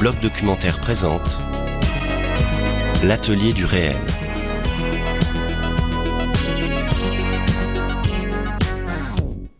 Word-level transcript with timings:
bloc 0.00 0.20
documentaire 0.20 0.78
présente 0.78 1.38
L'atelier 3.02 3.54
du 3.54 3.64
réel. 3.64 3.96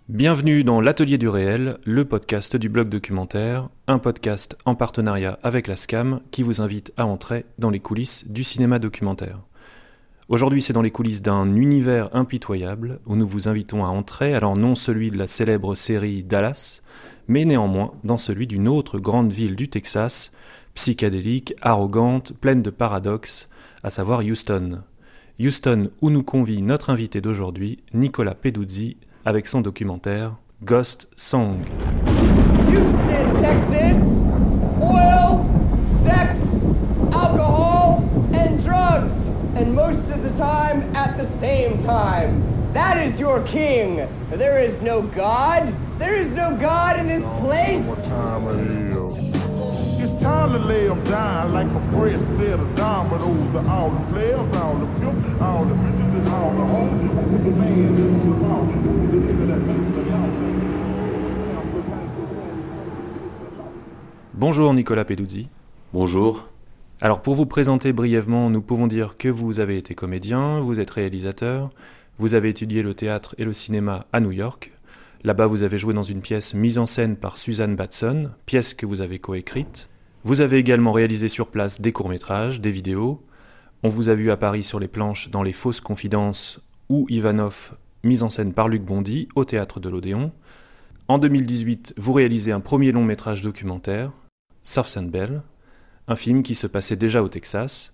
Bienvenue 0.09 0.63
dans 0.63 0.81
l'Atelier 0.83 1.17
du 1.17 1.29
réel, 1.29 1.79
le 1.85 2.05
podcast 2.05 2.57
du 2.57 2.69
blog 2.69 2.91
documentaire, 2.91 3.71
un 3.87 3.99
podcast 3.99 4.59
en 4.67 4.75
partenariat 4.75 5.39
avec 5.43 5.69
la 5.69 5.77
SCAM 5.77 6.21
qui 6.31 6.43
vous 6.43 6.61
invite 6.61 6.93
à 6.99 7.07
entrer 7.07 7.47
dans 7.59 7.71
les 7.71 7.81
coulisses 7.81 8.27
du 8.29 8.45
cinéma 8.45 8.79
documentaire. 8.79 9.41
Aujourd'hui, 10.29 10.61
c'est 10.61 10.73
dans 10.73 10.83
les 10.83 10.91
coulisses 10.91 11.23
d'un 11.23 11.55
univers 11.55 12.15
impitoyable 12.15 13.01
où 13.07 13.17
nous 13.17 13.27
vous 13.27 13.49
invitons 13.49 13.85
à 13.85 13.89
entrer, 13.89 14.35
alors 14.35 14.57
non 14.57 14.75
celui 14.75 15.11
de 15.11 15.19
la 15.19 15.29
célèbre 15.29 15.75
série 15.75 16.23
Dallas, 16.23 16.83
mais 17.29 17.45
néanmoins 17.45 17.93
dans 18.05 18.19
celui 18.19 18.47
d'une 18.47 18.69
autre 18.69 18.99
grande 18.99 19.33
ville 19.33 19.57
du 19.57 19.69
Texas, 19.69 20.33
psychédélique, 20.75 21.55
arrogante, 21.63 22.33
pleine 22.41 22.63
de 22.63 22.71
paradoxes, 22.71 23.49
à 23.83 23.91
savoir 23.91 24.21
Houston. 24.21 24.83
Houston 25.39 25.91
où 26.01 26.11
nous 26.11 26.23
convie 26.23 26.63
notre 26.63 26.91
invité 26.91 27.21
d'aujourd'hui, 27.21 27.79
Nicolas 27.93 28.35
Peduzzi, 28.35 28.97
avec 29.25 29.47
son 29.47 29.61
documentaire 29.61 30.37
Ghost 30.65 31.09
Song. 31.17 31.59
Houston, 32.69 33.41
Texas. 33.41 34.21
Oil, 34.81 35.45
sex, 35.75 36.65
alcohol, 37.13 38.03
and 38.33 38.59
drugs. 38.63 39.29
And 39.57 39.75
most 39.75 40.11
of 40.11 40.23
the 40.23 40.31
time 40.31 40.83
at 40.95 41.17
the 41.19 41.25
same 41.25 41.77
time. 41.79 42.56
That 42.73 42.99
is 42.99 43.19
your 43.19 43.43
king. 43.43 44.07
There 44.31 44.59
is 44.59 44.83
no 44.83 45.03
God. 45.03 45.75
There 45.99 46.15
is 46.15 46.35
no 46.35 46.57
God 46.57 46.99
in 46.99 47.07
this 47.09 47.25
place. 47.41 47.87
What 47.87 48.05
time 48.05 48.47
it 48.49 48.71
is? 48.71 48.97
It's 50.03 50.23
time 50.23 50.53
to 50.53 50.59
lay 50.59 50.89
'em 50.89 51.03
down 51.05 51.53
like 51.53 51.69
a 51.69 51.81
fresh 51.93 52.21
set 52.21 52.61
of 52.61 52.75
dominoes. 52.75 53.49
To 53.53 53.61
all 53.71 53.91
the 53.91 54.13
players, 54.13 54.53
all 54.57 54.75
the 54.77 54.87
pimps, 55.01 55.43
all 55.43 55.65
the 55.65 55.75
bitches, 55.75 56.15
and 56.19 56.29
all 56.29 56.53
the. 56.53 56.63
And 56.63 57.11
who's 57.11 57.45
the 57.45 57.51
man? 57.61 57.97
Who's 57.97 58.25
the 58.25 58.37
boss? 58.45 58.69
Who's 58.75 59.11
the 59.11 59.19
nigga 59.19 59.47
that 59.49 59.61
makes 59.67 59.95
the 59.95 60.07
Bonjour 64.35 64.75
Nicolas 64.75 65.05
Peduzzi. 65.07 65.49
Bonjour. 65.95 66.47
Alors 67.01 67.23
pour 67.23 67.35
vous 67.35 67.47
présenter 67.47 67.93
brièvement, 67.93 68.51
nous 68.51 68.61
pouvons 68.61 68.87
dire 68.87 69.17
que 69.17 69.29
vous 69.29 69.61
avez 69.61 69.79
été 69.79 69.95
comédien, 69.95 70.61
vous 70.61 70.79
êtes 70.79 70.91
réalisateur, 70.91 71.71
vous 72.19 72.35
avez 72.35 72.49
étudié 72.49 72.83
le 72.83 72.95
théâtre 72.95 73.35
et 73.39 73.45
le 73.45 73.53
cinéma 73.53 74.07
à 74.13 74.21
New 74.21 74.33
York. 74.33 74.73
Là-bas, 75.23 75.47
vous 75.47 75.63
avez 75.63 75.79
joué 75.79 75.93
dans 75.93 76.03
une 76.03 76.21
pièce 76.21 76.55
mise 76.55 76.79
en 76.79 76.87
scène 76.87 77.17
par 77.17 77.37
Suzanne 77.37 77.77
Batson, 77.77 78.31
pièce 78.47 78.75
que 78.75 78.87
vous 78.87 79.01
avez 79.01 79.19
coécrite. 79.19 79.89
Vous 80.25 80.41
avez 80.41 80.59
également 80.59 80.93
réalisé 80.93 81.29
sur 81.29 81.49
place 81.49 81.81
des 81.81 81.93
courts-métrages, 81.93 82.61
des 82.61 82.71
vidéos. 82.71 83.25
On 83.83 83.89
vous 83.89 84.09
a 84.09 84.15
vu 84.15 84.31
à 84.31 84.37
Paris 84.37 84.63
sur 84.63 84.81
les 84.81 84.89
planches 84.89 85.31
dans 85.31 85.43
Les 85.43 85.53
Fausses 85.53 85.81
Confidences 85.81 86.61
ou 86.89 87.07
Ivanov, 87.11 87.77
mise 88.03 88.23
en 88.23 88.31
scène 88.31 88.55
par 88.55 88.69
Luc 88.69 88.83
Bondy 88.83 89.29
au 89.35 89.45
théâtre 89.45 89.81
de 89.81 89.89
l'Odéon. 89.89 90.33
En 91.09 91.19
2018, 91.19 91.95
vous 91.97 92.13
réalisez 92.13 92.53
un 92.53 92.61
premier 92.61 92.93
long 92.93 93.05
métrage 93.05 93.43
documentaire, 93.43 94.13
Surfs 94.65 94.97
and 94.97 95.05
Bell, 95.05 95.43
un 96.09 96.17
film 96.17 96.43
qui 96.43 96.55
se 96.55 96.67
passait 96.67 96.97
déjà 96.97 97.23
au 97.23 97.29
Texas, 97.29 97.93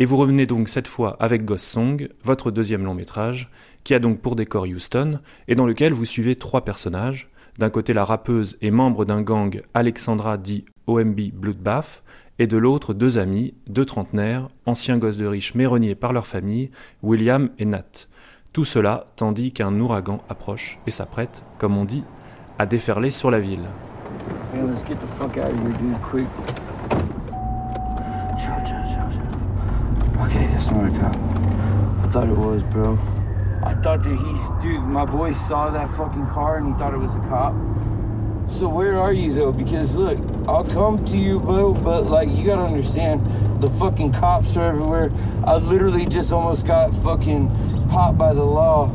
et 0.00 0.06
vous 0.06 0.16
revenez 0.16 0.46
donc 0.46 0.70
cette 0.70 0.88
fois 0.88 1.16
avec 1.20 1.44
Ghost 1.44 1.66
Song, 1.66 2.08
votre 2.24 2.50
deuxième 2.50 2.84
long 2.84 2.94
métrage, 2.94 3.50
qui 3.84 3.92
a 3.92 3.98
donc 3.98 4.20
pour 4.20 4.34
décor 4.34 4.64
Houston, 4.64 5.20
et 5.46 5.54
dans 5.54 5.66
lequel 5.66 5.92
vous 5.92 6.06
suivez 6.06 6.36
trois 6.36 6.64
personnages. 6.64 7.28
D'un 7.58 7.68
côté 7.68 7.92
la 7.92 8.06
rappeuse 8.06 8.56
et 8.62 8.70
membre 8.70 9.04
d'un 9.04 9.20
gang 9.20 9.60
Alexandra 9.74 10.38
dit 10.38 10.64
OMB 10.86 11.20
Bloodbath, 11.34 12.02
et 12.38 12.46
de 12.46 12.56
l'autre 12.56 12.94
deux 12.94 13.18
amis, 13.18 13.52
deux 13.66 13.84
trentenaires, 13.84 14.48
anciens 14.64 14.96
gosses 14.96 15.18
de 15.18 15.26
riches 15.26 15.54
mais 15.54 15.66
reniés 15.66 15.94
par 15.94 16.14
leur 16.14 16.26
famille, 16.26 16.70
William 17.02 17.50
et 17.58 17.66
Nat. 17.66 18.06
Tout 18.54 18.64
cela 18.64 19.06
tandis 19.16 19.52
qu'un 19.52 19.78
ouragan 19.78 20.22
approche 20.30 20.78
et 20.86 20.90
s'apprête, 20.90 21.44
comme 21.58 21.76
on 21.76 21.84
dit, 21.84 22.04
à 22.58 22.64
déferler 22.64 23.10
sur 23.10 23.30
la 23.30 23.40
ville. 23.40 23.68
Okay, 30.20 30.44
it's 30.54 30.70
not 30.70 30.84
a 30.84 30.90
cop. 30.98 31.16
I 31.16 32.10
thought 32.12 32.28
it 32.28 32.36
was, 32.36 32.62
bro. 32.64 32.98
I 33.64 33.72
thought 33.74 34.02
that 34.02 34.16
he's, 34.16 34.62
dude, 34.62 34.82
my 34.82 35.06
boy 35.06 35.32
saw 35.32 35.70
that 35.70 35.88
fucking 35.96 36.26
car 36.26 36.58
and 36.58 36.66
he 36.66 36.78
thought 36.78 36.92
it 36.92 36.98
was 36.98 37.14
a 37.14 37.20
cop. 37.20 37.54
So 38.46 38.68
where 38.68 38.98
are 38.98 39.14
you 39.14 39.32
though? 39.32 39.50
Because 39.50 39.96
look, 39.96 40.18
I'll 40.46 40.64
come 40.64 41.02
to 41.06 41.16
you, 41.16 41.40
bro, 41.40 41.72
but 41.72 42.04
like 42.04 42.28
you 42.28 42.44
gotta 42.44 42.62
understand, 42.62 43.24
the 43.62 43.70
fucking 43.70 44.12
cops 44.12 44.58
are 44.58 44.66
everywhere. 44.66 45.10
I 45.44 45.56
literally 45.56 46.04
just 46.04 46.32
almost 46.32 46.66
got 46.66 46.94
fucking 46.96 47.48
popped 47.88 48.18
by 48.18 48.34
the 48.34 48.44
law. 48.44 48.90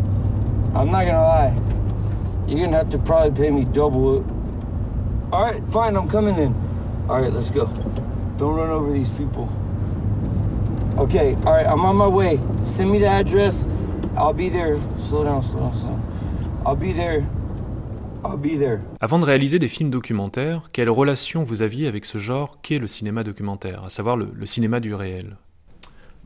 I'm 0.76 0.92
not 0.92 1.06
gonna 1.06 1.24
lie. 1.24 1.60
You're 2.48 2.66
gonna 2.66 2.78
have 2.78 2.92
to 2.92 3.00
probably 3.00 3.36
pay 3.36 3.50
me 3.50 3.66
double 3.66 4.20
it. 4.20 4.26
All 5.32 5.44
right, 5.44 5.64
fine, 5.72 5.96
I'm 5.96 6.08
coming 6.08 6.38
in. 6.38 6.54
All 7.10 7.20
right, 7.20 7.34
let's 7.34 7.50
go. 7.50 7.66
Don't 8.38 8.56
run 8.56 8.70
over 8.70 8.94
these 8.94 9.10
people. 9.10 9.50
Okay, 10.98 11.36
all 11.46 11.54
right, 11.54 11.68
I'm 11.68 11.84
on 11.84 11.96
my 11.98 12.08
way. 12.08 12.40
Send 12.64 12.90
me 12.90 13.00
the 13.00 13.08
address. 13.10 13.68
I'll 14.16 14.34
be 14.34 14.50
there. 14.50 14.78
Slow 14.98 15.26
down, 15.26 15.44
slow 15.44 15.60
down, 15.60 15.74
slow 15.74 15.90
down. 15.90 16.02
I'll 16.66 16.76
be 16.78 16.94
there. 16.94 17.26
I'll 18.24 18.38
be 18.38 18.58
there. 18.58 18.80
Avant 19.02 19.20
de 19.20 19.26
réaliser 19.26 19.60
des 19.60 19.68
films 19.68 19.90
documentaires, 19.90 20.70
quelle 20.72 20.90
relation 20.90 21.44
vous 21.44 21.62
aviez 21.62 21.88
avec 21.88 22.06
ce 22.06 22.18
genre 22.18 22.60
qu'est 22.62 22.80
le 22.80 22.88
cinéma 22.88 23.24
documentaire, 23.24 23.84
à 23.84 23.90
savoir 23.90 24.16
le, 24.16 24.30
le 24.34 24.46
cinéma 24.46 24.80
du 24.80 24.96
réel? 24.96 25.36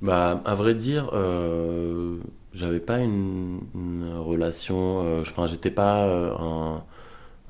Bah, 0.03 0.39
à 0.45 0.53
vrai 0.55 0.75
dire, 0.75 1.09
euh, 1.13 2.17
j'avais 2.53 2.79
pas 2.79 2.99
une, 2.99 3.61
une 3.73 4.13
relation. 4.19 5.01
euh, 5.03 5.21
Enfin, 5.21 5.47
j'étais 5.47 5.71
pas 5.71 6.03
euh, 6.03 6.31
un, 6.39 6.83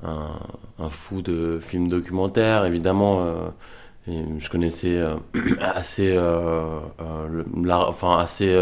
un, 0.08 0.30
un 0.78 0.88
fou 0.88 1.20
de 1.20 1.58
films 1.60 1.88
documentaires. 1.88 2.64
Évidemment, 2.64 3.20
euh, 3.20 3.48
je 4.06 4.48
connaissais 4.48 4.96
euh, 4.96 5.16
assez, 5.60 6.16
euh, 6.16 6.80
euh, 7.00 7.44
enfin 7.68 8.18
assez 8.18 8.58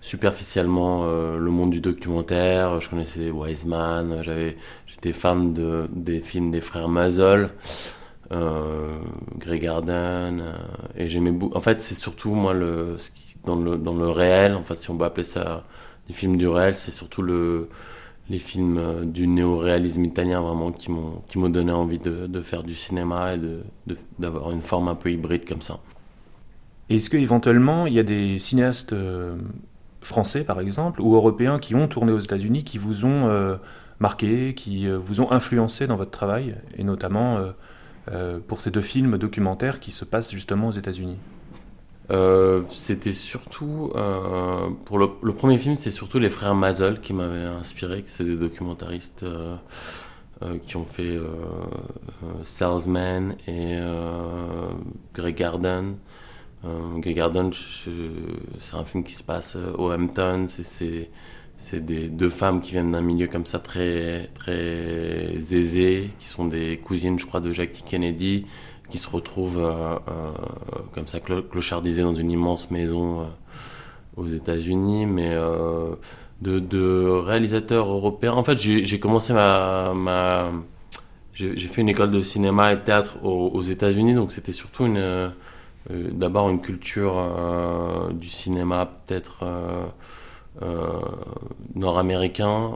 superficiellement 0.00 1.04
le 1.06 1.50
monde 1.50 1.70
du 1.70 1.80
documentaire. 1.80 2.80
Je 2.80 2.88
connaissais 2.88 3.30
Wiseman. 3.30 4.22
J'avais, 4.22 4.56
j'étais 4.86 5.12
fan 5.12 5.52
de 5.52 5.88
des 5.92 6.20
films 6.20 6.50
des 6.50 6.60
frères 6.60 6.88
Mazel. 6.88 7.50
Grey 9.38 9.60
Garden 9.60 10.42
et 10.96 11.08
j'aimais 11.08 11.30
beaucoup 11.30 11.56
en 11.56 11.60
fait 11.60 11.80
c'est 11.80 11.94
surtout 11.94 12.34
moi 12.34 12.52
le 12.52 12.96
dans 13.44 13.54
le 13.54 13.76
dans 13.76 13.94
le 13.94 14.08
réel 14.08 14.54
en 14.54 14.64
fait 14.64 14.82
si 14.82 14.90
on 14.90 14.96
peut 14.96 15.04
appeler 15.04 15.22
ça 15.22 15.62
des 16.08 16.14
films 16.14 16.36
du 16.36 16.48
réel 16.48 16.74
c'est 16.74 16.90
surtout 16.90 17.22
le 17.22 17.68
les 18.30 18.38
films 18.38 18.78
euh, 18.78 19.04
du 19.04 19.26
néo-réalisme 19.26 20.04
italien 20.04 20.40
vraiment 20.40 20.72
qui 20.72 20.90
m'ont 20.90 21.48
donné 21.48 21.72
envie 21.72 21.98
de, 21.98 22.40
faire 22.42 22.62
du 22.62 22.74
cinéma 22.74 23.34
et 23.34 23.38
de 23.38 23.62
d'avoir 24.18 24.50
une 24.50 24.62
forme 24.62 24.88
un 24.88 24.94
peu 24.94 25.10
hybride 25.10 25.46
comme 25.46 25.60
ça. 25.60 25.80
Est-ce 26.90 27.10
qu'éventuellement, 27.10 27.86
il 27.86 27.94
y 27.94 27.98
a 27.98 28.02
des 28.02 28.38
cinéastes 28.38 28.92
euh, 28.92 29.36
français, 30.02 30.44
par 30.44 30.60
exemple, 30.60 31.00
ou 31.00 31.14
européens 31.14 31.58
qui 31.58 31.74
ont 31.74 31.88
tourné 31.88 32.12
aux 32.12 32.18
États-Unis, 32.18 32.64
qui 32.64 32.78
vous 32.78 33.04
ont 33.04 33.28
euh, 33.28 33.56
marqué, 34.00 34.54
qui 34.54 34.86
vous 34.88 35.20
ont 35.20 35.30
influencé 35.30 35.86
dans 35.86 35.96
votre 35.96 36.10
travail, 36.10 36.56
et 36.76 36.84
notamment 36.84 37.38
pour 38.48 38.60
ces 38.60 38.70
deux 38.70 38.82
films 38.82 39.16
documentaires 39.16 39.80
qui 39.80 39.92
se 39.92 40.04
passent 40.04 40.30
justement 40.30 40.68
aux 40.68 40.72
États-Unis? 40.72 41.16
Euh, 42.10 42.62
c'était 42.70 43.14
surtout 43.14 43.90
euh, 43.94 44.68
pour 44.84 44.98
le, 44.98 45.08
premier 45.32 45.58
film, 45.58 45.76
c'est 45.76 45.90
surtout 45.90 46.18
les 46.18 46.28
frères 46.28 46.54
Mazel 46.54 47.00
qui 47.00 47.14
m'avaient 47.14 47.44
inspiré, 47.44 48.02
que 48.02 48.10
c'est 48.10 48.24
des 48.24 48.36
documentaristes 48.36 49.22
euh, 49.22 49.56
qui 50.66 50.76
ont 50.76 50.84
fait 50.84 51.18
Salesman 52.44 53.36
et 53.48 53.78
Grey 55.14 55.32
Garden. 55.32 55.96
Grey 56.96 57.14
Garden, 57.14 57.50
c'est 57.52 58.76
un 58.76 58.84
film 58.84 59.04
qui 59.04 59.14
se 59.14 59.22
passe 59.22 59.56
au 59.78 59.90
Hamptons. 59.92 60.46
et 60.46 60.64
C'est 60.64 61.10
c'est 61.56 61.82
des 61.82 62.08
deux 62.08 62.30
femmes 62.30 62.60
qui 62.60 62.72
viennent 62.72 62.92
d'un 62.92 63.00
milieu 63.00 63.26
comme 63.26 63.46
ça 63.46 63.58
très 63.58 64.28
très 64.34 65.34
aisé, 65.34 66.10
qui 66.18 66.26
sont 66.26 66.44
des 66.44 66.78
cousines, 66.78 67.18
je 67.18 67.24
crois, 67.24 67.40
de 67.40 67.52
Jackie 67.52 67.82
Kennedy 67.82 68.44
qui 68.94 69.00
se 69.00 69.10
retrouvent 69.10 69.58
euh, 69.58 69.96
euh, 70.06 70.30
comme 70.92 71.08
ça 71.08 71.18
clo- 71.18 71.42
clochardisés 71.42 72.02
dans 72.02 72.14
une 72.14 72.30
immense 72.30 72.70
maison 72.70 73.22
euh, 73.22 73.24
aux 74.16 74.28
États-Unis, 74.28 75.04
mais 75.04 75.34
de, 76.40 77.08
réalisateurs 77.08 77.88
européens. 77.90 78.34
En 78.34 78.44
fait, 78.44 78.56
j'ai 78.56 79.00
commencé 79.00 79.32
ma, 79.32 79.92
ma 79.94 80.52
j'ai 81.32 81.56
fait 81.56 81.80
une 81.80 81.88
école 81.88 82.12
de 82.12 82.22
cinéma 82.22 82.72
et 82.72 82.76
de 82.76 82.82
théâtre 82.82 83.14
aux, 83.24 83.62
États-Unis, 83.62 84.14
donc 84.14 84.30
c'était 84.30 84.52
surtout 84.52 84.86
une 84.86 85.32
d'abord 85.90 86.48
une 86.48 86.60
culture 86.60 87.16
du 88.12 88.28
cinéma 88.28 88.88
peut-être 89.04 89.44
nord-américain 91.74 92.74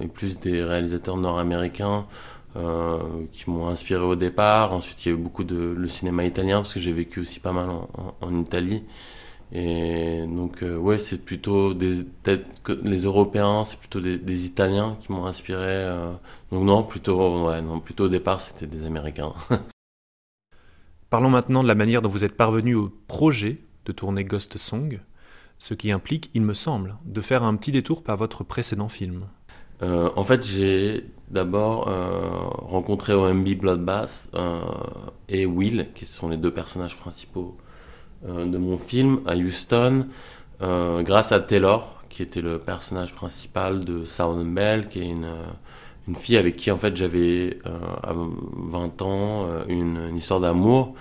et 0.00 0.08
plus 0.08 0.40
des 0.40 0.64
réalisateurs 0.64 1.18
nord-américains 1.18 2.06
qui 2.54 3.50
m'ont 3.50 3.68
inspiré 3.68 4.02
au 4.02 4.16
départ. 4.16 4.72
Ensuite, 4.72 5.04
il 5.04 5.08
y 5.08 5.12
a 5.12 5.14
eu 5.14 5.20
beaucoup 5.20 5.44
de 5.44 5.74
le 5.76 5.88
cinéma 5.88 6.24
italien 6.24 6.62
parce 6.62 6.74
que 6.74 6.80
j'ai 6.80 6.92
vécu 6.92 7.20
aussi 7.20 7.40
pas 7.40 7.52
mal 7.52 7.68
en, 8.20 8.40
Italie. 8.40 8.82
Et 9.52 10.24
donc, 10.26 10.62
ouais, 10.62 10.98
c'est 10.98 11.24
plutôt 11.24 11.74
des 11.74 12.04
les 12.82 13.04
Européens, 13.04 13.64
c'est 13.64 13.78
plutôt 13.78 14.00
des, 14.00 14.46
Italiens 14.46 14.96
qui 15.00 15.12
m'ont 15.12 15.26
inspiré. 15.26 15.86
donc 16.52 16.64
non, 16.64 16.82
plutôt 16.82 17.50
non, 17.62 17.80
plutôt 17.80 18.04
au 18.04 18.08
départ, 18.08 18.40
c'était 18.40 18.66
des 18.66 18.84
Américains. 18.84 19.32
Parlons 21.10 21.30
maintenant 21.30 21.64
de 21.64 21.68
la 21.68 21.74
manière 21.74 22.02
dont 22.02 22.08
vous 22.08 22.22
êtes 22.22 22.36
parvenu 22.36 22.76
au 22.76 22.88
projet 23.08 23.58
de 23.84 23.90
tourner 23.90 24.24
Ghost 24.24 24.58
Song, 24.58 25.00
ce 25.58 25.74
qui 25.74 25.90
implique, 25.90 26.30
il 26.34 26.42
me 26.42 26.54
semble, 26.54 26.96
de 27.04 27.20
faire 27.20 27.42
un 27.42 27.56
petit 27.56 27.72
détour 27.72 28.04
par 28.04 28.16
votre 28.16 28.44
précédent 28.44 28.88
film. 28.88 29.26
Euh, 29.82 30.10
en 30.16 30.24
fait, 30.24 30.44
j'ai 30.44 31.04
d'abord 31.30 31.88
euh, 31.88 32.28
rencontré 32.66 33.14
OMB 33.14 33.48
Bloodbath 33.54 34.28
euh, 34.34 34.60
et 35.28 35.46
Will, 35.46 35.88
qui 35.94 36.06
sont 36.06 36.28
les 36.28 36.36
deux 36.36 36.52
personnages 36.52 36.96
principaux 36.96 37.56
de 38.22 38.58
mon 38.58 38.76
film, 38.76 39.20
à 39.24 39.34
Houston, 39.34 40.06
grâce 40.60 41.32
à 41.32 41.40
Taylor, 41.40 42.04
qui 42.10 42.22
était 42.22 42.42
le 42.42 42.58
personnage 42.58 43.14
principal 43.14 43.82
de 43.86 44.04
Southern 44.04 44.54
Bell, 44.54 44.88
qui 44.88 45.00
est 45.00 45.08
une, 45.08 45.32
une 46.06 46.16
fille 46.16 46.36
avec 46.36 46.56
qui 46.56 46.70
en 46.70 46.76
fait 46.76 46.94
j'avais 46.94 47.58
à 47.64 48.12
20 48.12 49.00
ans 49.00 49.46
une, 49.68 50.08
une 50.10 50.18
histoire 50.18 50.40
d'amour 50.40 50.94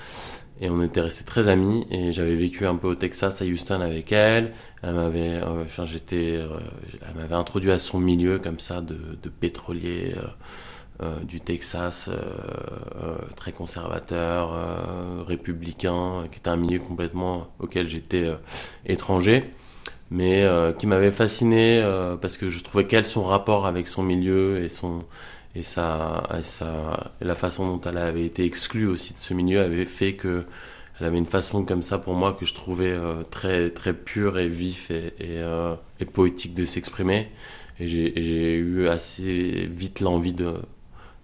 et 0.62 0.70
on 0.70 0.82
était 0.84 1.02
restés 1.02 1.24
très 1.24 1.48
amis. 1.48 1.86
Et 1.92 2.12
j'avais 2.12 2.36
vécu 2.36 2.66
un 2.66 2.76
peu 2.76 2.88
au 2.88 2.96
Texas 2.96 3.42
à 3.42 3.46
Houston 3.46 3.82
avec 3.82 4.12
elle. 4.12 4.54
Elle 4.84 4.94
m'avait 4.94 5.42
euh, 5.42 5.66
j'étais 5.86 6.36
euh, 6.38 6.60
elle 7.08 7.16
m'avait 7.16 7.36
introduit 7.36 7.72
à 7.72 7.80
son 7.80 8.00
milieu 8.00 8.40
comme 8.40 8.60
ça 8.60 8.82
de, 8.82 8.98
de 9.22 9.30
pétrolier 9.30 10.16
euh, 11.02 11.20
du 11.24 11.40
Texas 11.40 12.10
très 13.36 13.52
conservateur 13.54 15.26
républicain 15.26 16.24
qui 16.32 16.40
était 16.40 16.50
un 16.50 16.58
milieu 16.58 16.80
complètement 16.80 17.48
auquel 17.60 17.88
j'étais 17.88 18.30
étranger. 18.86 19.54
Mais 20.12 20.44
qui 20.80 20.88
m'avait 20.88 21.12
fasciné 21.12 21.84
parce 22.20 22.38
que 22.38 22.50
je 22.50 22.62
trouvais 22.64 22.86
qu'elle 22.86 23.06
son 23.06 23.24
rapport 23.24 23.68
avec 23.68 23.88
son 23.88 24.02
milieu 24.02 24.62
et 24.64 24.68
son 24.68 25.06
et 25.56 25.64
ça, 25.64 26.28
la 27.22 27.36
façon 27.36 27.68
dont 27.68 27.90
elle 27.90 27.98
avait 27.98 28.26
été 28.26 28.44
exclue 28.46 28.88
aussi 28.88 29.14
de 29.14 29.20
ce 29.20 29.34
milieu 29.34 29.62
avait 29.62 29.86
fait 29.86 30.14
que 30.14 30.46
elle 31.00 31.08
avait 31.08 31.18
une 31.18 31.26
façon 31.26 31.64
comme 31.64 31.82
ça 31.82 31.98
pour 31.98 32.14
moi 32.14 32.34
que 32.34 32.46
je 32.46 32.54
trouvais 32.54 32.92
euh, 32.92 33.24
très 33.24 33.70
très 33.70 33.94
pure 33.94 34.38
et 34.38 34.50
vif 34.50 34.92
euh, 34.92 35.76
et 36.00 36.06
poétique 36.06 36.54
de 36.54 36.66
s'exprimer. 36.66 37.30
Et 37.80 37.88
j'ai 37.88 38.56
eu 38.56 38.90
assez 38.90 39.70
vite 39.72 40.02
l'envie 40.02 40.34
de, 40.34 40.56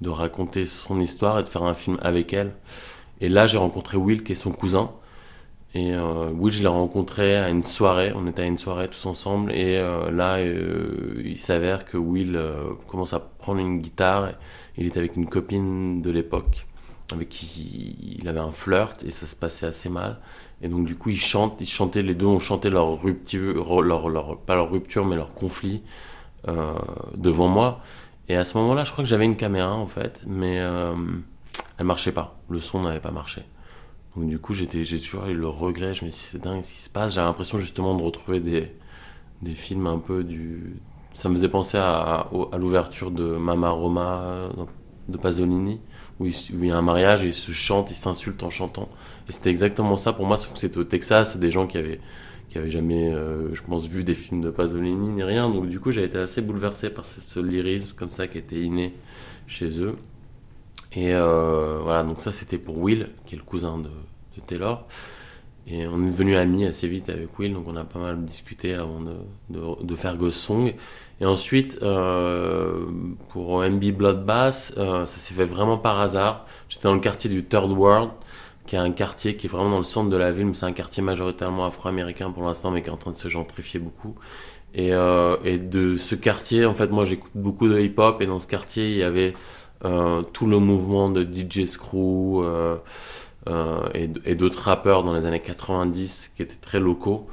raconter 0.05 0.65
son 0.65 1.01
histoire 1.01 1.39
et 1.39 1.43
de 1.43 1.47
faire 1.49 1.63
un 1.63 1.73
film 1.73 1.97
avec 2.01 2.31
elle. 2.31 2.53
Et 3.19 3.27
là, 3.27 3.47
j'ai 3.47 3.57
rencontré 3.57 3.97
Will, 3.97 4.23
qui 4.23 4.33
est 4.33 4.35
son 4.35 4.51
cousin. 4.51 4.91
Et 5.73 5.93
euh, 5.93 6.29
Will, 6.31 6.53
je 6.53 6.61
l'ai 6.61 6.69
rencontré 6.69 7.35
à 7.35 7.49
une 7.49 7.63
soirée. 7.63 8.13
On 8.15 8.27
était 8.27 8.43
à 8.43 8.45
une 8.45 8.57
soirée 8.57 8.87
tous 8.87 9.05
ensemble. 9.07 9.51
Et 9.51 9.77
là, 9.77 10.39
il 10.41 11.37
s'avère 11.37 11.85
que 11.85 11.97
Will 11.97 12.39
commence 12.87 13.13
à 13.13 13.19
prendre 13.45 13.59
une 13.59 13.79
guitare. 13.79 14.31
Il 14.75 14.87
était 14.87 14.97
avec 14.97 15.15
une 15.15 15.27
copine 15.27 16.01
de 16.01 16.09
l'époque 16.09 16.65
avec 17.13 17.29
qui 17.29 18.17
il 18.19 18.27
avait 18.27 18.39
un 18.39 18.51
flirt 18.51 19.03
et 19.03 19.11
ça 19.11 19.27
se 19.27 19.35
passait 19.35 19.67
assez 19.67 19.89
mal. 19.89 20.19
Et 20.63 20.67
donc 20.67 20.87
du 20.87 20.95
coup, 20.95 21.09
ils 21.11 21.19
chantent, 21.19 21.57
ils 21.59 21.67
chantaient, 21.67 22.01
les 22.01 22.15
deux 22.15 22.25
ont 22.25 22.39
chanté 22.39 22.71
leur 22.71 22.99
rupture, 22.99 23.83
leur, 23.83 24.09
leur, 24.09 24.39
pas 24.39 24.55
leur 24.55 24.71
rupture, 24.71 25.05
mais 25.05 25.15
leur 25.15 25.35
conflit 25.35 25.83
euh, 26.47 26.73
devant 27.15 27.47
moi. 27.47 27.81
Et 28.29 28.35
à 28.35 28.45
ce 28.45 28.57
moment-là, 28.57 28.83
je 28.83 28.91
crois 28.91 29.03
que 29.03 29.09
j'avais 29.09 29.25
une 29.25 29.37
caméra 29.37 29.73
en 29.73 29.85
fait, 29.85 30.19
mais 30.25 30.59
euh, 30.59 30.95
elle 31.77 31.85
marchait 31.85 32.11
pas. 32.11 32.39
Le 32.49 32.59
son 32.59 32.81
n'avait 32.81 32.99
pas 32.99 33.11
marché. 33.11 33.43
Donc 34.15 34.27
du 34.27 34.39
coup, 34.39 34.55
j'étais, 34.55 34.83
j'ai 34.83 34.99
toujours 34.99 35.27
eu 35.27 35.35
le 35.35 35.47
regret. 35.47 35.93
Je 35.93 36.05
me 36.05 36.09
suis 36.09 36.21
dit, 36.21 36.29
c'est 36.31 36.41
dingue 36.41 36.63
ce 36.63 36.73
qui 36.73 36.81
se 36.81 36.89
passe. 36.89 37.13
J'avais 37.13 37.27
l'impression 37.27 37.59
justement 37.59 37.93
de 37.93 38.01
retrouver 38.01 38.39
des, 38.39 38.71
des 39.43 39.53
films 39.53 39.85
un 39.85 39.99
peu 39.99 40.23
du. 40.23 40.77
Ça 41.15 41.29
me 41.29 41.33
faisait 41.33 41.49
penser 41.49 41.77
à, 41.79 42.29
l'ouverture 42.59 43.09
de 43.09 43.23
Mama 43.23 43.69
Roma 43.71 44.49
de 45.07 45.17
Pasolini 45.17 45.79
où 46.19 46.25
il, 46.25 46.65
y 46.65 46.71
a 46.71 46.77
un 46.77 46.81
mariage 46.81 47.23
et 47.23 47.27
ils 47.27 47.33
se 47.33 47.51
chantent, 47.51 47.91
ils 47.91 47.95
s'insultent 47.95 48.43
en 48.43 48.49
chantant. 48.49 48.89
Et 49.27 49.31
c'était 49.31 49.49
exactement 49.49 49.97
ça 49.97 50.13
pour 50.13 50.25
moi, 50.25 50.37
sauf 50.37 50.53
que 50.53 50.59
c'était 50.59 50.77
au 50.77 50.83
Texas, 50.83 51.33
c'est 51.33 51.39
des 51.39 51.51
gens 51.51 51.67
qui 51.67 51.77
avaient, 51.77 51.99
qui 52.49 52.57
avaient 52.57 52.71
jamais, 52.71 53.13
euh, 53.13 53.53
je 53.53 53.61
pense, 53.61 53.85
vu 53.87 54.03
des 54.03 54.15
films 54.15 54.41
de 54.41 54.49
Pasolini 54.49 55.09
ni 55.09 55.23
rien. 55.23 55.49
Donc 55.49 55.67
du 55.67 55.79
coup, 55.79 55.91
j'ai 55.91 56.03
été 56.03 56.17
assez 56.17 56.41
bouleversé 56.41 56.89
par 56.89 57.05
ce, 57.05 57.39
lyrisme 57.39 57.93
comme 57.95 58.11
ça 58.11 58.27
qui 58.27 58.37
était 58.37 58.59
inné 58.59 58.93
chez 59.47 59.81
eux. 59.81 59.95
Et 60.93 61.13
euh, 61.13 61.79
voilà, 61.83 62.03
donc 62.03 62.21
ça 62.21 62.31
c'était 62.31 62.57
pour 62.57 62.77
Will, 62.77 63.09
qui 63.25 63.35
est 63.35 63.37
le 63.37 63.43
cousin 63.43 63.77
de, 63.77 63.89
Taylor. 64.47 64.85
Et 65.67 65.87
on 65.87 66.03
est 66.05 66.11
devenu 66.11 66.35
amis 66.35 66.65
assez 66.65 66.87
vite 66.87 67.09
avec 67.09 67.39
Will, 67.39 67.53
donc 67.53 67.67
on 67.67 67.75
a 67.75 67.83
pas 67.83 67.99
mal 67.99 68.23
discuté 68.23 68.75
avant 68.75 68.99
de, 68.99 69.15
de, 69.49 69.83
de 69.83 69.95
faire 69.95 70.15
Ghost 70.15 70.39
Song. 70.39 70.73
Et 71.21 71.25
ensuite, 71.25 71.79
euh, 71.81 72.85
pour 73.29 73.61
MB 73.63 73.91
Bloodbath, 73.91 74.73
euh, 74.77 75.05
ça 75.05 75.17
s'est 75.19 75.33
fait 75.33 75.45
vraiment 75.45 75.77
par 75.77 75.99
hasard. 75.99 76.45
J'étais 76.67 76.83
dans 76.83 76.93
le 76.93 76.99
quartier 76.99 77.29
du 77.29 77.43
Third 77.45 77.71
World, 77.71 78.11
qui 78.67 78.75
est 78.75 78.79
un 78.79 78.91
quartier 78.91 79.37
qui 79.37 79.47
est 79.47 79.49
vraiment 79.49 79.69
dans 79.69 79.77
le 79.77 79.83
centre 79.83 80.09
de 80.09 80.17
la 80.17 80.31
ville, 80.31 80.47
mais 80.47 80.53
c'est 80.53 80.65
un 80.65 80.73
quartier 80.73 81.01
majoritairement 81.03 81.65
afro-américain 81.65 82.31
pour 82.31 82.43
l'instant, 82.43 82.71
mais 82.71 82.81
qui 82.81 82.89
est 82.89 82.91
en 82.91 82.97
train 82.97 83.11
de 83.11 83.17
se 83.17 83.29
gentrifier 83.29 83.79
beaucoup. 83.79 84.15
Et, 84.73 84.93
euh, 84.93 85.37
et 85.45 85.57
de 85.57 85.97
ce 85.97 86.15
quartier, 86.15 86.65
en 86.65 86.73
fait, 86.73 86.91
moi 86.91 87.05
j'écoute 87.05 87.31
beaucoup 87.33 87.69
de 87.69 87.79
hip-hop, 87.79 88.21
et 88.21 88.25
dans 88.25 88.39
ce 88.39 88.47
quartier, 88.47 88.91
il 88.91 88.97
y 88.97 89.03
avait 89.03 89.33
euh, 89.85 90.21
tout 90.23 90.47
le 90.47 90.59
mouvement 90.59 91.09
de 91.09 91.23
DJ 91.23 91.65
Screw 91.67 92.43
euh, 92.43 92.77
euh, 93.47 93.87
et, 93.93 94.09
et 94.25 94.35
d'autres 94.35 94.61
rappeurs 94.63 95.03
dans 95.03 95.13
les 95.13 95.25
années 95.25 95.39
90 95.39 96.31
qui 96.35 96.41
étaient 96.41 96.55
très 96.55 96.79
locaux 96.79 97.27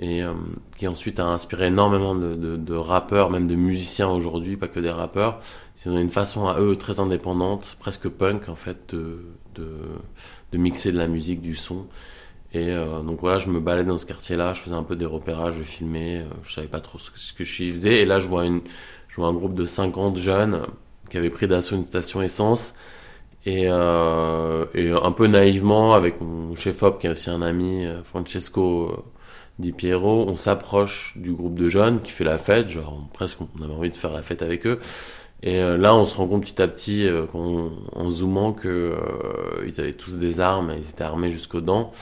et 0.00 0.22
euh, 0.22 0.32
qui 0.76 0.86
ensuite 0.88 1.20
a 1.20 1.26
inspiré 1.26 1.66
énormément 1.66 2.14
de, 2.14 2.74
rappeurs, 2.74 3.30
même 3.30 3.46
de 3.46 3.54
musiciens 3.54 4.08
aujourd'hui, 4.08 4.56
pas 4.56 4.68
que 4.68 4.80
des 4.80 4.90
rappeurs. 4.90 5.40
C'est 5.74 5.90
une 5.90 6.10
façon 6.10 6.46
à 6.46 6.60
eux 6.60 6.76
très 6.76 7.00
indépendante, 7.00 7.76
presque 7.80 8.08
punk 8.08 8.48
en 8.48 8.54
fait, 8.54 8.94
de, 8.94 9.20
mixer 10.52 10.92
de 10.92 10.98
la 10.98 11.06
musique, 11.06 11.40
du 11.40 11.54
son. 11.54 11.86
Et 12.52 12.70
euh, 12.70 13.00
donc 13.02 13.20
voilà, 13.20 13.38
je 13.38 13.48
me 13.48 13.60
baladais 13.60 13.88
dans 13.88 13.98
ce 13.98 14.06
quartier-là, 14.06 14.54
je 14.54 14.60
faisais 14.60 14.76
un 14.76 14.82
peu 14.82 14.96
des 14.96 15.04
repérages, 15.04 15.54
je 15.58 15.62
filmais, 15.62 16.18
euh, 16.18 16.34
je 16.42 16.54
savais 16.54 16.68
pas 16.68 16.80
trop 16.80 16.98
ce 16.98 17.32
que, 17.32 17.44
je 17.44 17.72
faisais. 17.72 18.02
Et 18.02 18.04
là, 18.06 18.20
je 18.20 18.26
vois, 18.26 18.44
une, 18.46 18.60
je 19.08 19.16
vois 19.16 19.26
un 19.28 19.34
groupe 19.34 19.54
de 19.54 19.64
50 19.66 20.16
jeunes 20.16 20.62
qui 21.10 21.16
avaient 21.18 21.30
pris 21.30 21.48
d'assaut 21.48 21.76
une 21.76 21.84
station 21.84 22.22
essence. 22.22 22.74
Et, 23.44 23.66
euh, 23.68 24.64
et 24.74 24.90
un 24.90 25.12
peu 25.12 25.26
naïvement, 25.28 25.94
avec 25.94 26.20
mon 26.20 26.56
chef-op 26.56 27.00
qui 27.00 27.06
est 27.06 27.10
aussi 27.10 27.30
un 27.30 27.42
ami, 27.42 27.86
Francesco 28.04 29.04
dit 29.58 29.72
Pierrot, 29.72 30.26
on 30.28 30.36
s'approche 30.36 31.14
du 31.16 31.32
groupe 31.32 31.54
de 31.58 31.68
jeunes 31.68 32.02
qui 32.02 32.12
fait 32.12 32.24
la 32.24 32.38
fête, 32.38 32.68
genre 32.68 33.06
presque 33.12 33.38
on 33.40 33.62
avait 33.62 33.72
envie 33.74 33.90
de 33.90 33.96
faire 33.96 34.12
la 34.12 34.22
fête 34.22 34.42
avec 34.42 34.66
eux. 34.66 34.80
Et 35.42 35.60
euh, 35.60 35.76
là, 35.76 35.94
on 35.94 36.06
se 36.06 36.14
rend 36.14 36.26
compte 36.26 36.42
petit 36.42 36.60
à 36.62 36.68
petit, 36.68 37.06
euh, 37.06 37.26
en 37.34 38.10
zoomant, 38.10 38.52
que 38.52 38.68
euh, 38.68 39.64
ils 39.66 39.80
avaient 39.80 39.92
tous 39.94 40.18
des 40.18 40.40
armes, 40.40 40.72
ils 40.76 40.88
étaient 40.88 41.04
armés 41.04 41.30
jusqu'aux 41.30 41.60
dents. 41.60 41.92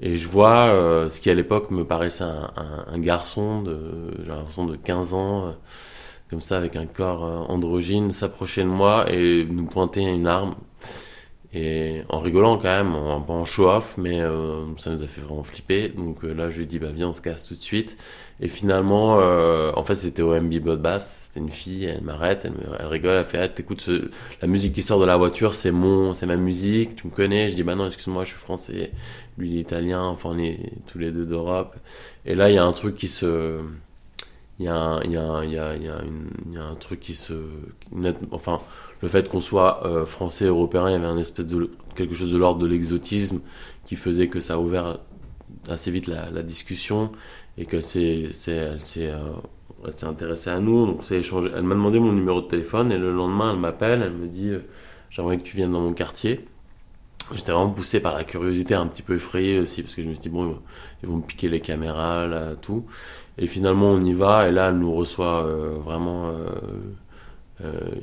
Et 0.00 0.16
je 0.18 0.28
vois 0.28 0.66
euh, 0.68 1.08
ce 1.08 1.20
qui 1.20 1.30
à 1.30 1.34
l'époque 1.34 1.70
me 1.70 1.84
paraissait 1.84 2.24
un, 2.24 2.50
un, 2.56 2.86
un 2.92 2.98
garçon 2.98 3.62
de, 3.62 3.78
j'ai 4.20 4.28
l'impression 4.28 4.66
de 4.66 4.76
15 4.76 5.14
ans, 5.14 5.54
comme 6.30 6.40
ça, 6.40 6.56
avec 6.58 6.76
un 6.76 6.86
corps 6.86 7.50
androgyne, 7.50 8.12
s'approcher 8.12 8.62
de 8.62 8.68
moi 8.68 9.06
et 9.10 9.44
nous 9.44 9.64
pointer 9.64 10.02
une 10.02 10.26
arme 10.26 10.54
et 11.56 12.02
en 12.10 12.18
rigolant 12.20 12.58
quand 12.58 12.64
même, 12.64 12.94
un 12.94 13.20
peu 13.20 13.32
en 13.32 13.46
show-off, 13.46 13.96
mais 13.96 14.20
euh, 14.20 14.64
ça 14.76 14.90
nous 14.90 15.02
a 15.02 15.06
fait 15.06 15.22
vraiment 15.22 15.42
flipper. 15.42 15.88
Donc 15.88 16.22
euh, 16.22 16.34
là, 16.34 16.50
je 16.50 16.58
lui 16.58 16.64
ai 16.64 16.66
dit, 16.66 16.78
bah 16.78 16.90
viens, 16.92 17.08
on 17.08 17.12
se 17.14 17.22
casse 17.22 17.46
tout 17.46 17.54
de 17.54 17.62
suite. 17.62 17.96
Et 18.40 18.48
finalement, 18.48 19.20
euh, 19.20 19.72
en 19.74 19.82
fait, 19.82 19.94
c'était 19.94 20.20
OMB 20.20 20.52
Bloodbath. 20.58 21.02
C'était 21.28 21.40
une 21.40 21.50
fille, 21.50 21.84
elle 21.86 22.02
m'arrête, 22.02 22.44
elle, 22.44 22.86
rigole, 22.86 23.16
elle 23.16 23.24
fait, 23.24 23.38
ah, 23.38 23.74
ce... 23.78 24.10
la 24.42 24.48
musique 24.48 24.74
qui 24.74 24.82
sort 24.82 25.00
de 25.00 25.06
la 25.06 25.16
voiture, 25.16 25.54
c'est 25.54 25.70
mon, 25.70 26.14
c'est 26.14 26.26
ma 26.26 26.36
musique, 26.36 26.96
tu 26.96 27.06
me 27.06 27.12
connais. 27.12 27.48
Je 27.48 27.56
dis, 27.56 27.62
bah 27.62 27.74
non, 27.74 27.86
excuse-moi, 27.86 28.24
je 28.24 28.30
suis 28.30 28.38
français. 28.38 28.92
Lui, 29.38 29.50
il 29.50 29.56
est 29.56 29.60
italien, 29.62 30.02
enfin, 30.02 30.30
on 30.32 30.38
est 30.38 30.58
tous 30.86 30.98
les 30.98 31.10
deux 31.10 31.24
d'Europe. 31.24 31.76
Et 32.26 32.34
là, 32.34 32.50
il 32.50 32.54
y 32.54 32.58
a 32.58 32.64
un 32.64 32.72
truc 32.72 32.96
qui 32.96 33.08
se, 33.08 33.60
il 34.58 34.66
y 34.66 34.68
a, 34.68 34.96
a, 34.96 35.00
il 35.04 35.12
y 35.12 35.16
a, 35.16 35.44
il 35.44 35.82
y 36.52 36.58
a 36.58 36.64
un 36.64 36.74
truc 36.74 37.00
qui 37.00 37.14
se, 37.14 37.34
enfin, 38.30 38.60
le 39.06 39.10
fait 39.10 39.28
qu'on 39.28 39.40
soit 39.40 39.86
euh, 39.86 40.04
français, 40.04 40.46
européen, 40.46 40.88
il 40.88 40.92
y 40.92 40.96
avait 40.96 41.06
un 41.06 41.16
espèce 41.16 41.46
de 41.46 41.70
quelque 41.94 42.16
chose 42.16 42.32
de 42.32 42.36
l'ordre 42.36 42.60
de 42.60 42.66
l'exotisme 42.66 43.38
qui 43.84 43.94
faisait 43.94 44.26
que 44.26 44.40
ça 44.40 44.54
a 44.54 44.58
ouvert 44.58 44.98
assez 45.68 45.92
vite 45.92 46.08
la, 46.08 46.42
discussion 46.42 47.12
et 47.56 47.66
qu'elle 47.66 47.84
s'est, 47.84 48.32
euh, 48.48 48.76
intéressée 50.02 50.50
à 50.50 50.58
nous. 50.58 50.86
Donc 50.86 51.08
échangé. 51.08 51.50
Elle 51.54 51.62
m'a 51.62 51.76
demandé 51.76 52.00
mon 52.00 52.10
numéro 52.10 52.40
de 52.40 52.48
téléphone 52.48 52.90
et 52.90 52.98
le 52.98 53.12
lendemain 53.12 53.52
elle 53.52 53.60
m'appelle, 53.60 54.02
elle 54.02 54.12
me 54.12 54.26
dit 54.26 54.48
euh, 54.48 54.64
j'aimerais 55.08 55.38
que 55.38 55.44
tu 55.44 55.54
viennes 55.54 55.70
dans 55.70 55.82
mon 55.82 55.92
quartier. 55.92 56.44
J'étais 57.32 57.52
vraiment 57.52 57.70
poussé 57.70 58.00
par 58.00 58.16
la 58.16 58.24
curiosité, 58.24 58.74
un 58.74 58.88
petit 58.88 59.02
peu 59.02 59.14
effrayé 59.14 59.60
aussi, 59.60 59.82
parce 59.82 59.94
que 59.94 60.02
je 60.02 60.08
me 60.08 60.14
suis 60.14 60.22
dit, 60.22 60.28
bon, 60.28 60.58
ils 61.02 61.08
vont 61.08 61.16
me 61.16 61.22
piquer 61.22 61.48
les 61.48 61.60
caméras, 61.60 62.26
là, 62.26 62.54
tout. 62.54 62.86
Et 63.38 63.46
finalement, 63.48 63.90
on 63.90 64.00
y 64.00 64.14
va, 64.14 64.48
et 64.48 64.52
là, 64.52 64.68
elle 64.68 64.78
nous 64.78 64.94
reçoit 64.94 65.42
vraiment 65.84 66.30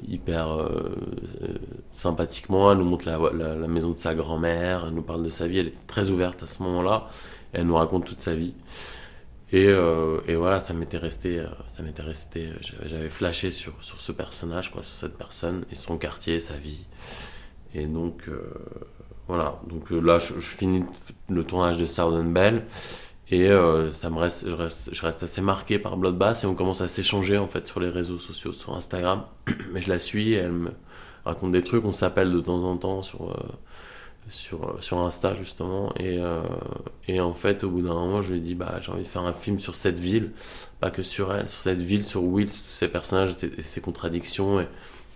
hyper 0.07 0.69
sympathiquement. 1.91 2.71
Elle 2.71 2.79
nous 2.79 2.85
montre 2.85 3.05
la, 3.05 3.19
la 3.55 3.67
maison 3.67 3.91
de 3.91 3.97
sa 3.97 4.15
grand-mère, 4.15 4.85
elle 4.87 4.93
nous 4.93 5.01
parle 5.03 5.23
de 5.23 5.29
sa 5.29 5.47
vie. 5.47 5.59
Elle 5.59 5.67
est 5.67 5.87
très 5.87 6.09
ouverte 6.09 6.43
à 6.43 6.47
ce 6.47 6.63
moment-là. 6.63 7.07
Elle 7.53 7.67
nous 7.67 7.75
raconte 7.75 8.05
toute 8.05 8.21
sa 8.21 8.33
vie. 8.33 8.53
Et, 9.53 9.67
euh, 9.67 10.19
voilà, 10.35 10.59
ça 10.59 10.73
m'était 10.73 10.97
resté, 10.97 11.39
euh, 11.39 11.45
ça 11.69 11.83
m'était 11.83 12.01
resté, 12.01 12.47
euh, 12.47 12.87
j'avais 12.87 13.09
flashé 13.09 13.51
sur, 13.51 13.73
sur 13.83 14.01
ce 14.01 14.11
personnage, 14.11 14.71
quoi, 14.71 14.81
sur 14.81 14.95
cette 14.95 15.15
personne 15.15 15.63
et 15.71 15.75
son 15.75 15.99
quartier, 15.99 16.39
sa 16.39 16.57
vie. 16.57 16.87
Et 17.75 17.85
donc, 17.85 18.29
voilà. 19.27 19.59
Donc 19.67 19.89
là, 19.91 20.17
je, 20.19 20.33
finis 20.39 20.83
le 21.29 21.43
tournage 21.43 21.77
de 21.77 21.85
Southern 21.85 22.31
Bell 22.33 22.65
et 23.31 23.49
ça 23.93 24.09
me 24.09 24.17
reste 24.19 24.47
je, 24.47 25.01
reste, 25.01 25.23
assez 25.23 25.41
marqué 25.41 25.79
par 25.79 25.97
Bloodbath 25.97 26.43
et 26.43 26.47
on 26.47 26.55
commence 26.55 26.81
à 26.81 26.87
s'échanger 26.87 27.37
en 27.37 27.47
fait 27.47 27.65
sur 27.67 27.79
les 27.79 27.89
réseaux 27.89 28.19
sociaux, 28.19 28.53
sur 28.53 28.75
Instagram. 28.75 29.23
Mais 29.71 29.81
je 29.81 29.89
la 29.89 29.99
suis, 29.99 30.33
et 30.33 30.37
elle 30.37 30.51
me 30.51 30.71
raconte 31.25 31.53
des 31.53 31.63
trucs, 31.63 31.85
on 31.85 31.93
s'appelle 31.93 32.31
de 32.31 32.39
temps 32.39 32.63
en 32.63 32.77
temps 32.77 33.01
sur 33.01 33.33
sur, 34.29 34.77
sur 34.83 34.99
Insta 34.99 35.35
justement. 35.35 35.93
Et, 35.97 36.17
euh, 36.19 36.41
et 37.07 37.19
en 37.19 37.33
fait 37.33 37.63
au 37.63 37.69
bout 37.69 37.81
d'un 37.81 37.93
moment 37.93 38.21
je 38.21 38.31
lui 38.31 38.37
ai 38.37 38.41
dit 38.41 38.55
bah 38.55 38.79
j'ai 38.81 38.91
envie 38.91 39.03
de 39.03 39.07
faire 39.07 39.23
un 39.23 39.33
film 39.33 39.59
sur 39.59 39.75
cette 39.75 39.99
ville. 39.99 40.31
Pas 40.79 40.91
que 40.91 41.03
sur 41.03 41.33
elle 41.33 41.49
sur 41.49 41.61
cette 41.61 41.81
ville 41.81 42.03
sur 42.03 42.23
Will 42.23 42.49
ses 42.49 42.87
personnages 42.87 43.35
et 43.43 43.63
ses 43.63 43.81
contradictions 43.81 44.59
et, 44.59 44.67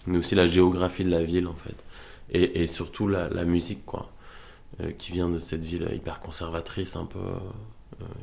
mais 0.05 0.17
aussi 0.17 0.35
la 0.35 0.47
géographie 0.47 1.03
de 1.03 1.11
la 1.11 1.23
ville 1.23 1.47
en 1.47 1.55
fait. 1.55 1.75
Et, 2.29 2.63
et 2.63 2.67
surtout 2.67 3.07
la, 3.07 3.29
la, 3.29 3.45
musique 3.45 3.85
quoi 3.85 4.11
euh, 4.81 4.91
qui 4.91 5.13
vient 5.13 5.29
de 5.29 5.39
cette 5.39 5.63
ville 5.63 5.89
hyper 5.93 6.19
conservatrice 6.19 6.95
un 6.95 7.05
peu 7.05 7.19
euh, 7.19 7.39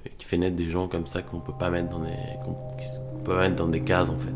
et 0.05 0.11
qui 0.11 0.27
fait 0.27 0.39
naître 0.39 0.57
des 0.57 0.71
gens 0.71 0.89
comme 0.89 1.07
ça 1.07 1.23
qu'on 1.23 1.41
peut 1.41 1.53
pas 1.59 1.71
mettre 1.71 1.89
dans 1.91 2.01
des 2.01 2.13
qu'on 2.45 3.23
peut 3.25 3.37
mettre 3.37 3.57
dans 3.57 3.69
des 3.69 3.81
cases 3.81 4.11
en 4.11 4.19
fait 4.19 4.33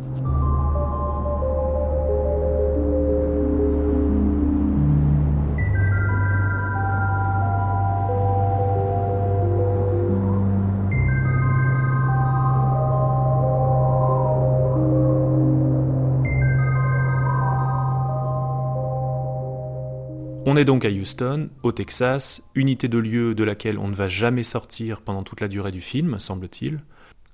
On 20.50 20.57
est 20.57 20.64
donc 20.64 20.87
à 20.87 20.88
Houston, 20.88 21.50
au 21.62 21.73
Texas, 21.73 22.40
unité 22.55 22.88
de 22.88 22.97
lieu 22.97 23.35
de 23.35 23.45
laquelle 23.45 23.78
on 23.78 23.87
ne 23.87 23.95
va 23.95 24.09
jamais 24.09 24.45
sortir 24.45 25.02
pendant 25.02 25.23
toute 25.23 25.43
la 25.43 25.49
durée 25.49 25.73
du 25.73 25.83
film, 25.83 26.19
semble-t-il. 26.19 26.81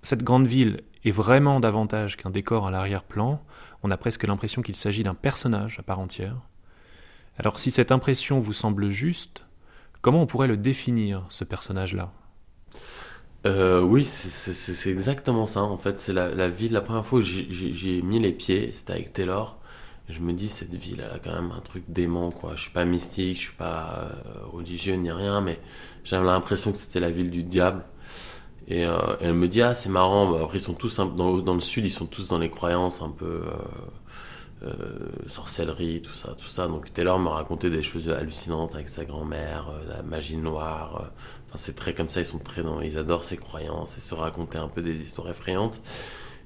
Cette 0.03 0.25
grande 0.25 0.49
ville 0.49 0.81
est 1.05 1.13
vraiment 1.13 1.61
davantage 1.61 2.17
qu'un 2.17 2.31
décor 2.31 2.67
à 2.67 2.73
l'arrière-plan, 2.73 3.41
on 3.85 3.93
a 3.93 3.97
presque 3.97 4.25
l'impression 4.25 4.63
qu'il 4.63 4.75
s'agit 4.75 5.05
d'un 5.05 5.15
personnage 5.15 5.79
à 5.79 5.85
part 5.85 6.01
entière. 6.01 6.41
Alors 7.39 7.61
si 7.61 7.71
cette 7.71 7.93
impression 7.93 8.41
vous 8.41 8.53
semble 8.53 8.89
juste, 8.89 9.45
comment 10.01 10.23
on 10.23 10.27
pourrait 10.27 10.49
le 10.49 10.57
définir, 10.57 11.25
ce 11.29 11.45
personnage-là? 11.45 12.11
Euh, 13.47 13.81
oui, 13.81 14.05
c'est 14.05 14.91
exactement 14.91 15.47
ça. 15.47 15.63
En 15.63 15.79
fait, 15.79 16.01
c'est 16.01 16.13
la, 16.13 16.35
la, 16.35 16.49
ville. 16.49 16.73
La 16.73 16.81
première 16.81 17.07
fois 17.07 17.21
que 17.21 17.27
j'ai 17.27 18.03
mis 18.03 18.19
les 18.19 18.33
pieds, 18.33 18.73
c'était 18.73 18.95
avec 18.95 19.13
Taylor 19.13 19.61
je 20.09 20.21
me 20.21 20.33
dis 20.33 20.49
cette 20.49 20.75
ville 20.75 21.03
elle 21.05 21.15
a 21.15 21.19
quand 21.19 21.33
même 21.33 21.53
un 21.53 21.61
truc 21.61 21.85
dément 21.89 22.31
quoi. 22.31 22.53
Je 22.57 22.63
suis 22.63 22.71
pas 22.71 22.85
mystique 22.85 23.37
je 23.37 23.43
suis 23.43 23.57
pas 23.57 24.11
euh, 24.27 24.47
religieux 24.53 24.95
ni 24.95 25.11
rien 25.11 25.41
mais 25.41 25.59
j'avais 26.05 26.27
l'impression 26.27 26.73
que 26.73 26.79
c'était 26.79 27.01
la 27.01 27.11
ville 27.11 27.31
du 27.31 27.43
diable. 27.43 27.85
Et 28.67 28.87
euh, 28.87 28.99
elle 29.21 29.35
me 29.35 29.49
dit 29.49 29.63
ah 29.63 29.75
c'est 29.75 29.89
marrant 29.89 30.31
bah, 30.31 30.41
après 30.45 30.59
ils 30.59 30.61
sont 30.61 30.75
tous 30.75 30.97
dans, 30.99 31.55
le 31.55 31.61
sud 31.61 31.87
ils 31.87 31.91
sont 31.91 32.07
tous 32.07 32.29
dans 32.29 32.39
les 32.39 32.51
croyances 32.51 33.03
un 33.03 33.11
peu 33.11 33.45
euh, 34.63 34.73
sorcellerie 35.27 36.03
tout 36.03 36.13
ça 36.13 36.35
tout 36.35 36.49
ça. 36.49 36.69
Donc 36.69 36.93
Taylor 36.93 37.19
me 37.19 37.29
racontait 37.29 37.71
des 37.71 37.83
choses 37.83 38.09
hallucinantes 38.09 38.75
avec 38.75 38.89
sa 38.89 39.05
grand-mère 39.07 39.71
la 39.89 40.03
magie 40.03 40.37
noire 40.37 41.13
enfin 41.49 41.57
c'est 41.57 41.77
très 41.77 41.95
comme 41.95 42.11
ça 42.11 42.21
ils 42.21 42.27
sont 42.27 42.39
très 42.39 42.63
dans 42.63 42.81
ils 42.83 42.99
adorent 42.99 43.25
ces 43.25 43.39
croyances 43.39 43.97
et 43.97 44.01
se 44.01 44.15
raconter 44.15 44.59
un 44.59 44.69
peu 44.69 44.83
des 44.83 45.01
histoires 45.01 45.31
effrayantes 45.31 45.81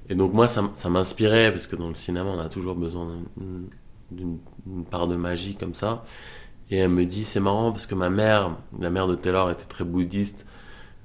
et 0.09 0.15
donc 0.15 0.33
moi, 0.33 0.47
ça, 0.47 0.63
m'inspirait, 0.89 1.51
parce 1.51 1.67
que 1.67 1.75
dans 1.75 1.87
le 1.87 1.95
cinéma, 1.95 2.29
on 2.29 2.39
a 2.39 2.49
toujours 2.49 2.75
besoin 2.75 3.21
d'une 4.11 4.39
part 4.89 5.07
de 5.07 5.15
magie 5.15 5.55
comme 5.55 5.75
ça. 5.75 6.03
Et 6.71 6.77
elle 6.77 6.89
me 6.89 7.05
dit, 7.05 7.23
c'est 7.23 7.39
marrant, 7.39 7.71
parce 7.71 7.85
que 7.85 7.95
ma 7.95 8.09
mère, 8.09 8.57
la 8.79 8.89
mère 8.89 9.07
de 9.07 9.15
Taylor, 9.15 9.51
était 9.51 9.65
très 9.65 9.83
bouddhiste, 9.83 10.45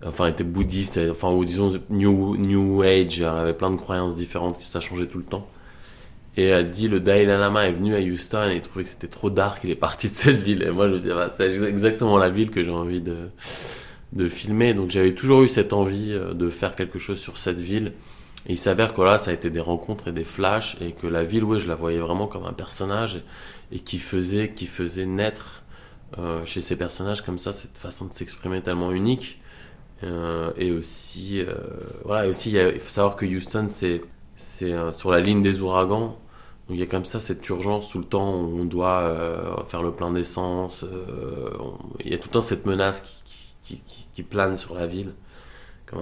enfin, 0.05 0.27
était 0.29 0.45
bouddhiste, 0.45 0.99
enfin, 1.11 1.31
ou 1.31 1.45
disons, 1.45 1.73
New, 1.91 2.37
new 2.37 2.83
Age, 2.83 3.21
elle 3.21 3.27
avait 3.27 3.55
plein 3.55 3.71
de 3.71 3.77
croyances 3.77 4.17
différentes, 4.17 4.61
ça 4.61 4.81
changeait 4.81 5.07
tout 5.07 5.19
le 5.19 5.25
temps. 5.25 5.47
Et 6.37 6.47
elle 6.47 6.71
dit, 6.71 6.89
le 6.89 6.99
Dalai 6.99 7.27
Lama 7.27 7.69
est 7.69 7.73
venu 7.73 7.95
à 7.95 8.01
Houston 8.01 8.49
et 8.51 8.57
il 8.57 8.63
trouvait 8.63 8.85
que 8.85 8.91
c'était 8.91 9.07
trop 9.07 9.31
dark, 9.31 9.61
il 9.65 9.71
est 9.71 9.77
parti 9.77 10.09
de 10.09 10.15
cette 10.15 10.41
ville. 10.41 10.63
Et 10.63 10.71
moi, 10.71 10.89
je 10.89 10.95
me 10.95 10.99
dis, 10.99 11.09
bah, 11.09 11.33
c'est 11.37 11.55
exactement 11.55 12.19
la 12.19 12.29
ville 12.29 12.51
que 12.51 12.65
j'ai 12.65 12.71
envie 12.71 13.01
de, 13.01 13.29
de 14.13 14.29
filmer. 14.29 14.75
Donc 14.75 14.91
j'avais 14.91 15.15
toujours 15.15 15.43
eu 15.43 15.49
cette 15.49 15.73
envie 15.73 16.13
euh, 16.13 16.35
de 16.35 16.51
faire 16.51 16.75
quelque 16.75 16.99
chose 16.99 17.21
sur 17.21 17.39
cette 17.39 17.61
ville. 17.61 17.93
Et 18.47 18.53
il 18.53 18.59
s'avère 18.59 18.93
que 18.93 19.01
là, 19.01 19.19
ça 19.19 19.31
a 19.31 19.35
été 19.35 19.51
des 19.51 19.61
rencontres 19.61 20.09
et 20.09 20.13
des 20.13 20.25
flashs, 20.25 20.77
et 20.81 20.93
que 20.93 21.07
la 21.07 21.25
ville, 21.25 21.45
ouais, 21.45 21.61
je 21.61 21.69
la 21.69 21.77
voyais 21.77 21.99
vraiment 21.99 22.27
comme 22.27 22.45
un 22.45 22.53
personnage, 22.53 23.23
et, 23.73 23.79
qui 23.81 23.99
faisait, 23.99 24.53
qui 24.53 24.67
faisait 24.67 25.07
naître 25.07 25.63
euh, 26.19 26.45
chez 26.45 26.61
ces 26.61 26.77
personnages 26.77 27.23
comme 27.23 27.39
ça 27.39 27.53
cette 27.53 27.79
façon 27.79 28.07
de 28.07 28.13
s'exprimer 28.13 28.61
tellement 28.61 28.93
unique. 28.93 29.41
Euh, 30.03 30.53
et 30.57 30.73
aussi, 30.73 31.41
euh, 31.41 31.55
voilà, 32.05 32.27
et 32.27 32.29
aussi, 32.29 32.53
il, 32.53 32.81
faut 32.81 32.91
savoir 32.91 33.17
que 33.17 33.25
Houston, 33.25 33.69
c'est, 33.69 34.03
sur 34.93 35.11
la 35.11 35.21
ligne 35.21 35.43
des 35.43 35.61
ouragans. 35.61 36.19
Donc 36.69 36.77
il 36.77 36.81
y 36.81 36.83
a 36.83 36.87
comme 36.87 37.05
ça 37.05 37.21
cette 37.21 37.47
urgence 37.49 37.91
tout 37.91 37.99
le 37.99 38.05
temps 38.05 38.41
où 38.41 38.61
on 38.61 38.65
doit 38.65 39.67
faire 39.69 39.83
le 39.83 39.93
plein 39.93 40.11
d'essence. 40.11 40.85
il 42.03 42.11
y 42.11 42.15
a 42.15 42.19
tout 42.19 42.29
le 42.29 42.33
temps 42.33 42.41
cette 42.41 42.65
menace 42.65 43.05
qui 43.63 44.23
plane 44.23 44.57
sur 44.57 44.75
la 44.75 44.87
ville 44.87 45.13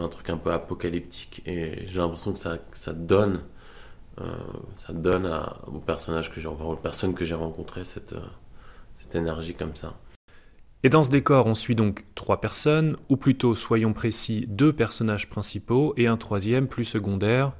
un 0.01 0.09
truc 0.09 0.31
un 0.31 0.37
peu 0.37 0.53
apocalyptique. 0.53 1.43
Et 1.47 1.87
j'ai 1.89 1.99
l'impression 1.99 2.33
que 2.33 2.39
ça, 2.39 2.93
donne, 2.93 3.41
euh, 4.21 4.25
ça 4.77 4.93
donne 4.93 5.27
à, 5.27 5.59
aux 5.67 5.79
personnages 5.79 6.33
que 6.33 6.41
j'ai, 6.41 6.49
aux 6.49 6.77
personnes 6.77 7.15
que 7.15 7.25
j'ai 7.25 7.35
rencontrées 7.35 7.85
cette, 7.85 8.13
euh, 8.13 8.21
cette 8.97 9.15
énergie 9.15 9.55
comme 9.55 9.77
ça. 9.77 9.95
Et 10.85 10.89
dans 10.89 11.05
ce 11.05 11.11
décor, 11.11 11.47
on 11.47 11.55
suit 11.55 11.77
donc 11.77 12.05
trois 12.17 12.41
personnes, 12.41 12.97
ou 13.09 13.17
plutôt, 13.17 13.55
soyons 13.55 13.93
précis, 13.93 14.47
deux 14.49 14.73
personnages 14.73 15.29
principaux 15.29 15.95
et 15.97 16.09
un 16.09 16.17
troisième 16.17 16.67
plus 16.67 16.85
secondaire, 16.85 17.53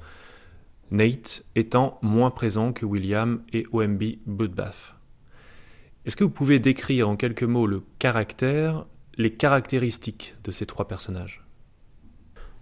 Nate 0.91 1.43
étant 1.55 1.97
moins 2.01 2.29
présent 2.29 2.73
que 2.73 2.85
William 2.85 3.41
et 3.53 3.65
OMB 3.71 4.03
Budbath. 4.27 4.93
Est-ce 6.05 6.17
que 6.17 6.25
vous 6.25 6.29
pouvez 6.29 6.59
décrire 6.59 7.07
en 7.07 7.15
quelques 7.15 7.43
mots 7.43 7.65
le 7.65 7.81
caractère, 7.97 8.85
les 9.17 9.33
caractéristiques 9.33 10.35
de 10.43 10.51
ces 10.51 10.65
trois 10.65 10.87
personnages? 10.87 11.42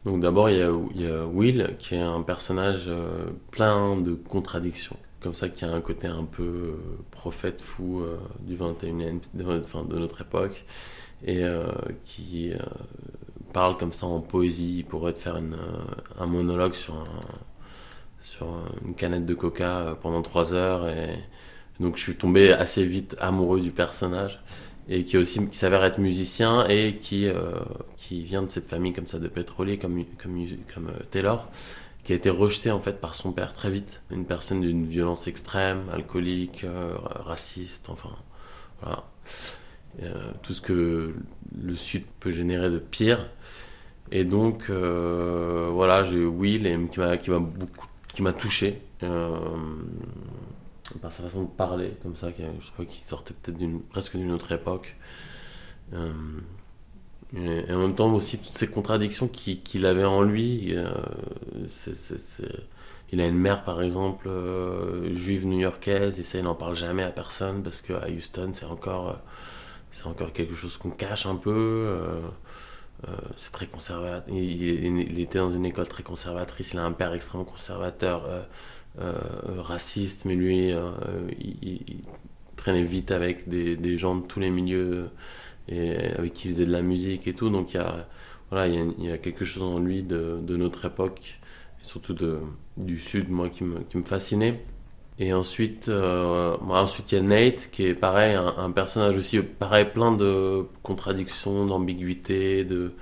Donc 0.06 0.20
d'abord, 0.20 0.50
il, 0.50 0.58
y 0.58 1.06
a 1.06 1.26
Will, 1.26 1.76
qui 1.80 1.94
est 1.96 2.00
un 2.00 2.24
personnage 2.24 2.86
euh, 2.88 3.28
plein 3.52 3.96
de 3.98 4.14
contradictions, 4.16 4.98
comme 5.22 5.36
ça, 5.36 5.48
qui 5.48 5.64
a 5.64 5.72
un 5.72 5.82
côté 5.82 6.08
un 6.08 6.24
peu 6.26 6.44
euh, 6.44 6.76
prophète 7.12 7.62
fou 7.62 8.02
euh, 8.02 8.18
du 8.40 8.56
21e, 8.56 9.20
de, 9.36 9.44
de 9.44 10.00
notre 10.00 10.22
époque, 10.22 10.66
et 11.24 11.44
qui 12.04 12.52
parle 13.54 13.78
comme 13.78 13.94
ça 13.94 14.08
en 14.08 14.22
poésie. 14.22 14.80
Il 14.80 14.86
pourrait 14.86 15.14
faire 15.14 15.40
un 16.20 16.26
monologue 16.26 16.74
sur, 16.74 17.04
sur 18.22 18.48
une 18.84 18.96
canette 18.96 19.28
de 19.28 19.36
coca 19.36 20.00
pendant 20.02 20.24
trois 20.24 20.52
heures, 20.56 20.90
et 20.90 21.20
donc 21.80 21.98
je 21.98 22.02
suis 22.02 22.16
tombé 22.16 22.52
assez 22.54 22.84
vite 22.84 23.16
amoureux 23.20 23.62
du 23.62 23.70
personnage 23.70 24.42
et 24.92 25.06
qui 25.06 25.18
aussi 25.18 25.48
qui 25.48 25.58
s'avère 25.58 25.84
être 25.86 26.00
musicien 26.00 26.68
et 26.68 26.98
qui 26.98 27.26
euh, 27.26 27.54
qui 27.96 28.24
vient 28.24 28.44
de 28.44 28.50
cette 28.50 28.68
famille 28.68 28.92
comme 28.92 29.08
ça 29.08 29.20
de 29.20 29.30
pétrolier 29.30 29.78
comme 29.78 30.04
comme 30.22 30.46
comme 30.74 30.88
euh, 30.90 31.04
Taylor 31.10 31.50
qui 32.04 32.12
a 32.12 32.16
été 32.16 32.30
rejeté 32.30 32.72
en 32.72 32.82
fait 32.82 33.00
par 33.00 33.16
son 33.16 33.32
père 33.32 33.54
très 33.54 33.70
vite. 33.70 34.02
Une 34.10 34.26
personne 34.26 34.60
d'une 34.62 34.86
violence 34.88 35.28
extrême 35.28 35.84
alcoolique 35.94 36.66
euh, 36.66 36.94
raciste 36.98 37.90
enfin 37.90 38.10
voilà. 38.82 39.06
Tout 40.42 40.54
ce 40.54 40.62
que 40.62 41.14
le 41.62 41.76
sud 41.76 42.06
peut 42.22 42.32
générer 42.32 42.72
de 42.72 42.80
pire. 42.80 43.30
Et 44.12 44.24
donc 44.24 44.70
voilà 44.70 46.04
j'ai 46.06 46.26
Will 46.26 46.66
et, 46.66 46.78
qui 46.92 47.00
m'a 47.00 47.18
qui 47.18 48.22
m'a 48.22 48.34
touché 48.34 48.82
par 51.00 51.12
sa 51.12 51.24
façon 51.24 51.44
de 51.44 51.50
parler, 51.50 51.94
comme 52.04 52.16
ça, 52.16 52.32
qui, 52.32 52.42
je 52.42 52.72
crois 52.72 52.86
qu'il 52.86 53.00
sortait 53.00 53.34
peut-être 53.34 53.60
presque 53.90 54.18
d'une 54.18 54.32
autre 54.32 54.52
époque. 54.52 54.96
Euh, 55.94 56.12
et, 57.36 57.72
en 57.72 57.80
même 57.80 57.96
temps 57.96 58.14
aussi 58.14 58.38
toutes 58.38 58.54
ces 58.54 58.68
contradictions 58.68 59.28
qu'il 59.28 59.86
avait 59.86 60.06
en 60.06 60.22
lui. 60.22 60.76
Euh, 60.76 60.92
il 63.14 63.20
a 63.20 63.28
une 63.28 63.38
mère, 63.38 63.64
par 63.64 63.82
exemple, 63.82 64.28
euh, 64.30 65.14
juive 65.16 65.46
new-yorkaise, 65.46 66.20
et 66.20 66.24
ça, 66.24 66.38
il 66.38 66.46
n'en 66.46 66.56
parle 66.56 66.76
jamais 66.76 67.04
à 67.04 67.12
personne, 67.12 67.62
parce 67.62 67.82
qu'à 67.82 68.08
Houston, 68.10 68.52
c'est 68.54 68.66
encore, 68.66 69.18
quelque 70.34 70.56
chose 70.56 70.78
qu'on 70.78 70.92
cache 70.92 71.26
un 71.26 71.36
peu. 71.36 71.98
c'est 73.36 73.52
très 73.52 73.68
conservateur. 73.68 74.24
Il, 74.34 75.20
était 75.20 75.40
dans 75.40 75.54
une 75.54 75.66
école 75.66 75.88
très 75.88 76.04
conservatrice. 76.04 76.72
Il 76.74 76.80
a 76.80 76.86
un 76.86 76.94
père 76.94 77.14
extrêmement 77.14 77.46
conservateur 77.46 78.24
raciste, 78.98 80.26
mais 80.26 80.36
lui, 80.36 80.74
il, 81.40 82.04
traînait 82.58 82.84
vite 82.84 83.12
avec 83.12 83.50
des, 83.50 83.98
gens 83.98 84.16
de 84.16 84.26
tous 84.26 84.40
les 84.40 84.52
milieux 84.52 85.10
et 85.68 85.96
avec 86.18 86.34
qui 86.34 86.48
il 86.48 86.52
faisait 86.52 86.66
de 86.66 86.72
la 86.72 86.82
musique 86.82 87.28
et 87.28 87.34
tout. 87.34 87.50
Donc 87.50 87.74
il 87.74 87.78
y 87.78 87.80
a, 87.80 88.08
voilà, 88.52 88.68
il 88.68 89.04
y 89.04 89.12
a, 89.12 89.18
quelque 89.18 89.46
chose 89.46 89.64
en 89.64 89.80
lui 89.80 90.04
de, 90.04 90.58
notre 90.58 90.86
époque, 90.86 91.40
et 91.82 91.86
surtout 91.86 92.14
de, 92.14 92.40
du 92.78 93.00
Sud, 93.00 93.30
moi, 93.30 93.50
qui 93.50 93.64
me, 93.64 94.04
fascinait. 94.04 94.64
Et 95.20 95.34
ensuite, 95.34 95.88
euh, 95.88 96.58
ensuite 96.70 97.12
il 97.12 97.16
y 97.16 97.18
a 97.20 97.22
Nate 97.22 97.70
qui 97.72 97.86
est 97.86 97.94
pareil, 97.94 98.36
un, 98.36 98.72
personnage 98.72 99.18
aussi 99.18 99.40
pareil, 99.40 99.86
plein 99.94 100.12
de 100.12 100.66
contradictions, 100.84 101.66
d'ambiguïté, 101.66 102.66
de, 102.66 102.94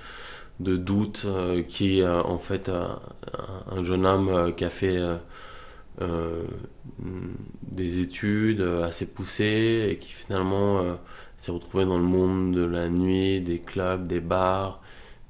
de 0.60 0.76
doutes, 0.76 1.24
euh, 1.26 1.62
qui 1.62 2.00
est 2.00 2.06
en 2.06 2.38
fait 2.38 2.68
un, 2.68 3.82
jeune 3.82 4.06
homme 4.06 4.28
euh, 4.28 4.52
qui 4.52 4.64
a 4.64 4.70
fait 4.70 4.98
des 7.62 8.00
études 8.00 8.62
assez 8.62 9.06
poussées 9.06 9.88
et 9.90 9.96
qui 9.96 10.12
finalement 10.12 10.82
s'est 11.36 11.52
retrouvé 11.52 11.84
dans 11.84 11.98
le 11.98 12.04
monde 12.04 12.54
de 12.54 12.64
la 12.64 12.88
nuit, 12.88 13.40
des 13.40 13.58
clubs, 13.58 14.06
des 14.06 14.20
bars, 14.20 14.80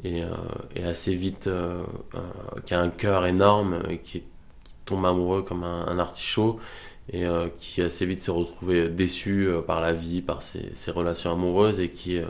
et, 0.05 0.23
assez 0.83 1.15
vite 1.15 1.51
qui 2.67 2.75
a 2.75 2.81
un 2.81 2.91
cœur 2.91 3.27
énorme, 3.27 3.83
et 3.89 3.99
qui 3.99 4.23
tombe 4.91 5.07
amoureux 5.07 5.43
comme 5.43 5.63
un, 5.63 5.99
artichaut 5.99 6.59
et 7.13 7.25
euh, 7.25 7.49
qui 7.61 7.81
assez 7.83 8.07
vite 8.07 8.23
s'est 8.23 8.31
retrouvé 8.31 8.89
déçu 8.89 9.47
euh, 9.47 9.63
par 9.63 9.81
la 9.81 9.93
vie, 9.93 10.21
par 10.21 10.43
ses, 10.43 10.91
relations 10.91 11.33
amoureuses 11.33 11.81
et 11.81 11.93
euh, 12.09 12.27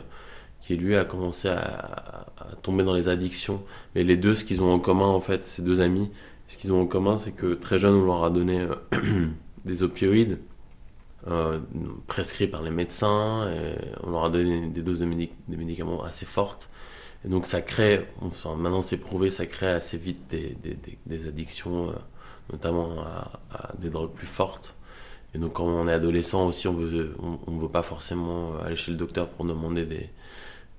qui 0.61 0.75
lui 0.75 0.95
a 0.95 1.05
commencé 1.05 1.49
à, 1.49 2.27
tomber 2.61 2.83
dans 2.83 2.93
les 2.93 3.09
addictions. 3.09 3.61
Mais 3.95 4.03
les 4.03 4.17
deux, 4.17 4.35
ce 4.35 4.43
qu'ils 4.43 4.61
ont 4.61 4.71
en 4.71 4.79
commun 4.79 5.07
en 5.07 5.21
fait, 5.21 5.45
ces 5.45 5.61
deux 5.61 5.81
amis, 5.81 6.09
ce 6.51 6.57
qu'ils 6.57 6.73
ont 6.73 6.81
en 6.81 6.85
commun, 6.85 7.17
c'est 7.17 7.31
que 7.31 7.53
très 7.53 7.79
jeune, 7.79 7.93
on 7.95 8.05
leur 8.05 8.25
a 8.25 8.29
donné 8.29 8.67
des 9.65 9.83
opioïdes. 9.83 10.39
prescrits 12.07 12.47
par 12.47 12.61
les 12.61 12.71
médecins, 12.71 13.49
on 14.03 14.09
leur 14.11 14.25
a 14.25 14.29
donné 14.29 14.67
des 14.67 14.81
doses 14.81 14.99
de 14.99 15.55
médicaments 15.55 16.03
assez 16.03 16.25
fortes. 16.25 16.69
Et 17.23 17.29
donc 17.29 17.45
ça 17.45 17.61
crée, 17.61 18.05
maintenant 18.45 18.81
c'est 18.81 18.97
prouvé, 18.97 19.29
ça 19.29 19.45
crée 19.45 19.69
assez 19.69 19.97
vite 19.97 20.19
des, 20.29 21.27
addictions 21.27 21.93
notamment 22.51 22.99
à, 22.99 23.71
des 23.79 23.89
drogues 23.89 24.11
plus 24.11 24.27
fortes. 24.27 24.75
Et 25.33 25.37
donc 25.37 25.53
quand 25.53 25.65
on 25.65 25.87
est 25.87 25.93
adolescent 25.93 26.47
aussi, 26.47 26.67
on 26.67 26.73
veut, 26.73 27.15
on, 27.47 27.57
veut 27.57 27.69
pas 27.69 27.83
forcément 27.83 28.57
aller 28.57 28.75
chez 28.75 28.91
le 28.91 28.97
docteur 28.97 29.29
pour 29.29 29.45
demander 29.45 29.85
des, 29.85 30.09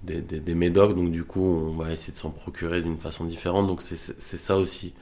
des, 0.02 0.20
des, 0.20 0.54
médocs, 0.54 0.94
donc 0.94 1.12
du 1.12 1.24
coup 1.24 1.40
on 1.40 1.76
va 1.76 1.92
essayer 1.92 2.12
de 2.12 2.18
s'en 2.18 2.30
procurer 2.30 2.82
d'une 2.82 2.98
façon 2.98 3.24
différente. 3.24 3.66
Donc 3.68 3.80
c'est 3.80 3.96
ça 3.96 4.58
aussi 4.58 4.92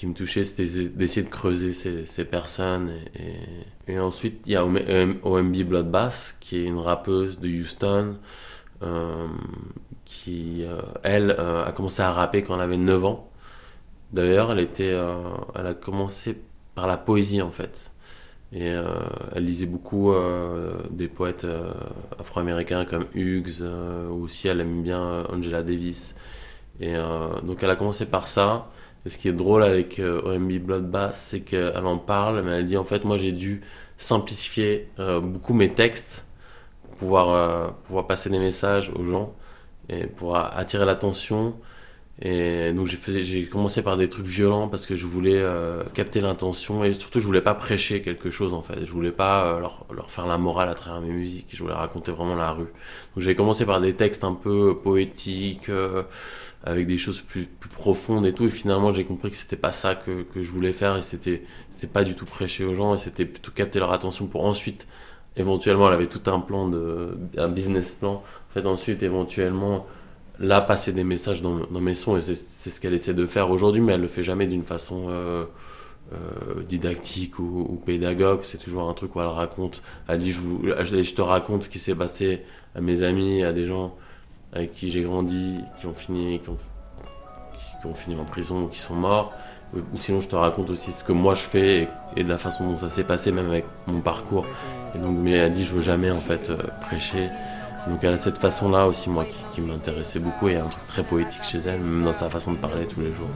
qui 0.00 0.06
me 0.06 0.14
touchait, 0.14 0.44
c'était 0.44 0.88
d'essayer 0.88 1.26
de 1.26 1.30
creuser 1.30 1.74
ces, 1.74 2.24
personnes. 2.24 2.90
Et, 3.86 3.98
ensuite 3.98 4.40
il 4.46 4.52
y 4.52 4.56
a 4.56 4.64
OMB 4.64 5.56
Bloodbath, 5.64 6.36
qui 6.40 6.56
est 6.56 6.64
une 6.64 6.78
rappeuse 6.78 7.38
de 7.38 7.46
Houston, 7.46 8.16
euh, 8.82 9.26
qui 10.06 10.64
euh, 10.64 10.80
elle 11.02 11.36
euh, 11.38 11.66
a 11.66 11.72
commencé 11.72 12.00
à 12.00 12.12
rapper 12.12 12.42
quand 12.42 12.54
elle 12.54 12.62
avait 12.62 12.78
9 12.78 13.04
ans. 13.04 13.30
D'ailleurs, 14.14 14.52
elle 14.52 14.60
était, 14.60 14.96
elle 15.54 15.66
a 15.66 15.74
commencé 15.74 16.34
par 16.74 16.86
la 16.86 16.96
poésie 16.96 17.42
en 17.42 17.50
fait. 17.50 17.90
Et 18.54 18.68
elle 19.34 19.44
lisait 19.44 19.66
beaucoup 19.66 20.12
des 20.90 21.08
poètes 21.08 21.46
afro-américains 22.18 22.86
comme 22.86 23.04
Hughes, 23.14 23.62
ou 24.10 24.24
aussi 24.24 24.48
elle 24.48 24.60
aime 24.62 24.82
bien 24.82 25.26
Angela 25.28 25.62
Davis. 25.62 26.14
Et 26.80 26.94
donc 27.44 27.62
elle 27.62 27.70
a 27.70 27.76
commencé 27.76 28.06
par 28.06 28.28
ça. 28.28 28.66
Et 29.06 29.10
ce 29.10 29.18
qui 29.18 29.28
est 29.28 29.32
drôle 29.32 29.62
avec 29.62 30.00
OMB 30.00 30.52
Bloodbath, 30.58 31.14
c'est 31.14 31.40
qu'elle 31.40 31.86
en 31.86 31.98
parle, 31.98 32.42
mais 32.42 32.58
elle 32.58 32.66
dit 32.66 32.76
en 32.76 32.84
fait 32.84 33.04
moi 33.04 33.18
j'ai 33.18 33.32
dû 33.32 33.62
simplifier 33.98 34.88
beaucoup 35.22 35.54
mes 35.54 35.72
textes 35.72 36.26
pour 36.82 36.98
pouvoir, 36.98 37.74
pouvoir 37.84 38.06
passer 38.06 38.30
des 38.30 38.38
messages 38.38 38.90
aux 38.94 39.04
gens 39.04 39.34
et 39.88 40.06
pour 40.06 40.36
attirer 40.36 40.84
l'attention 40.84 41.54
et 42.22 42.72
donc 42.74 42.86
j'ai 42.86 43.46
commencé 43.46 43.82
par 43.82 43.96
des 43.96 44.10
trucs 44.10 44.26
violents 44.26 44.68
parce 44.68 44.84
que 44.84 44.94
je 44.94 45.06
voulais 45.06 45.38
euh, 45.38 45.82
capter 45.94 46.20
l'intention 46.20 46.84
et 46.84 46.92
surtout 46.92 47.18
je 47.18 47.24
voulais 47.24 47.40
pas 47.40 47.54
prêcher 47.54 48.02
quelque 48.02 48.30
chose 48.30 48.52
en 48.52 48.62
fait. 48.62 48.84
Je 48.84 48.92
voulais 48.92 49.10
pas 49.10 49.46
euh, 49.46 49.60
leur, 49.60 49.86
leur, 49.90 50.10
faire 50.10 50.26
la 50.26 50.36
morale 50.36 50.68
à 50.68 50.74
travers 50.74 51.00
mes 51.00 51.12
musiques. 51.14 51.48
Je 51.54 51.62
voulais 51.62 51.74
raconter 51.74 52.12
vraiment 52.12 52.34
la 52.34 52.52
rue. 52.52 52.66
Donc 53.14 53.24
j'ai 53.24 53.34
commencé 53.34 53.64
par 53.64 53.80
des 53.80 53.94
textes 53.94 54.22
un 54.22 54.34
peu 54.34 54.76
poétiques 54.76 55.70
euh, 55.70 56.02
avec 56.64 56.86
des 56.86 56.98
choses 56.98 57.20
plus, 57.20 57.46
plus 57.46 57.70
profondes 57.70 58.26
et 58.26 58.32
tout. 58.32 58.46
Et 58.46 58.50
finalement 58.50 58.92
j'ai 58.92 59.04
compris 59.04 59.30
que 59.30 59.36
c'était 59.36 59.56
pas 59.56 59.72
ça 59.72 59.94
que, 59.94 60.26
je 60.34 60.50
voulais 60.50 60.72
faire 60.72 60.96
et 60.96 61.02
c'était 61.02 61.42
pas 61.92 62.04
du 62.04 62.14
tout 62.14 62.26
prêcher 62.26 62.64
aux 62.64 62.74
gens 62.74 62.94
et 62.94 62.98
c'était 62.98 63.24
plutôt 63.24 63.52
capter 63.52 63.78
leur 63.78 63.92
attention 63.92 64.26
pour 64.26 64.44
ensuite 64.44 64.86
éventuellement 65.36 65.88
elle 65.88 65.94
avait 65.94 66.08
tout 66.08 66.30
un 66.30 66.40
plan 66.40 66.68
de 66.68 67.16
un 67.36 67.48
business 67.48 67.92
plan. 67.92 68.22
En 68.50 68.52
fait 68.52 68.66
ensuite 68.66 69.02
éventuellement 69.02 69.86
là 70.38 70.60
passer 70.60 70.92
des 70.92 71.04
messages 71.04 71.42
dans, 71.42 71.66
mes 71.70 71.94
sons 71.94 72.16
et 72.16 72.22
c'est 72.22 72.70
ce 72.70 72.80
qu'elle 72.80 72.94
essaie 72.94 73.14
de 73.14 73.26
faire 73.26 73.50
aujourd'hui 73.50 73.80
mais 73.80 73.92
elle 73.92 74.00
le 74.02 74.08
fait 74.08 74.22
jamais 74.22 74.46
d'une 74.46 74.64
façon 74.64 75.06
euh, 75.08 75.44
euh, 76.12 76.62
didactique 76.68 77.38
ou, 77.38 77.80
pédagogue 77.84 78.40
c'est 78.42 78.58
toujours 78.58 78.88
un 78.88 78.94
truc 78.94 79.14
où 79.16 79.20
elle 79.20 79.26
raconte 79.26 79.82
elle 80.08 80.18
dit 80.18 80.32
je, 80.32 80.40
vous, 80.40 80.62
je 80.66 81.14
te 81.14 81.22
raconte 81.22 81.64
ce 81.64 81.68
qui 81.68 81.78
s'est 81.78 81.94
passé 81.94 82.42
à 82.74 82.80
mes 82.80 83.02
amis 83.02 83.44
à 83.44 83.52
des 83.52 83.66
gens 83.66 83.96
avec 84.52 84.72
qui 84.72 84.90
j'ai 84.90 85.02
grandi 85.02 85.60
qui 85.78 85.86
ont 85.86 85.94
fini 85.94 86.40
qui 86.40 86.48
ont, 87.86 87.94
fini 87.94 88.14
en 88.20 88.24
prison 88.24 88.66
qui 88.66 88.78
sont 88.78 88.94
morts 88.94 89.32
ou 89.74 89.96
sinon 89.96 90.20
je 90.20 90.28
te 90.28 90.36
raconte 90.36 90.70
aussi 90.70 90.92
ce 90.92 91.04
que 91.04 91.12
moi 91.12 91.34
je 91.34 91.42
fais 91.42 91.88
et, 92.16 92.24
de 92.24 92.28
la 92.28 92.38
façon 92.38 92.68
dont 92.68 92.76
ça 92.76 92.90
s'est 92.90 93.04
passé 93.04 93.32
même 93.32 93.48
avec 93.48 93.64
mon 93.86 94.00
parcours 94.00 94.44
et 94.94 94.98
donc 94.98 95.16
elle 95.26 95.52
dit 95.52 95.64
je 95.64 95.74
veux 95.74 95.82
jamais 95.82 96.10
en 96.10 96.20
fait 96.20 96.50
euh, 96.50 96.56
prêcher 96.80 97.30
donc 97.86 98.04
elle 98.04 98.14
a 98.14 98.18
cette 98.18 98.38
façon-là 98.38 98.86
aussi, 98.86 99.08
moi, 99.08 99.24
qui, 99.24 99.36
qui 99.54 99.60
m'intéressait 99.60 100.18
beaucoup. 100.18 100.48
Et 100.48 100.52
il 100.52 100.56
y 100.56 100.60
a 100.60 100.64
un 100.64 100.68
truc 100.68 100.86
très 100.88 101.02
poétique 101.02 101.42
chez 101.42 101.58
elle, 101.58 101.80
même 101.80 102.04
dans 102.04 102.12
sa 102.12 102.28
façon 102.28 102.52
de 102.52 102.58
parler 102.58 102.86
tous 102.86 103.00
les 103.00 103.14
jours. 103.14 103.28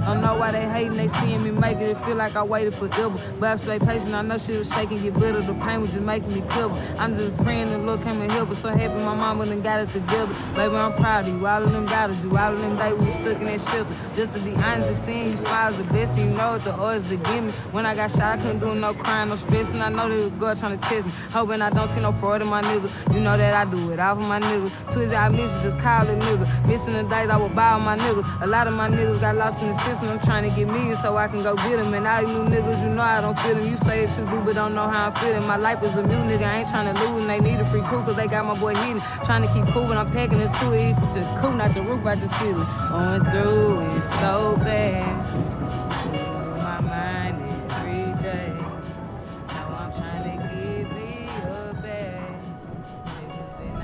I 0.00 0.14
don't 0.14 0.22
know 0.22 0.38
why 0.38 0.50
they 0.50 0.66
hating, 0.68 0.96
they 0.96 1.08
seeing 1.08 1.42
me 1.42 1.50
make 1.50 1.76
it. 1.76 1.90
It 1.90 2.04
feel 2.04 2.16
like 2.16 2.34
I 2.34 2.42
waited 2.42 2.74
forever. 2.74 3.20
But 3.38 3.48
I 3.50 3.56
stay 3.62 3.78
patient, 3.78 4.14
I 4.14 4.22
know 4.22 4.38
she 4.38 4.52
was 4.52 4.72
shaking, 4.72 5.02
get 5.02 5.18
better. 5.18 5.42
The 5.42 5.54
pain 5.54 5.82
was 5.82 5.90
just 5.90 6.02
making 6.02 6.32
me 6.32 6.42
cover. 6.48 6.74
I'm 6.98 7.16
just 7.16 7.36
praying 7.38 7.70
the 7.70 7.78
Lord 7.78 8.02
came 8.02 8.20
and 8.20 8.32
help 8.32 8.48
her. 8.48 8.54
So 8.54 8.68
happy 8.70 8.94
my 8.94 9.14
mama 9.14 9.46
done 9.46 9.62
got 9.62 9.80
it 9.80 9.92
together. 9.92 10.34
Baby, 10.54 10.76
I'm 10.76 10.92
proud 10.94 11.28
of 11.28 11.34
you. 11.34 11.46
All 11.46 11.62
of 11.62 11.70
them 11.70 11.86
doubters 11.86 12.22
you. 12.24 12.36
All 12.36 12.52
of 12.52 12.60
them 12.60 12.76
days 12.76 12.94
we 12.98 13.06
was 13.06 13.14
stuck 13.14 13.40
in 13.40 13.46
that 13.46 13.60
shelter. 13.60 13.94
Just 14.16 14.32
to 14.32 14.40
be 14.40 14.54
honest, 14.54 14.88
just 14.88 15.04
seeing 15.04 15.30
you 15.30 15.36
smiles 15.36 15.76
the 15.76 15.84
best. 15.84 16.16
And 16.16 16.30
you 16.30 16.36
know 16.36 16.52
what 16.52 16.64
the 16.64 16.72
odds 16.72 17.10
are 17.12 17.16
give 17.16 17.44
me. 17.44 17.52
When 17.72 17.84
I 17.84 17.94
got 17.94 18.10
shot, 18.10 18.38
I 18.38 18.42
couldn't 18.42 18.60
do 18.60 18.74
no 18.74 18.94
crying, 18.94 19.28
no 19.28 19.36
stressing. 19.36 19.82
I 19.82 19.90
know 19.90 20.08
they 20.08 20.20
was 20.20 20.30
God 20.32 20.58
trying 20.58 20.78
to 20.78 20.88
test 20.88 21.06
me. 21.06 21.12
Hoping 21.32 21.60
I 21.62 21.70
don't 21.70 21.88
see 21.88 22.00
no 22.00 22.12
fraud 22.12 22.42
in 22.42 22.48
my 22.48 22.62
nigga. 22.62 23.14
You 23.14 23.20
know 23.20 23.36
that 23.36 23.54
I 23.54 23.70
do 23.70 23.92
it. 23.92 24.00
All 24.00 24.16
for 24.16 24.22
my 24.22 24.40
nigga. 24.40 24.70
Twisted, 24.92 25.14
I 25.14 25.28
miss 25.28 25.52
it, 25.52 25.62
just 25.62 25.78
call 25.78 26.08
it 26.08 26.18
nigga. 26.18 26.66
Missing 26.66 26.94
the 26.94 27.02
days 27.02 27.28
I 27.28 27.36
would 27.36 27.54
buy 27.54 27.76
my 27.78 27.96
nigga. 27.96 28.42
A 28.42 28.46
lot 28.46 28.66
of 28.66 28.74
my 28.74 28.88
niggas 28.88 29.20
got 29.20 29.36
lost 29.36 29.60
in 29.62 29.68
the 29.68 29.74
system. 29.90 30.08
I'm 30.10 30.20
trying 30.20 30.48
to 30.48 30.54
get 30.54 30.66
millions 30.68 31.00
so 31.00 31.16
I 31.16 31.26
can 31.28 31.42
go 31.42 31.54
get 31.56 31.76
them. 31.76 31.92
And 31.94 32.06
all 32.06 32.22
you 32.22 32.44
niggas, 32.48 32.82
you 32.82 32.90
know 32.94 33.02
I 33.02 33.20
don't 33.20 33.38
feel 33.40 33.54
them. 33.56 33.68
You 33.68 33.76
say 33.76 34.04
it 34.04 34.10
you 34.18 34.24
do, 34.26 34.40
but 34.40 34.54
don't 34.54 34.74
know 34.74 34.88
how 34.88 35.08
I'm 35.08 35.14
feeling. 35.14 35.46
My 35.46 35.56
life 35.56 35.82
is 35.82 35.94
a 35.96 36.02
new 36.06 36.22
nigga, 36.30 36.46
I 36.46 36.58
ain't 36.58 36.70
trying 36.70 36.92
to 36.92 37.00
lose. 37.00 37.20
And 37.20 37.30
they 37.30 37.40
need 37.40 37.60
a 37.60 37.66
free 37.66 37.82
crew, 37.82 38.02
cause 38.02 38.16
they 38.16 38.26
got 38.26 38.44
my 38.46 38.58
boy 38.58 38.74
hidden. 38.74 39.02
Trying 39.24 39.42
to 39.42 39.52
keep 39.52 39.66
cool, 39.72 39.86
but 39.86 39.96
I'm 39.96 40.10
packing 40.10 40.40
it 40.40 40.52
to 40.60 40.66
it. 40.72 40.94
Just 41.14 41.30
cool, 41.40 41.52
not 41.52 41.74
the 41.74 41.82
roof, 41.82 42.06
I 42.06 42.14
just 42.16 42.34
feel 42.36 42.60
it. 42.60 42.68
Going 42.90 43.24
through 43.30 43.96
it 43.96 44.04
so 44.20 44.56
bad. 44.56 45.16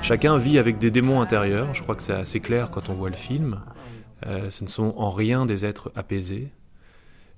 Chacun 0.01 0.37
vit 0.37 0.57
avec 0.57 0.79
des 0.79 0.89
démons 0.89 1.19
intérieurs, 1.19 1.73
je 1.73 1.83
crois 1.83 1.93
que 1.93 2.01
c'est 2.01 2.13
assez 2.13 2.39
clair 2.39 2.69
quand 2.71 2.87
on 2.87 2.93
voit 2.93 3.09
le 3.09 3.17
film. 3.17 3.59
Euh, 4.25 4.49
ce 4.49 4.63
ne 4.63 4.69
sont 4.69 4.93
en 4.97 5.09
rien 5.09 5.45
des 5.45 5.65
êtres 5.65 5.91
apaisés, 5.95 6.49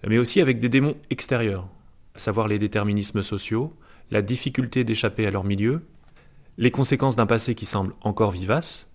mais 0.07 0.17
aussi 0.17 0.39
avec 0.39 0.59
des 0.59 0.69
démons 0.69 0.95
extérieurs, 1.09 1.67
à 2.15 2.19
savoir 2.19 2.47
les 2.47 2.59
déterminismes 2.59 3.23
sociaux, 3.23 3.75
la 4.11 4.21
difficulté 4.21 4.83
d'échapper 4.83 5.27
à 5.27 5.31
leur 5.31 5.43
milieu, 5.43 5.81
les 6.57 6.71
conséquences 6.71 7.15
d'un 7.15 7.25
passé 7.25 7.55
qui 7.55 7.65
semble 7.65 7.93
encore 8.01 8.31
vivace, 8.31 8.87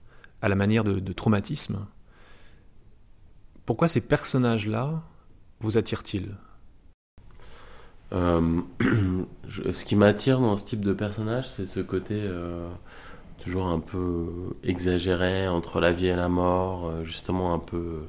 à 0.43 0.49
la 0.49 0.57
manière 0.57 0.85
de, 0.85 1.13
traumatisme. 1.13 1.87
Pourquoi 3.65 3.89
ces 3.89 4.03
personnages-là 4.03 5.03
vous 5.61 5.79
attirent-ils? 5.79 6.35
Euh, 8.13 8.61
Ce 9.49 9.85
qui 9.85 9.97
m'attire 9.97 10.41
dans 10.41 10.59
ce 10.59 10.67
type 10.67 10.83
de 10.83 10.93
personnage, 10.93 11.49
c'est 11.49 11.67
ce 11.67 11.81
côté 11.81 12.17
euh, 12.21 12.69
toujours 13.45 13.67
un 13.67 13.79
peu 13.79 14.57
exagéré 14.63 15.49
entre 15.49 15.81
la 15.81 15.93
vie 15.93 16.07
et 16.07 16.17
la 16.17 16.29
mort, 16.29 16.87
euh, 16.87 17.05
justement 17.05 17.53
un 17.53 17.59
peu, 17.59 18.09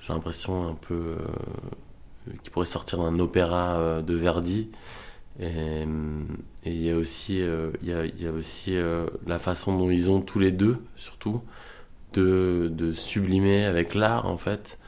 j'ai 0.00 0.12
l'impression 0.12 0.68
un 0.68 0.74
peu 0.74 0.94
euh, 0.94 2.32
qui 2.42 2.50
pourrait 2.50 2.66
sortir 2.66 2.98
d'un 2.98 3.18
opéra 3.18 3.76
euh, 3.76 4.02
de 4.02 4.14
Verdi. 4.14 4.70
Et 5.40 5.84
il 6.64 6.82
y 6.82 6.90
a 6.90 6.96
aussi, 6.96 7.40
il 7.82 7.88
y 7.88 8.26
a, 8.26 8.32
aussi 8.32 8.76
la 9.26 9.38
façon 9.40 9.76
dont 9.76 9.90
ils 9.90 10.08
ont 10.08 10.20
tous 10.20 10.38
les 10.38 10.52
deux, 10.52 10.78
surtout, 10.96 11.42
de, 12.12 12.70
de 12.72 12.92
sublimer 12.92 13.64
avec 13.64 13.96
l'art 13.96 14.26
en 14.26 14.36
fait 14.36 14.78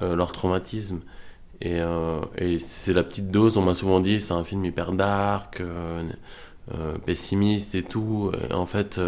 leur 0.00 0.30
traumatisme. 0.30 1.00
Et 1.60 1.80
c'est 2.60 2.92
la 2.92 3.02
petite 3.02 3.32
dose, 3.32 3.56
on 3.56 3.62
m'a 3.62 3.74
souvent 3.74 3.98
dit, 3.98 4.20
c'est 4.20 4.32
un 4.32 4.44
film 4.44 4.64
hyper 4.64 4.92
dark, 4.92 5.60
pessimiste 7.04 7.74
et 7.74 7.82
tout. 7.82 8.32
Et 8.50 8.52
en 8.52 8.66
fait, 8.66 9.00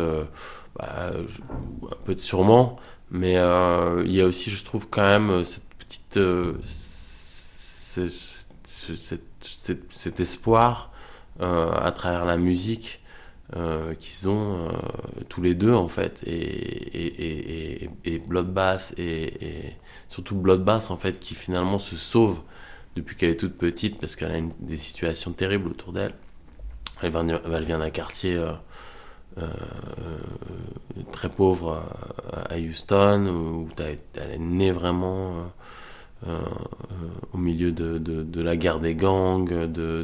bah, 0.76 1.12
un 1.12 1.96
peu 2.04 2.16
sûrement, 2.16 2.76
mais 3.10 3.32
il 3.32 4.12
y 4.12 4.20
a 4.20 4.26
aussi, 4.26 4.50
je 4.50 4.64
trouve, 4.64 4.88
quand 4.88 5.02
même 5.02 5.44
cette 5.44 5.68
petite. 5.78 6.18
cet 9.90 10.20
espoir 10.20 10.92
à 11.40 11.92
travers 11.92 12.24
la 12.24 12.36
musique 12.36 13.00
euh, 13.56 13.94
qu'ils 13.94 14.28
ont 14.28 14.68
euh, 14.68 14.72
tous 15.30 15.40
les 15.40 15.54
deux 15.54 15.72
en 15.72 15.88
fait 15.88 16.20
et, 16.26 16.34
et, 16.34 17.84
et, 17.84 17.90
et 18.04 18.22
et, 18.98 19.74
surtout 20.10 20.34
Bloodbath 20.34 20.90
en 20.90 20.98
fait 20.98 21.18
qui 21.18 21.34
finalement 21.34 21.78
se 21.78 21.96
sauve 21.96 22.42
depuis 22.94 23.16
qu'elle 23.16 23.30
est 23.30 23.38
toute 23.38 23.56
petite 23.56 23.98
parce 23.98 24.16
qu'elle 24.16 24.32
a 24.32 24.40
des 24.60 24.76
situations 24.76 25.32
terribles 25.32 25.70
autour 25.70 25.94
d'elle 25.94 26.12
elle, 27.02 27.64
vient 27.64 27.78
d'un 27.78 27.90
quartier 27.90 28.36
euh, 28.36 28.52
euh 29.38 29.46
très 31.12 31.28
pauvre 31.28 31.82
à 32.50 32.58
Houston 32.58 33.26
où 33.28 33.68
elle 33.78 34.30
est 34.30 34.38
née 34.38 34.72
vraiment 34.72 35.52
au 37.32 37.38
milieu 37.38 37.70
de, 37.72 38.40
la 38.40 38.56
guerre 38.56 38.80
des 38.80 38.94
gangs 38.94 39.66
de, 39.66 40.02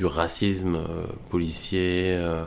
du 0.00 0.06
racisme 0.06 0.76
euh, 0.76 1.04
policier, 1.28 2.14
euh, 2.16 2.44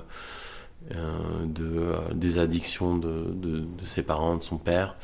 euh, 0.96 1.46
de, 1.46 1.93
des 2.15 2.39
addictions 2.39 2.98
de, 2.98 3.63
ses 3.86 4.02
parents, 4.02 4.38
de 4.38 4.43
son 4.43 4.58
père. 4.58 4.96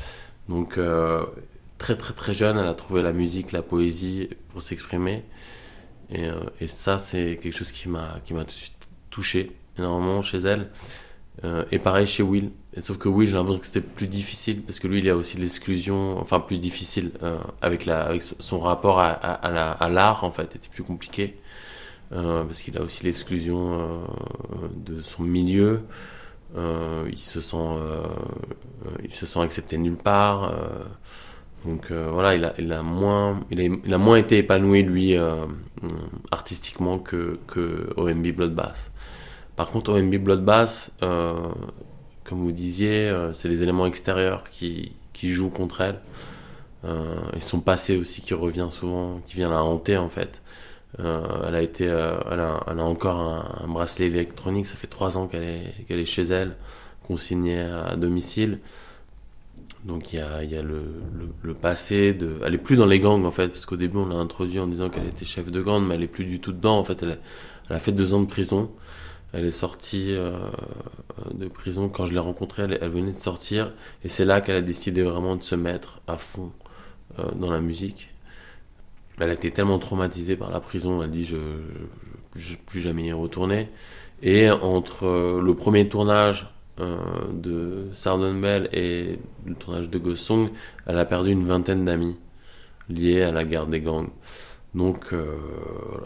Donc 0.47 0.79
très 1.77 1.95
très 1.95 2.13
très 2.15 2.33
jeune, 2.33 2.57
elle 2.57 2.67
a 2.67 2.73
trouvé 2.73 3.03
la 3.03 3.13
musique, 3.13 3.51
la 3.51 3.61
poésie 3.61 4.29
pour 4.49 4.63
s'exprimer. 4.63 5.23
Et, 6.11 6.27
et, 6.59 6.67
ça, 6.67 6.97
c'est 6.99 7.39
quelque 7.41 7.55
chose 7.57 7.71
qui 7.71 7.87
m'a 7.87 8.19
qui 8.25 8.33
m'a 8.33 8.45
touché 9.09 9.51
énormément 9.77 10.21
chez 10.21 10.39
elle. 10.39 10.69
et 11.71 11.79
pareil 11.79 12.07
chez 12.07 12.23
Will. 12.23 12.51
Sauf 12.79 12.97
que 12.97 13.09
Will, 13.09 13.27
j'ai 13.27 13.35
l'impression 13.35 13.59
que 13.59 13.65
c'était 13.65 13.81
plus 13.81 14.07
difficile 14.07 14.61
parce 14.61 14.79
que 14.79 14.87
lui, 14.87 14.99
il 14.99 15.09
a 15.09 15.15
aussi 15.15 15.37
l'exclusion, 15.37 16.19
enfin 16.19 16.39
plus 16.39 16.57
difficile 16.57 17.11
avec 17.61 17.85
la 17.85 18.01
avec 18.03 18.23
son 18.39 18.59
rapport 18.59 18.99
à, 18.99 19.11
à, 19.11 19.89
l'art 19.89 20.23
en 20.23 20.31
fait, 20.31 20.55
était 20.55 20.69
plus 20.69 20.83
compliqué. 20.83 21.35
Euh, 22.11 22.43
parce 22.43 22.61
qu'il 22.61 22.75
a 22.77 22.81
aussi 22.81 23.03
l'exclusion 23.03 23.79
euh, 23.79 24.67
de 24.75 25.01
son 25.01 25.23
milieu. 25.23 25.81
Euh, 26.57 27.07
il 27.11 27.19
se 27.19 27.41
sent, 27.41 27.57
il 29.03 29.13
se 29.13 29.25
sent 29.25 29.39
accepté 29.39 29.77
nulle 29.77 29.97
part. 29.97 30.53
Donc 31.65 31.91
voilà, 31.91 32.35
il 32.35 32.71
a, 32.71 32.81
moins, 32.81 33.41
il 33.51 33.93
a, 33.93 33.97
moins 33.97 34.17
été 34.17 34.37
épanoui 34.37 34.81
lui 34.83 35.15
artistiquement 36.31 36.99
que 36.99 37.39
que 37.47 37.93
OMB 37.97 38.27
Bloodbath. 38.27 38.91
Par 39.55 39.69
contre, 39.69 39.91
OMB 39.91 40.15
Bloodbath, 40.15 40.91
comme 41.01 42.39
vous 42.39 42.51
disiez, 42.51 43.13
c'est 43.33 43.49
les 43.49 43.61
éléments 43.61 43.85
extérieurs 43.85 44.43
qui, 44.51 44.93
jouent 45.21 45.49
contre 45.49 45.81
elle. 45.81 45.99
Euh, 46.85 47.19
et 47.35 47.41
son 47.41 47.59
passé 47.59 47.97
aussi 47.97 48.21
qui 48.21 48.33
revient 48.33 48.67
souvent, 48.69 49.19
qui 49.27 49.35
vient 49.35 49.49
la 49.49 49.63
hanter 49.63 49.97
en 49.97 50.09
fait. 50.09 50.41
Euh, 50.99 51.43
elle 51.47 51.55
a 52.39 52.59
euh, 52.69 52.79
encore 52.79 53.19
un, 53.19 53.67
bracelet 53.67 54.07
électronique. 54.07 54.65
Ça 54.65 54.75
fait 54.75 54.87
trois 54.87 55.17
ans 55.17 55.27
qu'elle 55.27 55.43
est, 55.43 55.85
qu'elle 55.87 55.99
est 55.99 56.05
chez 56.05 56.23
elle, 56.23 56.55
consignée 57.03 57.59
à, 57.59 57.95
domicile. 57.95 58.59
Donc 59.85 60.11
il 60.11 60.19
y 60.19 60.21
a, 60.21 60.61
le, 60.61 61.53
passé 61.53 62.13
de. 62.13 62.39
Elle 62.45 62.55
est 62.55 62.59
plus 62.59 62.75
dans 62.75 62.85
les 62.85 62.99
gangs 62.99 63.25
en 63.25 63.31
fait, 63.31 63.47
parce 63.47 63.65
qu'au 63.65 63.77
début 63.77 63.97
on 63.97 64.07
l'a 64.07 64.15
introduit 64.15 64.59
en 64.59 64.67
disant 64.67 64.89
qu'elle 64.89 65.07
était 65.07 65.25
chef 65.25 65.49
de 65.49 65.61
gang, 65.61 65.85
mais 65.85 65.95
elle 65.95 66.03
est 66.03 66.07
plus 66.07 66.25
du 66.25 66.39
tout 66.39 66.51
dedans. 66.51 66.77
En 66.79 66.83
fait, 66.83 67.01
elle, 67.03 67.19
a 67.69 67.79
fait 67.79 67.93
deux 67.93 68.13
ans 68.13 68.21
de 68.21 68.27
prison. 68.27 68.71
Elle 69.31 69.45
est 69.45 69.51
sortie 69.51 70.11
euh, 70.11 70.31
de 71.33 71.47
prison 71.47 71.87
quand 71.87 72.05
je 72.05 72.13
l'ai 72.13 72.19
rencontrée. 72.19 72.63
Elle, 72.63 72.89
venait 72.89 73.13
de 73.13 73.17
sortir, 73.17 73.71
et 74.03 74.09
c'est 74.09 74.25
là 74.25 74.41
qu'elle 74.41 74.57
a 74.57 74.61
décidé 74.61 75.01
vraiment 75.03 75.35
de 75.35 75.43
se 75.43 75.55
mettre 75.55 76.01
à 76.07 76.17
fond 76.17 76.51
euh, 77.19 77.31
dans 77.35 77.51
la 77.51 77.61
musique. 77.61 78.09
Elle 79.19 79.29
a 79.29 79.33
été 79.33 79.51
tellement 79.51 79.79
traumatisée 79.79 80.35
par 80.35 80.49
la 80.51 80.59
prison, 80.59 81.03
elle 81.03 81.11
dit 81.11 81.25
je 81.25 81.35
ne 81.35 82.55
plus 82.65 82.81
jamais 82.81 83.05
y 83.05 83.13
retourner. 83.13 83.69
Et 84.21 84.49
entre 84.49 85.05
euh, 85.05 85.41
le 85.41 85.55
premier 85.55 85.87
tournage 85.87 86.49
de 86.79 87.87
Sardon 87.93 88.33
Bell 88.33 88.69
et 88.71 89.19
le 89.45 89.55
tournage 89.55 89.89
de 89.89 89.97
Ghost 89.97 90.23
Song, 90.23 90.49
elle 90.85 90.97
a 90.97 91.05
perdu 91.05 91.31
une 91.31 91.45
vingtaine 91.45 91.85
d'amis 91.85 92.17
liés 92.89 93.21
à 93.21 93.31
la 93.31 93.43
guerre 93.43 93.67
des 93.67 93.81
gangs. 93.81 94.09
Donc 94.75 95.13
euh, 95.13 95.35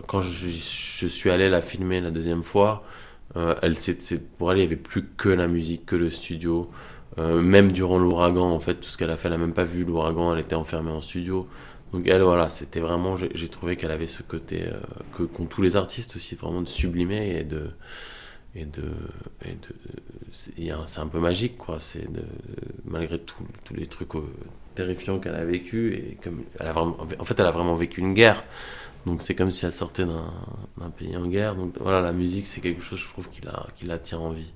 quand 0.07 0.21
je, 0.21 0.47
suis 0.49 1.29
allé 1.29 1.49
la 1.49 1.61
filmer 1.61 1.99
la 2.01 2.11
deuxième 2.11 2.43
fois, 2.43 2.83
euh, 3.35 3.55
elle, 3.61 3.75
pour 4.37 4.51
elle 4.51 4.57
il 4.57 4.61
n'y 4.61 4.67
avait 4.67 4.75
plus 4.75 5.05
que 5.17 5.29
la 5.29 5.47
musique, 5.47 5.85
que 5.85 5.95
le 5.95 6.09
studio. 6.09 6.69
Euh, 7.19 7.41
même 7.41 7.71
durant 7.71 7.99
l'ouragan, 7.99 8.49
en 8.49 8.59
fait, 8.59 8.75
tout 8.75 8.89
ce 8.89 8.97
qu'elle 8.97 9.11
a 9.11 9.17
fait, 9.17 9.27
elle 9.27 9.33
n'a 9.33 9.37
même 9.37 9.53
pas 9.53 9.65
vu 9.65 9.83
l'ouragan, 9.83 10.33
elle 10.33 10.39
était 10.39 10.55
enfermée 10.55 10.91
en 10.91 11.01
studio. 11.01 11.47
Donc 11.91 12.07
elle, 12.07 12.23
voilà, 12.23 12.49
c'était 12.49 12.79
vraiment, 12.79 13.15
j'ai 13.17 13.47
trouvé 13.49 13.75
qu'elle 13.75 13.91
avait 13.91 14.07
ce 14.07 14.23
côté 14.23 14.63
euh, 14.63 14.79
que 15.15 15.23
qu'ont 15.23 15.45
tous 15.45 15.61
les 15.61 15.75
artistes 15.75 16.15
aussi, 16.15 16.35
vraiment 16.35 16.61
de 16.61 16.67
sublimer 16.67 17.37
et 17.37 17.43
de 17.43 17.69
et 18.55 18.65
de 18.65 18.91
et 19.43 19.53
de 19.53 19.75
c'est 20.85 20.99
un 20.99 21.07
peu 21.07 21.19
magique 21.19 21.57
quoi. 21.57 21.77
C'est 21.79 22.11
de 22.11 22.23
malgré 22.85 23.19
tous 23.19 23.73
les 23.73 23.87
trucs 23.87 24.15
euh, 24.15 24.21
terrifiants 24.75 25.19
qu'elle 25.19 25.35
a 25.35 25.45
vécu 25.45 25.93
et 25.93 26.17
comme 26.23 26.43
elle 26.59 26.67
a 26.67 26.73
vraiment, 26.73 26.97
en 27.19 27.25
fait, 27.25 27.39
elle 27.39 27.45
a 27.45 27.51
vraiment 27.51 27.75
vécu 27.75 28.01
une 28.01 28.13
guerre. 28.13 28.43
Donc 29.05 29.21
c'est 29.21 29.35
comme 29.35 29.51
si 29.51 29.65
elle 29.65 29.73
sortait 29.73 30.05
d'un 30.05 30.89
pays 30.97 31.15
en 31.17 31.27
guerre. 31.27 31.55
Donc 31.55 31.73
voilà, 31.79 32.01
la 32.01 32.13
musique, 32.13 32.47
c'est 32.47 32.61
quelque 32.61 32.81
chose, 32.81 32.99
je 32.99 33.07
trouve, 33.09 33.29
qui 33.29 33.41
la, 33.41 33.67
qui 33.75 33.85
la 33.85 33.99
tient 33.99 34.19
en 34.19 34.31
vie. 34.31 34.53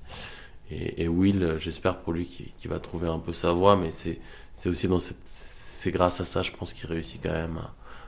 Et, 0.70 1.04
et 1.04 1.08
Will, 1.08 1.56
j'espère 1.58 1.98
pour 1.98 2.12
lui 2.12 2.26
qu'il 2.26 2.70
va 2.70 2.80
trouver 2.80 3.08
un 3.08 3.18
peu 3.18 3.32
sa 3.32 3.52
voix, 3.52 3.76
mais 3.76 3.90
c'est 3.92 4.18
aussi 4.66 4.88
dans 4.88 5.00
cette 5.00 5.18
c'est 5.26 5.92
grâce 5.92 6.20
à 6.20 6.24
ça, 6.24 6.42
je 6.42 6.50
pense, 6.50 6.72
qu'il 6.72 6.88
réussit 6.88 7.22
quand 7.22 7.30
même 7.30 7.58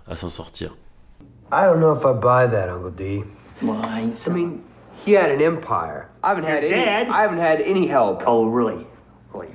à, 0.06 0.12
à 0.12 0.16
s'en 0.16 0.28
sortir. 0.28 0.76
I 1.52 1.66
don't 1.66 1.78
know 1.78 1.94
if 1.94 2.02
I 2.04 2.14
buy 2.14 2.50
that, 2.50 2.68
Uncle 2.68 2.90
D. 2.90 3.22
Why? 3.62 4.10
I 4.26 4.30
mean, 4.30 4.60
he 5.04 5.12
had 5.12 5.30
an 5.30 5.40
empire. 5.42 6.08
I 6.22 6.28
haven't 6.28 6.44
had 6.44 6.62
Your 6.62 6.72
any. 6.74 6.84
dad? 6.84 7.08
I 7.08 7.22
haven't 7.22 7.38
had 7.38 7.60
any 7.60 7.86
help. 7.86 8.22
Oh, 8.26 8.46
really? 8.46 8.86
Really? 9.32 9.48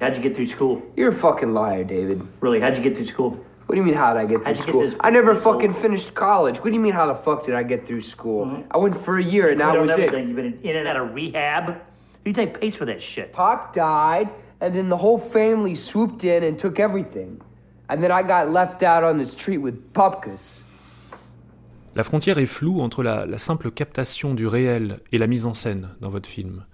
How'd 0.00 0.16
you 0.16 0.22
get 0.22 0.34
through 0.36 0.46
school? 0.46 0.82
You're 0.96 1.08
a 1.10 1.12
fucking 1.12 1.54
liar, 1.54 1.84
David. 1.84 2.22
Really? 2.40 2.60
How'd 2.60 2.76
you 2.76 2.82
get 2.82 2.96
through 2.96 3.06
school? 3.06 3.30
What 3.66 3.74
do 3.74 3.80
you 3.80 3.86
mean, 3.86 3.94
how 3.94 4.14
did 4.14 4.20
I 4.20 4.24
get 4.24 4.36
through 4.38 4.44
How'd 4.46 4.56
you 4.56 4.62
get 4.64 4.68
school? 4.68 4.80
this- 4.82 4.94
I 5.00 5.10
never 5.10 5.34
this 5.34 5.44
fucking 5.44 5.70
over? 5.70 5.80
finished 5.80 6.14
college. 6.14 6.58
What 6.58 6.66
do 6.70 6.72
you 6.72 6.80
mean, 6.80 6.92
how 6.94 7.06
the 7.06 7.14
fuck 7.14 7.44
did 7.44 7.54
I 7.54 7.62
get 7.62 7.86
through 7.86 8.00
school? 8.00 8.46
Mm-hmm. 8.46 8.62
I 8.70 8.78
went 8.78 8.96
for 8.96 9.18
a 9.18 9.22
year 9.22 9.50
and 9.50 9.60
that 9.60 9.72
done 9.72 9.82
was 9.82 9.90
everything. 9.90 10.24
it. 10.24 10.26
You've 10.28 10.36
been 10.36 10.58
in 10.62 10.76
and 10.76 10.88
out 10.88 10.96
of 10.96 11.14
rehab. 11.14 11.66
Who 11.66 11.72
do 11.74 11.80
you 12.30 12.32
think 12.32 12.58
pays 12.60 12.74
for 12.76 12.86
that 12.86 13.02
shit? 13.02 13.32
Pop 13.32 13.72
died, 13.74 14.30
and 14.60 14.74
then 14.74 14.88
the 14.88 14.96
whole 14.96 15.18
family 15.18 15.74
swooped 15.74 16.24
in 16.24 16.42
and 16.44 16.58
took 16.58 16.80
everything. 16.80 17.40
And 17.90 18.02
then 18.02 18.10
I 18.10 18.22
got 18.22 18.50
left 18.50 18.82
out 18.82 19.04
on 19.04 19.18
the 19.18 19.26
street 19.26 19.58
with 19.58 19.92
pupkas. 19.92 20.62
La 21.98 22.04
frontière 22.04 22.38
est 22.38 22.46
floue 22.46 22.80
entre 22.80 23.02
la, 23.02 23.38
simple 23.38 23.72
captation 23.72 24.32
du 24.32 24.46
réel 24.46 25.00
et 25.10 25.18
la 25.18 25.26
mise 25.26 25.46
en 25.46 25.52
scène 25.52 25.88
dans 26.00 26.10
votre 26.10 26.28
film. 26.28 26.64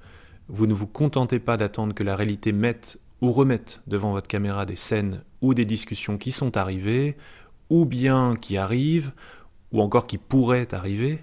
Vous 0.48 0.66
ne 0.66 0.74
vous 0.74 0.86
contentez 0.86 1.38
pas 1.38 1.56
d'attendre 1.56 1.94
que 1.94 2.02
la 2.02 2.14
réalité 2.14 2.52
mette 2.52 3.00
ou 3.22 3.32
remette 3.32 3.80
devant 3.86 4.12
votre 4.12 4.28
caméra 4.28 4.66
des 4.66 4.76
scènes 4.76 5.22
ou 5.40 5.54
des 5.54 5.64
discussions 5.64 6.18
qui 6.18 6.30
sont 6.30 6.58
arrivées, 6.58 7.16
ou 7.70 7.86
bien 7.86 8.36
qui 8.38 8.58
arrivent, 8.58 9.12
ou 9.72 9.80
encore 9.80 10.06
qui 10.06 10.18
pourraient 10.18 10.74
arriver. 10.74 11.20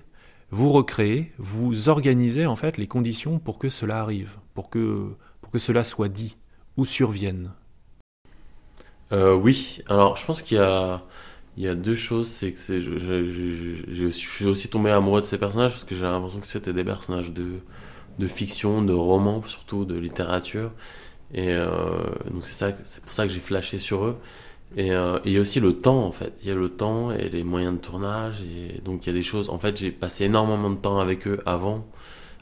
Vous 0.49 0.71
recréez, 0.71 1.31
vous 1.37 1.87
organisez 1.87 2.47
en 2.47 2.55
fait 2.55 2.77
les 2.77 2.87
conditions 2.87 3.37
pour 3.37 3.59
que 3.59 3.69
cela 3.69 3.99
arrive, 3.99 4.37
pour 4.55 4.71
que, 4.71 5.11
pour 5.41 5.51
que 5.51 5.59
cela 5.59 5.83
soit 5.83 6.09
dit 6.09 6.37
ou 6.75 6.85
survienne. 6.85 7.51
Euh, 9.11 9.35
oui, 9.35 9.83
alors 9.87 10.17
je 10.17 10.25
pense 10.25 10.41
qu'il 10.41 10.57
y 10.57 10.59
a, 10.59 11.03
il 11.57 11.63
y 11.63 11.67
a 11.67 11.75
deux 11.75 11.95
choses. 11.95 12.27
C'est 12.27 12.51
que 12.53 12.59
c'est, 12.59 12.81
je, 12.81 12.97
je, 12.97 13.31
je, 13.31 13.93
je, 13.93 14.07
suis 14.07 14.45
aussi 14.45 14.69
tombé 14.69 14.91
amoureux 14.91 15.21
de 15.21 15.25
ces 15.25 15.37
personnages 15.37 15.71
parce 15.71 15.83
que 15.83 15.95
j'ai 15.95 16.03
l'impression 16.03 16.39
que 16.39 16.47
c'était 16.47 16.73
des 16.73 16.83
personnages 16.83 17.31
de, 17.31 17.59
de 18.19 18.27
fiction, 18.27 18.81
de 18.81 18.93
romans, 18.93 19.43
surtout 19.45 19.85
de 19.85 19.97
littérature. 19.97 20.71
Et 21.33 21.49
euh, 21.49 22.03
donc 22.31 22.45
c'est 22.45 22.53
ça, 22.53 22.71
c'est 22.85 23.01
pour 23.01 23.11
ça 23.13 23.25
que 23.27 23.33
j'ai 23.33 23.39
flashé 23.39 23.77
sur 23.77 24.05
eux. 24.05 24.17
Et, 24.77 24.91
euh, 24.91 25.17
et 25.25 25.29
il 25.29 25.33
y 25.33 25.37
a 25.37 25.41
aussi 25.41 25.59
le 25.59 25.73
temps 25.81 26.05
en 26.05 26.11
fait. 26.11 26.33
Il 26.41 26.47
y 26.47 26.51
a 26.51 26.55
le 26.55 26.69
temps 26.69 27.11
et 27.11 27.29
les 27.29 27.43
moyens 27.43 27.75
de 27.75 27.79
tournage. 27.81 28.43
Et 28.43 28.81
donc 28.81 29.05
il 29.05 29.07
y 29.07 29.09
a 29.11 29.13
des 29.13 29.23
choses. 29.23 29.49
En 29.49 29.59
fait, 29.59 29.77
j'ai 29.77 29.91
passé 29.91 30.25
énormément 30.25 30.69
de 30.69 30.77
temps 30.77 30.99
avec 30.99 31.27
eux 31.27 31.41
avant, 31.45 31.87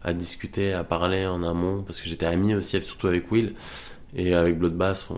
à 0.04 0.14
discuter, 0.14 0.74
à 0.74 0.84
parler 0.84 1.26
en 1.26 1.44
amont, 1.44 1.84
parce 1.84 2.00
que 2.00 2.10
j'étais 2.10 2.26
ami 2.26 2.56
aussi, 2.56 2.82
surtout 2.82 3.08
avec 3.08 3.32
Will. 3.32 3.56
Et 4.16 4.34
avec 4.34 4.58
Bloodbath, 4.58 5.10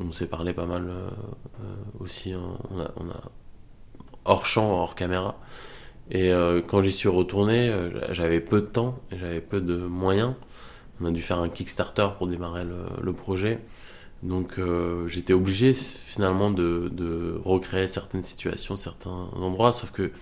on, 0.00 0.12
s'est 0.12 0.26
parlé 0.26 0.54
pas 0.54 0.64
mal 0.64 0.88
euh, 0.88 1.10
aussi. 2.00 2.34
On 2.34 2.80
a, 2.80 2.90
on 2.96 3.10
a, 3.10 3.20
hors 4.24 4.46
champ, 4.46 4.72
hors 4.72 4.94
caméra. 4.94 5.38
Et 6.10 6.32
euh, 6.32 6.62
quand 6.66 6.82
j'y 6.82 6.92
suis 6.92 7.08
retourné, 7.08 7.68
euh, 7.68 8.12
j'avais 8.12 8.40
peu 8.40 8.60
de 8.60 8.66
temps 8.66 8.98
j'avais 9.10 9.40
peu 9.40 9.60
de 9.60 9.76
moyens. 9.76 10.34
on 11.00 11.06
a 11.06 11.10
dû 11.10 11.22
faire 11.22 11.40
un 11.40 11.48
Kickstarter 11.48 12.08
pour 12.16 12.26
démarrer 12.26 12.64
le, 12.64 13.12
projet. 13.12 13.58
Donc 14.22 14.58
j'étais 15.08 15.32
obligé 15.32 15.74
finalement 15.74 16.50
de, 16.50 16.88
de, 16.92 17.40
recréer 17.44 17.86
certaines 17.86 18.22
situations, 18.22 18.76
certains 18.76 19.28
endroits, 19.34 19.72
sauf 19.72 19.90
que 19.90 20.12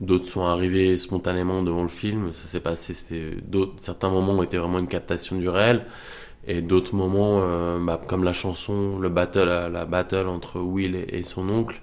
d'autres 0.00 0.26
sont 0.26 0.46
arrivés 0.46 0.98
spontanément 0.98 1.62
devant 1.62 1.82
le 1.82 1.88
film. 1.88 2.32
Ça 2.32 2.48
s'est 2.48 2.60
passé, 2.60 2.94
certains 3.80 4.10
moments 4.10 4.32
ont 4.32 4.42
été 4.42 4.56
vraiment 4.58 4.78
une 4.78 4.88
captation 4.88 5.36
du 5.36 5.48
réel, 5.48 5.84
et 6.48 6.62
d'autres 6.62 6.94
moments, 6.94 7.40
bah, 7.78 8.00
comme 8.06 8.24
la 8.24 8.32
chanson, 8.32 8.98
le 8.98 9.08
battle, 9.08 9.70
la, 9.72 9.84
battle 9.84 10.26
entre 10.28 10.60
Will 10.60 10.96
et, 11.08 11.22
son 11.22 11.48
oncle. 11.48 11.80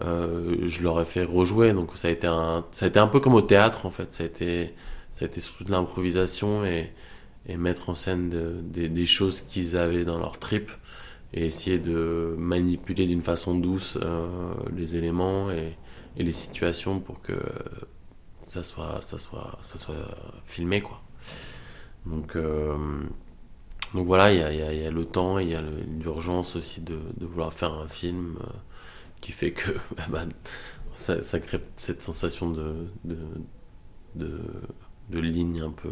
je 0.00 0.82
leur 0.82 1.00
ai 1.00 1.04
fait 1.04 1.24
rejouer, 1.24 1.72
donc 1.72 1.90
ça 1.96 2.08
a 2.08 2.10
été 2.10 2.26
un, 2.26 2.64
ça 2.72 2.86
a 2.86 2.88
été 2.88 2.98
un 2.98 3.06
peu 3.06 3.20
comme 3.20 3.34
au 3.34 3.42
théâtre 3.42 3.86
en 3.86 3.90
fait. 3.90 4.12
Ça 4.12 4.24
a 4.24 4.26
été, 4.26 4.74
ça 5.12 5.24
a 5.24 5.28
été 5.28 5.40
surtout 5.40 5.64
de 5.64 5.70
l'improvisation 5.70 6.64
et, 6.64 6.92
et 7.48 7.56
mettre 7.56 7.88
en 7.88 7.94
scène 7.94 8.30
des 8.70 9.06
choses 9.06 9.42
qu'ils 9.42 9.76
avaient 9.76 10.04
dans 10.04 10.18
leur 10.18 10.38
trip 10.38 10.70
et 11.32 11.46
essayer 11.46 11.78
de 11.78 12.34
manipuler 12.38 13.06
d'une 13.06 13.22
façon 13.22 13.54
douce 13.54 13.98
euh, 14.02 14.26
les 14.76 14.96
éléments 14.96 15.50
et, 15.50 15.76
et, 16.16 16.22
les 16.24 16.32
situations 16.32 16.98
pour 16.98 17.20
que 17.22 17.40
ça 18.46 18.64
soit, 18.64 19.00
ça 19.02 19.18
soit, 19.18 19.58
ça 19.62 19.78
soit 19.78 19.94
filmé 20.44 20.80
quoi. 20.80 21.00
Donc, 22.06 22.34
euh, 22.34 22.76
donc 23.94 24.06
voilà, 24.06 24.32
il 24.32 24.38
y 24.38 24.86
a, 24.86 24.90
le 24.90 25.04
temps, 25.04 25.38
il 25.38 25.48
y 25.48 25.54
a 25.54 25.62
l'urgence 26.02 26.56
aussi 26.56 26.80
de, 26.80 26.98
vouloir 27.20 27.52
faire 27.52 27.74
un 27.74 27.88
film 27.88 28.36
euh, 28.40 28.46
qui 29.20 29.32
fait 29.32 29.52
que 29.52 29.70
bah, 30.08 30.24
ça, 30.96 31.22
ça, 31.22 31.40
crée 31.40 31.60
cette 31.76 32.02
sensation 32.02 32.50
de, 32.50 32.86
ligne 35.12 35.60
un 35.60 35.70
peu 35.70 35.90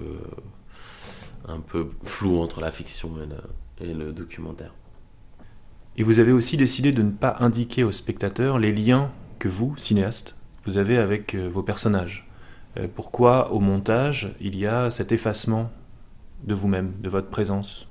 un 1.47 1.61
peu 1.61 1.91
flou 2.03 2.41
entre 2.41 2.61
la 2.61 2.71
fiction 2.71 3.11
et 3.23 3.27
le, 3.27 3.91
et 3.91 3.95
le 3.95 4.13
documentaire. 4.13 4.75
Et 5.97 6.03
vous 6.05 6.21
avez 6.21 6.33
aussi 6.33 6.57
décidé 6.57 6.93
de 6.93 7.03
ne 7.03 7.11
pas 7.11 7.37
indiquer 7.41 7.83
aux 7.83 7.93
spectateurs 7.93 8.59
les 8.59 8.73
liens 8.73 9.11
que 9.39 9.49
vous, 9.49 9.77
cinéaste, 9.77 10.37
vous 10.65 10.77
avez 10.77 10.99
avec 10.99 11.35
euh, 11.35 11.49
vos 11.49 11.63
personnages. 11.63 12.29
Euh, 12.77 12.87
pourquoi 12.93 13.53
au 13.53 13.59
montage 13.59 14.35
il 14.41 14.57
y 14.57 14.67
a 14.67 14.91
cet 14.91 15.13
effacement 15.13 15.73
de 16.45 16.55
vous-même, 16.55 16.93
de 17.01 17.09
votre 17.09 17.29
présence? 17.29 17.88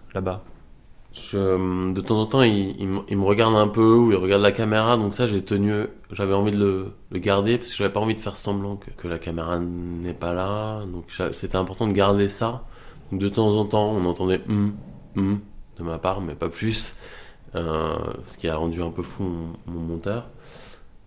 Je, 1.13 1.93
de 1.93 2.01
temps 2.01 2.19
en 2.19 2.25
temps, 2.25 2.43
il, 2.43 2.87
me 2.87 3.23
regarde 3.23 3.55
un 3.55 3.67
peu 3.67 3.95
ou 3.95 4.11
il 4.11 4.17
regarde 4.17 4.41
la 4.41 4.51
caméra, 4.51 4.97
donc 4.97 5.13
ça 5.13 5.27
j'ai 5.27 5.43
tenu, 5.43 5.73
j'avais 6.11 6.33
envie 6.33 6.51
de 6.51 6.91
le, 7.11 7.19
garder 7.19 7.57
parce 7.57 7.71
que 7.71 7.77
j'avais 7.77 7.93
pas 7.93 7.99
envie 7.99 8.15
de 8.15 8.19
faire 8.19 8.37
semblant 8.37 8.79
que, 8.97 9.07
la 9.07 9.17
caméra 9.17 9.57
n'est 9.59 10.13
pas 10.13 10.33
là, 10.33 10.81
donc 10.85 11.05
c'était 11.31 11.57
important 11.57 11.87
de 11.87 11.93
garder 11.93 12.29
ça 12.29 12.63
de 13.11 13.29
temps 13.29 13.55
en 13.55 13.65
temps, 13.65 13.91
on 13.91 14.05
entendait 14.05 14.41
hum, 14.47 14.75
hum 15.15 15.39
de 15.77 15.83
ma 15.83 15.97
part, 15.97 16.21
mais 16.21 16.35
pas 16.35 16.49
plus, 16.49 16.95
euh, 17.55 17.95
ce 18.25 18.37
qui 18.37 18.47
a 18.47 18.55
rendu 18.55 18.81
un 18.81 18.89
peu 18.89 19.03
fou 19.03 19.23
mon, 19.67 19.79
monteur. 19.79 20.27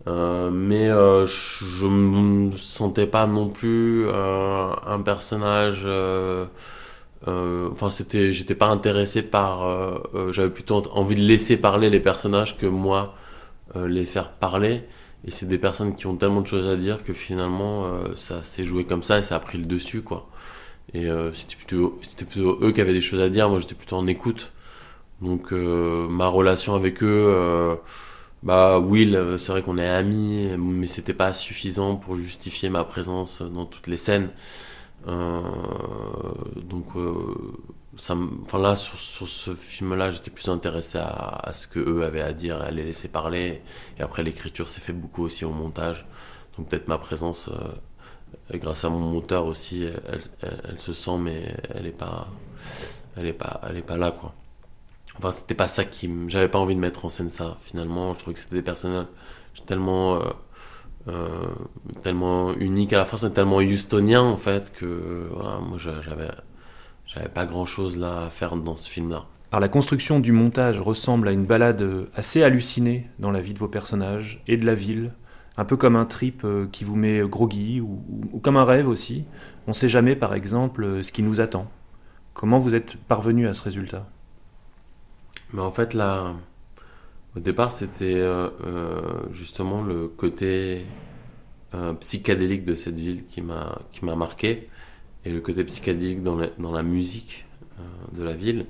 Euh, 0.07 0.51
mais 0.51 0.89
euh, 0.89 1.27
je 1.27 1.87
me 1.87 2.57
sentais 2.57 3.07
pas 3.07 3.27
non 3.27 3.49
plus 3.49 4.09
un 4.11 5.01
personnage. 5.05 5.87
Enfin, 7.27 7.91
c'était, 7.91 8.33
j'étais 8.33 8.55
pas 8.55 8.69
intéressé 8.69 9.23
par. 9.23 10.03
J'avais 10.33 10.51
plutôt 10.51 10.83
envie 10.93 11.15
de 11.17 11.21
laisser 11.21 11.57
parler 11.57 11.91
les 11.91 12.01
personnages 12.01 12.57
que 12.59 12.67
moi 12.67 13.15
les 13.77 14.07
faire 14.07 14.33
parler. 14.33 14.83
Et 15.27 15.31
c'est 15.31 15.47
des 15.47 15.59
personnes 15.59 15.95
qui 15.97 16.07
ont 16.07 16.17
tellement 16.17 16.41
de 16.41 16.47
choses 16.47 16.67
à 16.67 16.77
dire 16.77 17.05
que 17.05 17.13
finalement, 17.13 17.87
ça 18.17 18.43
s'est 18.43 18.65
joué 18.65 18.85
comme 18.85 19.03
ça 19.03 19.19
et 19.19 19.23
ça 19.23 19.37
a 19.37 19.41
pris 19.41 19.59
le 19.59 19.65
dessus, 19.67 20.03
quoi. 20.03 20.29
Et 20.95 21.07
euh, 21.09 21.33
c'était 21.35 21.57
plutôt, 21.57 21.99
c'était 22.03 22.25
plutôt 22.25 22.59
eux 22.63 22.73
qui 22.73 22.81
avaient 22.81 22.93
des 22.93 23.01
choses 23.03 23.21
à 23.21 23.29
dire. 23.29 23.49
Moi, 23.49 23.61
j'étais 23.61 23.75
plutôt 23.75 23.97
en 23.97 24.07
écoute. 24.07 24.53
Donc, 25.21 25.53
euh, 25.53 26.09
ma 26.09 26.29
relation 26.29 26.75
avec 26.75 27.03
eux, 27.03 27.27
euh, 27.29 27.77
bah, 28.43 28.79
Will, 28.81 29.17
euh, 29.17 29.39
c'est 29.39 29.53
vrai 29.53 29.63
qu'on 29.63 29.79
est 29.79 29.89
amis, 29.89 30.51
mais 30.59 30.87
c'était 30.87 31.15
pas 31.15 31.33
suffisant 31.35 31.97
pour 31.97 32.17
justifier 32.17 32.71
ma 32.71 32.85
présence 32.85 33.43
dans 33.43 33.67
toutes 33.67 33.87
les 33.87 33.99
scènes. 33.99 34.31
Euh, 35.09 35.41
donc, 36.63 36.87
enfin 37.95 38.59
là, 38.59 38.77
sur, 38.77 39.29
ce 39.29 39.55
film-là, 39.55 40.11
j'étais 40.11 40.31
plus 40.31 40.49
intéressé 40.49 40.99
à, 40.99 41.51
ce 41.53 41.67
que 41.67 41.79
eux 41.81 42.05
avaient 42.05 42.21
à 42.21 42.33
dire, 42.33 42.61
à 42.61 42.71
les 42.71 42.85
laisser 42.85 43.09
parler. 43.09 43.63
Et 43.99 44.03
après, 44.03 44.23
l'écriture 44.23 44.69
s'est 44.69 44.81
fait 44.81 44.93
beaucoup 44.93 45.25
aussi 45.25 45.45
au 45.45 45.51
montage. 45.51 46.07
Donc, 46.57 46.69
peut-être 46.69 46.89
ma 46.89 46.99
présence 46.99 47.51
grâce 48.53 48.85
à 48.85 48.91
mon 48.91 49.01
moteur 49.01 49.47
aussi, 49.47 49.85
elle, 50.43 50.79
se 50.79 50.93
sent, 50.93 51.19
mais 51.19 51.57
elle 51.75 51.87
est 51.87 51.93
pas, 51.93 52.29
elle 53.17 53.27
est 53.27 53.33
pas, 53.33 53.61
elle 53.69 53.77
est 53.79 53.83
pas 53.83 53.97
là, 53.97 54.11
quoi. 54.13 54.35
Enfin, 55.19 55.33
c'était 55.33 55.55
pas 55.55 55.69
ça 55.69 55.85
qui, 55.85 56.11
j'avais 56.29 56.49
pas 56.49 56.59
envie 56.59 56.75
de 56.75 56.81
mettre 56.81 57.05
en 57.05 57.09
scène 57.09 57.31
ça. 57.31 57.59
Finalement, 57.63 58.15
je 58.15 58.21
trouvais 58.21 58.35
que 58.35 58.41
c'était 58.41 58.57
des 58.57 58.63
personnages 58.63 59.07
tellement, 59.67 60.15
euh, 60.15 60.19
euh, 60.19 60.33
tellement 62.03 62.55
uniques 62.55 62.93
à 62.93 62.99
la 62.99 63.05
fois, 63.05 63.31
tellement 63.31 63.59
houstoniens 63.59 64.23
en 64.23 64.37
fait 64.37 64.73
que, 64.73 65.29
voilà, 65.33 65.59
moi 65.59 65.79
j'avais, 65.79 66.31
j'avais 67.07 67.29
pas 67.29 67.47
grand 67.47 67.67
chose 67.67 67.99
là 67.99 68.27
à 68.27 68.31
faire 68.31 68.57
dans 68.57 68.77
ce 68.77 68.89
film-là. 68.89 69.27
Alors 69.53 69.61
la 69.61 69.69
construction 69.69 70.21
du 70.21 70.31
montage 70.33 70.81
ressemble 70.81 71.27
à 71.27 71.33
une 71.33 71.45
balade 71.45 72.07
assez 72.15 72.43
hallucinée 72.45 73.09
dans 73.19 73.33
la 73.33 73.41
vie 73.41 73.55
de 73.55 73.59
vos 73.59 73.69
personnages 73.69 74.43
et 74.47 74.57
de 74.57 74.65
la 74.65 74.75
ville, 74.75 75.13
un 75.57 75.65
peu 75.65 75.77
comme 75.77 75.97
un 75.97 76.07
trip 76.07 76.43
euh, 76.45 76.67
qui 76.71 76.85
vous 76.85 76.97
met 76.97 77.21
groggy 77.23 77.81
ou, 77.81 78.41
comme 78.43 78.57
un 78.57 78.65
rêve 78.65 78.89
aussi. 78.89 79.25
On 79.67 79.73
ne 79.73 79.75
sait 79.75 79.89
jamais, 79.89 80.17
par 80.17 80.35
exemple, 80.35 80.85
euh, 80.85 81.03
ce 81.03 81.13
qui 81.13 81.23
nous 81.23 81.41
attend. 81.41 81.69
Comment 82.33 82.61
vous 82.61 82.75
êtes 82.75 82.97
parvenu 82.97 83.47
à 83.49 83.55
ce 83.55 83.63
résultat? 83.63 84.07
Mais 85.53 85.61
en 85.61 85.73
fait, 85.73 85.95
là, 85.95 86.35
au 87.37 87.41
départ, 87.41 87.73
c'était 87.73 88.15
euh, 88.15 88.51
justement 89.33 89.83
le 89.83 90.09
côté 90.09 90.85
psychédélique 92.01 92.65
de 92.65 92.75
cette 92.75 92.97
ville 92.97 93.27
qui 93.29 93.43
m'a 93.43 93.79
qui 93.93 94.05
m'a 94.05 94.17
marqué 94.17 94.69
et 95.25 95.31
le 95.31 95.41
côté 95.41 95.63
psychédélique 95.63 96.21
dans 96.21 96.35
la, 96.35 96.49
dans 96.59 96.73
la 96.73 96.83
musique 96.83 97.47
de 98.13 98.25
la 98.25 98.33
ville 98.33 98.67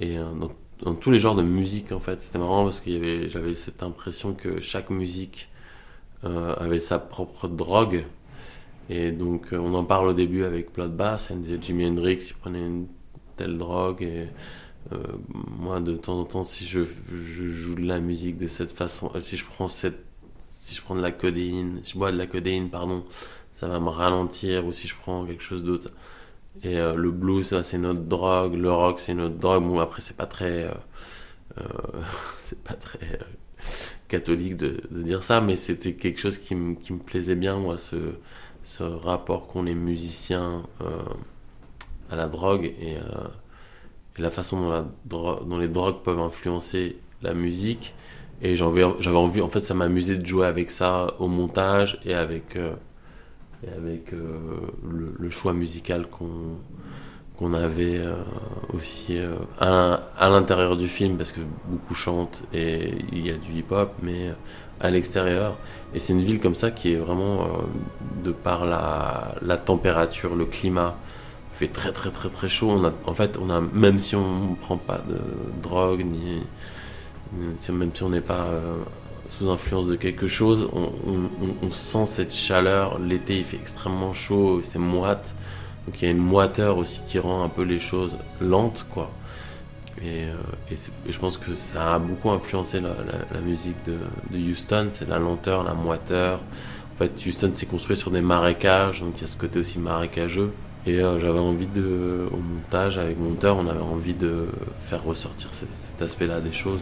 et 0.00 0.16
dans, 0.16 0.94
tous 0.94 1.10
les 1.10 1.20
genres 1.20 1.34
de 1.34 1.42
musique 1.42 1.92
en 1.92 2.00
fait. 2.00 2.22
C'était 2.22 2.38
marrant 2.38 2.64
parce 2.64 2.80
avait 2.80 3.28
j'avais 3.28 3.54
cette 3.54 3.82
impression 3.82 4.32
que 4.32 4.58
chaque 4.60 4.88
musique 4.88 5.50
euh, 6.24 6.54
avait 6.56 6.80
sa 6.80 6.98
propre 6.98 7.48
drogue. 7.48 8.04
Et 8.90 9.10
donc, 9.10 9.52
euh, 9.52 9.58
on 9.58 9.72
en 9.74 9.84
parle 9.84 10.08
au 10.08 10.12
début 10.12 10.44
avec 10.44 10.74
Bloodbath. 10.74 11.28
Elle 11.30 11.40
disait 11.40 11.58
Jimi 11.60 11.86
Hendrix, 11.86 12.18
il 12.28 12.34
prenait 12.34 12.60
une 12.60 12.88
telle 13.36 13.56
drogue. 13.56 14.02
Et 14.02 14.26
euh, 14.92 14.98
moi, 15.26 15.80
de 15.80 15.96
temps 15.96 16.18
en 16.18 16.24
temps, 16.24 16.44
si 16.44 16.66
je, 16.66 16.84
joue 17.08 17.74
de 17.74 17.86
la 17.86 18.00
musique 18.00 18.36
de 18.36 18.48
cette 18.48 18.72
façon, 18.72 19.10
si 19.20 19.36
je 19.36 19.44
prends 19.44 19.68
cette, 19.68 20.04
si 20.48 20.74
je 20.74 20.82
prends 20.82 20.96
de 20.96 21.02
la 21.02 21.12
codéine, 21.12 21.80
si 21.82 21.92
je 21.92 21.98
bois 21.98 22.12
de 22.12 22.18
la 22.18 22.26
codéine, 22.26 22.70
pardon, 22.70 23.04
ça 23.54 23.68
va 23.68 23.80
me 23.80 23.88
ralentir. 23.88 24.66
Ou 24.66 24.72
si 24.72 24.88
je 24.88 24.94
prends 24.94 25.26
quelque 25.26 25.42
chose 25.42 25.62
d'autre. 25.62 25.90
Et 26.62 26.76
le 26.76 27.10
blues, 27.10 27.62
c'est 27.62 27.78
notre 27.78 28.02
drogue. 28.02 28.54
Le 28.54 28.72
rock, 28.72 29.00
c'est 29.00 29.14
notre 29.14 29.36
drogue. 29.36 29.64
Bon, 29.64 29.78
après, 29.80 30.02
c'est 30.02 30.16
pas 30.16 30.26
très, 30.26 30.68
c'est 32.44 32.58
pas 32.62 32.74
très 32.74 33.18
catholique 34.10 34.56
de, 34.56 34.80
dire 34.90 35.22
ça, 35.22 35.40
mais 35.40 35.56
c'était 35.56 35.94
quelque 35.94 36.18
chose 36.20 36.38
qui, 36.38 36.54
me 36.54 36.98
plaisait 36.98 37.36
bien, 37.36 37.56
moi, 37.56 37.78
ce, 37.78 38.14
ce 38.62 38.82
rapport 38.82 39.46
qu'ont 39.46 39.62
les 39.62 39.74
musiciens 39.74 40.64
euh, 40.82 41.02
à 42.10 42.16
la 42.16 42.28
drogue 42.28 42.74
et, 42.80 42.96
euh, 42.96 43.28
et, 44.18 44.22
la 44.22 44.30
façon 44.30 44.84
dont, 45.04 45.58
les 45.58 45.68
drogues 45.68 46.02
peuvent 46.04 46.20
influencer 46.20 46.96
la 47.22 47.34
musique. 47.34 47.94
Et 48.42 48.56
j'avais 48.56 48.84
envie, 48.84 49.42
en 49.42 49.48
fait, 49.48 49.60
ça 49.60 49.74
m'amusait 49.74 50.16
de 50.16 50.24
jouer 50.26 50.46
avec 50.46 50.70
ça 50.70 51.14
au 51.18 51.28
montage 51.28 52.00
et 52.04 52.14
avec, 52.14 52.56
euh, 52.56 52.72
avec 53.76 54.12
le, 54.12 55.30
choix 55.30 55.52
musical 55.52 56.06
qu'on 57.38 57.54
avait 57.54 57.98
euh, 57.98 58.14
aussi 58.74 59.18
euh, 59.18 59.34
à, 59.58 60.28
l'intérieur 60.28 60.76
du 60.76 60.88
film 60.88 61.16
parce 61.16 61.32
que 61.32 61.40
beaucoup 61.66 61.94
chantent 61.94 62.42
et 62.52 62.94
il 63.12 63.26
y 63.26 63.30
a 63.30 63.34
du 63.34 63.52
hip-hop, 63.52 63.92
mais 64.02 64.28
euh, 64.28 64.32
à 64.80 64.90
l'extérieur. 64.90 65.56
Et 65.94 66.00
c'est 66.00 66.12
une 66.12 66.22
ville 66.22 66.40
comme 66.40 66.54
ça 66.54 66.70
qui 66.70 66.92
est 66.92 66.96
vraiment, 66.96 67.46
de 68.24 68.32
par 68.32 68.64
la, 68.64 69.56
température, 69.58 70.34
le 70.34 70.46
climat, 70.46 70.96
fait 71.60 71.68
très 71.68 71.92
très 71.92 72.10
très 72.10 72.30
très 72.30 72.48
chaud. 72.48 72.70
On 72.70 72.84
a, 72.84 72.92
en 73.06 73.14
fait, 73.14 73.38
on 73.38 73.50
a, 73.50 73.60
même 73.60 73.98
si 73.98 74.16
on 74.16 74.56
prend 74.60 74.78
pas 74.78 75.02
de 75.08 75.18
drogue, 75.62 76.04
ni, 76.04 76.40
même 77.70 77.90
si 77.94 78.02
on 78.02 78.08
n'est 78.08 78.22
pas 78.22 78.48
sous 79.28 79.50
influence 79.50 79.86
de 79.86 79.96
quelque 79.96 80.26
chose, 80.26 80.68
on, 80.72 81.70
sent 81.70 82.06
cette 82.06 82.34
chaleur. 82.34 82.98
L'été, 82.98 83.38
il 83.38 83.44
fait 83.44 83.58
extrêmement 83.58 84.12
chaud, 84.12 84.62
c'est 84.64 84.78
moite. 84.78 85.34
Donc 85.86 86.00
il 86.00 86.04
y 86.06 86.08
a 86.08 86.10
une 86.10 86.18
moiteur 86.18 86.78
aussi 86.78 87.00
qui 87.06 87.18
rend 87.18 87.44
un 87.44 87.48
peu 87.48 87.62
les 87.62 87.80
choses 87.80 88.16
lentes, 88.40 88.86
quoi. 88.92 89.10
Et, 90.02 90.24
euh, 90.24 90.76
je 91.08 91.18
pense 91.18 91.36
que 91.36 91.54
ça 91.54 91.94
a 91.94 91.98
beaucoup 91.98 92.30
influencé 92.30 92.80
la, 92.80 92.94
la, 93.34 93.40
musique 93.40 93.76
de, 93.84 93.98
de 94.30 94.50
Houston, 94.50 94.88
c'est 94.92 95.08
la 95.08 95.18
lenteur, 95.18 95.62
la 95.62 95.74
moiteur. 95.74 96.40
En 96.94 96.98
fait, 96.98 97.12
Houston 97.26 97.50
s'est 97.52 97.66
construit 97.66 97.96
sur 97.98 98.10
des 98.10 98.22
marécages, 98.22 99.00
donc 99.00 99.14
il 99.18 99.22
y 99.22 99.24
a 99.24 99.28
ce 99.28 99.36
côté 99.36 99.58
aussi 99.58 99.78
marécageux. 99.78 100.52
Et 100.86 100.96
j'avais 100.96 101.38
envie 101.38 101.66
de, 101.66 102.26
au 102.32 102.36
montage, 102.36 102.98
avec 102.98 103.18
mon 103.18 103.30
monteur, 103.30 103.56
on 103.58 103.66
avait 103.66 103.80
envie 103.80 104.14
de 104.14 104.46
faire 104.86 105.04
ressortir 105.04 105.52
cet, 105.52 105.68
cet 105.92 106.02
aspect-là 106.02 106.40
des 106.40 106.52
choses. 106.52 106.80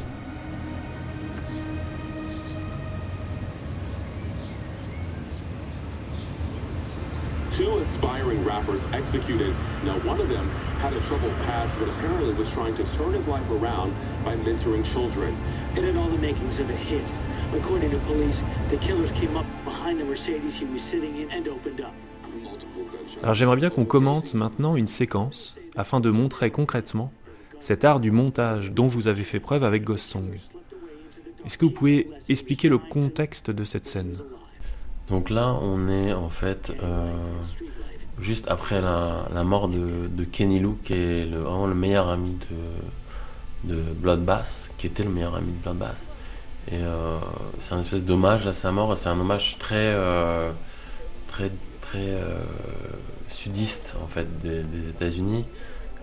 two 7.58 7.78
aspiring 7.78 8.44
rappers 8.44 8.86
executed. 8.92 9.52
Now, 9.82 9.98
one 10.06 10.20
of 10.20 10.28
them 10.28 10.48
had 10.78 10.92
a 10.92 11.00
troubled 11.08 11.34
past, 11.38 11.76
but 11.80 11.88
apparently 11.88 12.32
was 12.34 12.48
trying 12.50 12.76
to 12.76 12.84
turn 12.96 13.14
his 13.14 13.26
life 13.26 13.50
around 13.50 13.96
by 14.24 14.36
mentoring 14.36 14.84
children. 14.84 15.36
It 15.74 15.82
had 15.82 15.96
all 15.96 16.06
the 16.06 16.18
makings 16.18 16.60
of 16.60 16.70
a 16.70 16.76
hit. 16.76 17.04
According 17.52 17.90
to 17.90 17.98
police, 18.06 18.44
the 18.70 18.76
killers 18.76 19.10
came 19.10 19.36
up 19.36 19.46
behind 19.64 19.98
the 19.98 20.04
Mercedes 20.04 20.56
he 20.56 20.66
was 20.66 20.82
sitting 20.82 21.16
in 21.16 21.30
and 21.32 21.48
opened 21.48 21.80
up. 21.80 21.94
Alors 23.22 23.34
j'aimerais 23.34 23.56
bien 23.56 23.70
qu'on 23.70 23.84
commente 23.84 24.34
maintenant 24.34 24.76
une 24.76 24.86
séquence 24.86 25.58
afin 25.76 26.00
de 26.00 26.10
montrer 26.10 26.50
concrètement 26.50 27.12
cet 27.60 27.84
art 27.84 28.00
du 28.00 28.10
montage 28.10 28.72
dont 28.72 28.86
vous 28.86 29.08
avez 29.08 29.24
fait 29.24 29.40
preuve 29.40 29.64
avec 29.64 29.84
Ghost 29.84 30.08
Song. 30.08 30.38
Est-ce 31.44 31.58
que 31.58 31.64
vous 31.64 31.70
pouvez 31.70 32.10
expliquer 32.28 32.68
le 32.68 32.78
contexte 32.78 33.50
de 33.50 33.64
cette 33.64 33.86
scène? 33.86 34.16
Donc 35.08 35.30
là, 35.30 35.54
on 35.62 35.88
est 35.88 36.12
en 36.12 36.28
fait 36.28 36.72
euh, 36.82 37.10
juste 38.20 38.46
après 38.48 38.80
la, 38.80 39.44
mort 39.44 39.68
de, 39.68 40.24
Kenny 40.24 40.60
Lou, 40.60 40.76
qui 40.84 40.92
est 40.92 41.24
vraiment 41.24 41.66
le 41.66 41.74
meilleur 41.74 42.08
ami 42.08 42.36
de, 43.64 43.74
de 43.74 43.82
Bloodbath, 43.92 44.70
qui 44.78 44.86
était 44.86 45.04
le 45.04 45.10
meilleur 45.10 45.34
ami 45.34 45.52
de 45.52 45.62
Bloodbath. 45.62 46.06
Et 46.70 46.82
euh, 46.82 47.18
c'est 47.60 47.72
un 47.72 47.80
espèce 47.80 48.04
d'hommage 48.04 48.46
à 48.46 48.52
sa 48.52 48.70
mort, 48.72 48.94
c'est 48.96 49.08
un 49.08 49.18
hommage 49.18 49.56
très, 49.58 49.76
euh, 49.94 50.52
très, 51.28 51.50
euh, 51.94 52.42
sudiste 53.28 53.96
en 54.02 54.06
fait 54.06 54.26
des, 54.40 54.88
États-Unis. 54.88 55.46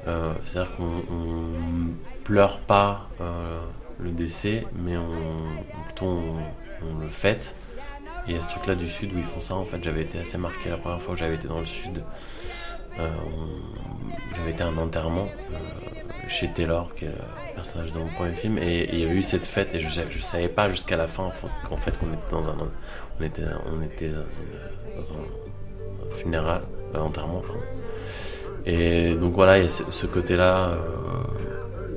Euh, 0.08 0.34
c'est-à-dire 0.44 0.76
qu'on 0.76 1.04
on 1.12 2.24
pleure 2.24 2.60
pas 2.60 3.10
euh, 3.22 3.60
le 4.00 4.12
décès, 4.12 4.66
mais 4.76 4.98
on, 4.98 5.84
plutôt 5.86 6.06
on, 6.06 7.00
le 7.00 7.08
fête. 7.08 7.56
Et 8.28 8.38
a 8.38 8.42
ce 8.42 8.50
truc 8.50 8.66
là 8.68 8.76
du 8.76 8.88
sud 8.88 9.14
où 9.14 9.18
ils 9.18 9.24
font 9.24 9.42
ça. 9.42 9.56
En 9.56 9.66
fait, 9.66 9.84
j'avais 9.84 10.02
été 10.02 10.20
assez 10.20 10.38
marqué 10.38 10.70
la 10.70 10.78
première 10.78 11.02
fois 11.02 11.14
que 11.14 11.20
j'avais 11.20 11.36
été 11.36 11.48
dans 11.48 11.60
le 11.60 11.66
sud. 11.66 12.04
J'avais 14.36 14.52
été 14.52 14.64
à 14.64 14.68
un 14.68 14.78
enterrement 14.78 15.28
chez 16.28 16.48
Taylor, 16.50 16.94
qui 16.96 17.06
est 17.06 17.10
le 17.10 17.56
personnage 17.56 17.92
de 17.92 18.00
mon 18.00 18.08
premier 18.08 18.34
film, 18.34 18.58
et 18.58 18.90
il 18.92 19.00
y 19.00 19.04
avait 19.04 19.16
eu 19.16 19.24
cette 19.24 19.46
fête 19.46 19.76
et 19.76 19.80
je, 19.80 20.22
savais 20.22 20.48
pas 20.48 20.70
jusqu'à 20.70 20.96
la 20.98 21.08
fin 21.08 21.24
en 21.24 21.78
fait 21.78 21.98
qu'on 21.98 22.08
était 22.08 22.32
dans 22.32 22.48
un 22.48 22.58
on 23.20 23.24
était 23.24 23.42
dans, 23.42 24.26
dans 24.96 25.12
un, 25.12 25.26
funéral, 26.12 26.62
un 26.94 27.02
enterrement. 27.02 27.42
Et 28.66 29.16
donc 29.16 29.34
voilà, 29.34 29.58
il 29.58 29.64
y 29.64 29.68
a 29.68 29.70
ce, 29.70 29.84
ce 29.90 30.08
côté 30.08 30.36
là, 30.36 30.70
euh, 30.70 30.78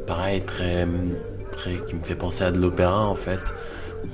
pareil 0.06 0.42
très 0.42 0.86
très 1.50 1.76
qui 1.86 1.94
me 1.96 2.02
fait 2.02 2.14
penser 2.14 2.44
à 2.44 2.50
de 2.50 2.60
l'opéra 2.60 3.06
en 3.06 3.14
fait 3.14 3.40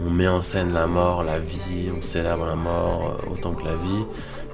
on 0.05 0.11
met 0.11 0.29
en 0.29 0.43
scène 0.43 0.73
la 0.73 0.87
mort, 0.87 1.25
la 1.25 1.39
vie, 1.39 1.91
on 1.97 2.03
célèbre 2.03 2.47
la 2.47 2.57
mort 2.57 3.17
autant 3.31 3.53
que 3.53 3.65
la 3.65 3.77
vie. 3.77 4.05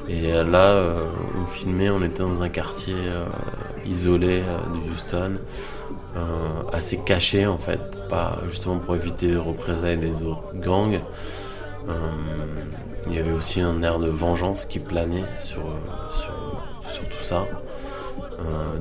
Et 0.09 0.33
là, 0.33 0.73
euh, 0.73 1.07
on 1.41 1.47
filmait, 1.47 1.91
on 1.91 2.03
était 2.03 2.23
dans 2.23 2.43
un 2.43 2.49
quartier 2.49 2.95
euh, 2.97 3.27
isolé 3.87 4.43
euh, 4.47 4.59
de 4.75 4.93
Houston, 4.93 5.35
assez 6.73 6.99
caché 6.99 7.47
en 7.47 7.59
fait, 7.59 7.79
pour 7.91 8.09
pas, 8.09 8.41
justement 8.49 8.79
pour 8.79 8.97
éviter 8.97 9.29
les 9.29 9.37
représailles 9.37 9.99
des 9.99 10.23
autres 10.23 10.55
gangs. 10.55 11.01
Il 13.07 13.15
y 13.15 13.19
avait 13.19 13.33
aussi 13.33 13.61
un 13.61 13.83
air 13.83 13.99
de 13.99 14.09
vengeance 14.09 14.65
qui 14.65 14.79
planait 14.79 15.25
sur, 15.39 15.63
sur, 16.91 17.09
tout 17.09 17.23
ça. 17.23 17.47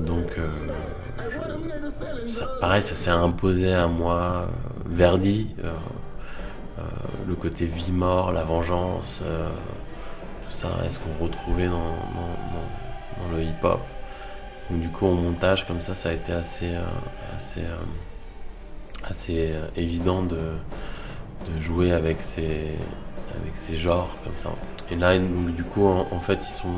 donc, 0.00 0.26
je, 0.36 2.30
ça, 2.30 2.46
pareil, 2.60 2.82
ça 2.82 2.94
s'est 2.94 3.10
imposé 3.10 3.72
à 3.72 3.86
moi, 3.86 4.48
Verdi 4.86 5.48
euh, 6.80 6.82
le 7.28 7.34
côté 7.34 7.66
vie-mort, 7.66 8.32
la 8.32 8.42
vengeance, 8.42 9.22
euh, 9.24 9.48
tout 10.46 10.52
ça, 10.52 10.68
est-ce 10.86 10.98
qu'on 10.98 11.22
retrouvait 11.22 11.68
dans, 11.68 11.94
le 13.32 13.42
hip-hop? 13.42 13.80
Donc 14.70 14.80
du 14.80 14.88
coup, 14.88 15.06
au 15.06 15.14
montage, 15.14 15.66
comme 15.66 15.82
ça, 15.82 15.94
ça 15.94 16.10
a 16.10 16.12
été 16.12 16.32
assez, 16.32 16.74
euh, 16.74 16.84
assez, 17.36 17.64
assez 19.04 19.54
évident 19.76 20.22
de, 20.22 20.36
de, 20.36 21.60
jouer 21.60 21.92
avec 21.92 22.22
ces, 22.22 22.76
avec 23.40 23.56
ces 23.56 23.76
genres 23.76 24.10
comme 24.24 24.36
ça. 24.36 24.50
Et 24.90 24.96
là, 24.96 25.18
du 25.18 25.62
coup, 25.64 25.86
en, 25.86 26.18
fait, 26.18 26.38
ils 26.42 26.52
sont 26.52 26.68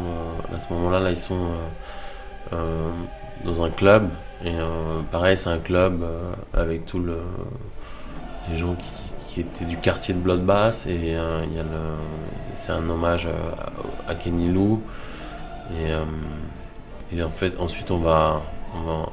à 0.55 0.59
ce 0.59 0.73
moment-là, 0.73 1.01
là, 1.01 1.11
ils 1.11 1.19
sont 1.19 1.49
euh, 2.53 2.91
dans 3.45 3.65
un 3.65 3.71
club. 3.71 4.09
Et 4.45 4.55
euh, 4.55 5.01
pareil, 5.11 5.37
c'est 5.37 5.51
un 5.51 5.59
club 5.59 6.03
euh, 6.03 6.33
avec 6.53 6.85
tout 6.85 6.99
le 6.99 7.19
les 8.51 8.57
gens 8.57 8.75
qui, 8.75 8.91
qui 9.33 9.41
était 9.41 9.65
du 9.65 9.79
quartier 9.79 10.13
de 10.13 10.19
Bloodbath 10.19 10.87
et 10.87 11.17
euh, 11.17 11.43
c'est 12.55 12.73
un 12.73 12.89
hommage 12.91 13.27
à, 14.07 14.15
Kenny 14.15 14.53
Lou 14.53 14.83
et, 15.75 15.91
euh, 15.91 17.25
en 17.25 17.31
fait 17.31 17.59
ensuite 17.59 17.91
on 17.91 17.99
va 17.99 18.43
on 18.77 18.81
va 18.83 19.07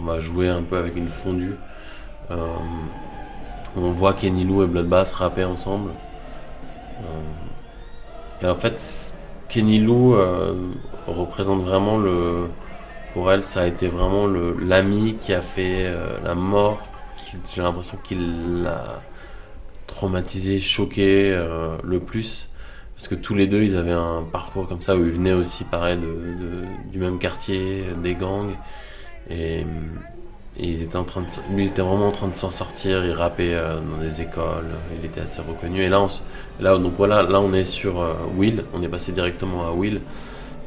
on 0.00 0.02
va 0.02 0.18
jouer 0.18 0.48
un 0.48 0.62
peu 0.62 0.76
avec 0.76 0.96
une 0.96 1.08
fondue 1.08 1.54
euh, 2.32 2.36
on 3.76 3.92
voit 3.92 4.14
Kenny 4.14 4.42
Lou 4.44 4.64
et 4.64 4.66
Bloodbath 4.66 5.12
rapper 5.12 5.44
ensemble 5.44 5.90
et 8.42 8.46
en 8.46 8.56
fait 8.56 9.14
Kenny 9.48 9.80
Lou 9.80 10.16
représente 11.06 11.62
vraiment 11.62 11.98
le 11.98 12.46
pour 13.14 13.30
elle 13.32 13.44
ça 13.44 13.62
a 13.62 13.66
été 13.66 13.88
vraiment 13.88 14.26
l'ami 14.26 15.16
qui 15.20 15.34
a 15.34 15.42
fait 15.42 15.92
la 16.24 16.34
mort 16.34 16.78
j'ai 17.52 17.62
l'impression 17.62 17.98
qu'il 18.02 18.62
l'a 18.62 19.02
traumatisé, 19.86 20.60
choqué 20.60 21.32
euh, 21.32 21.76
le 21.84 22.00
plus. 22.00 22.48
Parce 22.96 23.08
que 23.08 23.14
tous 23.14 23.34
les 23.34 23.46
deux, 23.46 23.62
ils 23.62 23.76
avaient 23.76 23.92
un 23.92 24.22
parcours 24.22 24.68
comme 24.68 24.82
ça 24.82 24.96
où 24.96 25.04
ils 25.04 25.12
venaient 25.12 25.32
aussi, 25.32 25.64
pareil, 25.64 25.98
de, 25.98 26.64
du 26.90 26.98
même 26.98 27.18
quartier, 27.18 27.84
des 28.02 28.14
gangs. 28.14 28.54
Et, 29.30 29.64
et, 30.62 30.96
en 30.96 31.04
train 31.04 31.22
de, 31.22 31.54
lui 31.54 31.66
était 31.66 31.82
vraiment 31.82 32.08
en 32.08 32.12
train 32.12 32.28
de 32.28 32.34
s'en 32.34 32.50
sortir. 32.50 33.04
Il 33.04 33.12
rappait 33.12 33.54
euh, 33.54 33.80
dans 33.80 33.96
des 33.96 34.20
écoles. 34.20 34.66
Il 34.98 35.04
était 35.04 35.20
assez 35.20 35.40
reconnu. 35.40 35.82
Et 35.82 35.88
là, 35.88 36.00
on, 36.02 36.78
donc 36.78 36.92
voilà, 36.96 37.22
là, 37.22 37.40
on 37.40 37.52
est 37.52 37.64
sur 37.64 38.00
euh, 38.00 38.14
Will. 38.36 38.64
On 38.74 38.82
est 38.82 38.88
passé 38.88 39.12
directement 39.12 39.66
à 39.66 39.72
Will. 39.72 40.00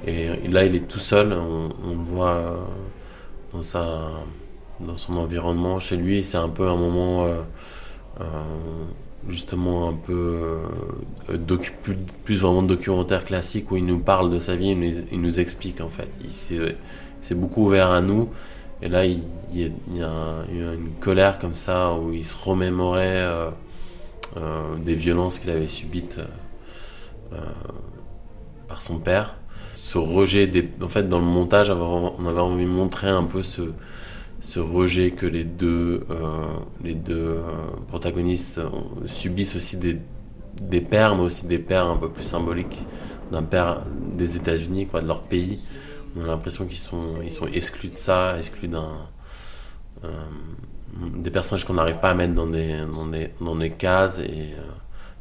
Et, 0.06 0.30
là, 0.50 0.66
il 0.66 0.76
est 0.76 0.88
tout 0.88 1.00
seul. 1.00 1.34
On, 1.34 1.70
le 1.90 2.04
voit 2.04 2.32
euh, 2.32 2.56
dans 3.54 3.62
sa, 3.62 4.10
dans 4.80 4.98
son 4.98 5.18
environnement, 5.18 5.80
chez 5.80 5.96
lui. 5.96 6.24
C'est 6.24 6.38
un 6.38 6.50
peu 6.50 6.68
un 6.68 6.76
moment 6.76 7.28
justement 9.30 9.90
un 9.90 9.94
peu 9.94 10.60
plus, 11.82 11.96
plus, 12.26 12.36
vraiment 12.42 12.62
documentaire 12.62 13.24
classique 13.24 13.72
où 13.72 13.78
il 13.78 13.86
nous 13.86 14.00
parle 14.00 14.30
de 14.30 14.38
sa 14.38 14.58
vie, 14.58 14.72
il 14.72 14.80
nous, 14.80 14.94
il 15.14 15.22
nous 15.22 15.40
explique 15.40 15.80
en 15.80 15.88
fait. 15.88 16.10
Il 16.24 16.34
s'est 16.34 17.36
beaucoup 17.36 17.66
ouvert 17.66 17.90
à 17.90 18.02
nous. 18.02 18.30
Et 18.84 18.90
là, 18.90 19.06
il, 19.06 19.24
y 19.56 19.64
a, 20.02 20.44
une 20.52 20.92
colère 21.00 21.40
comme 21.40 21.56
ça 21.56 21.94
où 21.94 22.12
il 22.12 22.26
se 22.26 22.36
remémorait 22.36 23.22
euh, 23.22 23.50
euh, 24.36 24.76
des 24.76 24.94
violences 24.94 25.40
qu'il 25.40 25.52
avait 25.52 25.68
subites 25.68 26.20
euh, 27.32 27.38
par 28.68 28.82
son 28.82 29.00
père. 29.00 29.38
Ce 29.76 29.98
rejet, 29.98 30.48
des, 30.48 30.70
en 30.82 30.90
fait, 30.90 31.08
dans 31.08 31.20
le 31.20 31.26
montage, 31.26 31.70
on 31.70 32.28
avait 32.28 32.42
envie 32.42 32.66
de 32.66 32.70
montrer 32.70 33.08
un 33.08 33.24
peu 33.24 33.42
ce, 33.42 33.62
ce 34.42 34.60
rejet 34.60 35.12
que 35.12 35.28
les 35.28 35.46
deux, 35.46 36.06
les 36.84 36.96
deux 36.96 37.38
protagonistes 37.88 38.60
subissent 39.06 39.56
aussi 39.56 39.78
des, 39.78 39.98
des 40.62 40.82
pères, 40.82 41.16
mais 41.16 41.24
aussi 41.24 41.46
des 41.46 41.60
pères 41.60 41.88
un 41.88 41.96
peu 41.96 42.10
plus 42.10 42.24
symboliques 42.24 42.86
d'un 43.32 43.44
père 43.44 43.84
des 44.18 44.36
États-Unis, 44.36 44.88
quoi, 44.88 45.02
de 45.02 45.08
leur 45.08 45.22
pays. 45.22 45.60
On 46.16 46.24
a 46.24 46.28
l'impression 46.28 46.66
qu'ils 46.66 46.78
sont, 46.78 47.22
ils 47.24 47.32
sont 47.32 47.48
exclus 47.48 47.90
de 47.90 47.98
ça, 47.98 48.38
exclus 48.38 48.68
d'un, 48.68 49.08
euh, 50.04 50.10
des 51.16 51.32
personnages 51.32 51.66
qu'on 51.66 51.74
n'arrive 51.74 52.00
pas 52.00 52.12
à 52.12 52.14
mettre 52.14 52.34
dans 52.34 52.48
des, 52.48 52.82
dans 52.82 53.08
des, 53.08 53.32
dans 53.42 53.56
des 53.56 53.72
cases. 53.72 54.20
Et 54.20 54.54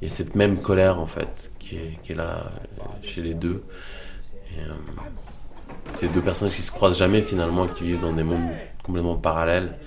il 0.01 0.05
y 0.05 0.07
a 0.07 0.11
cette 0.11 0.35
même 0.35 0.61
colère, 0.61 0.99
en 0.99 1.07
fait, 1.07 1.51
qui 1.59 1.77
est, 1.77 2.15
là 2.15 2.53
chez 3.03 3.23
les 3.23 3.35
deux. 3.35 3.65
Euh, 4.59 4.73
ces 5.95 6.09
deux 6.09 6.21
personnages 6.21 6.55
qui 6.55 6.63
se 6.63 6.71
croisent 6.71 6.99
jamais 6.99 7.23
finalement, 7.23 7.67
qui 7.67 7.85
vivent 7.85 8.01
dans 8.01 8.13
des 8.13 8.23
mondes 8.23 8.51
complètement 8.83 9.17
parallèles, 9.17 9.79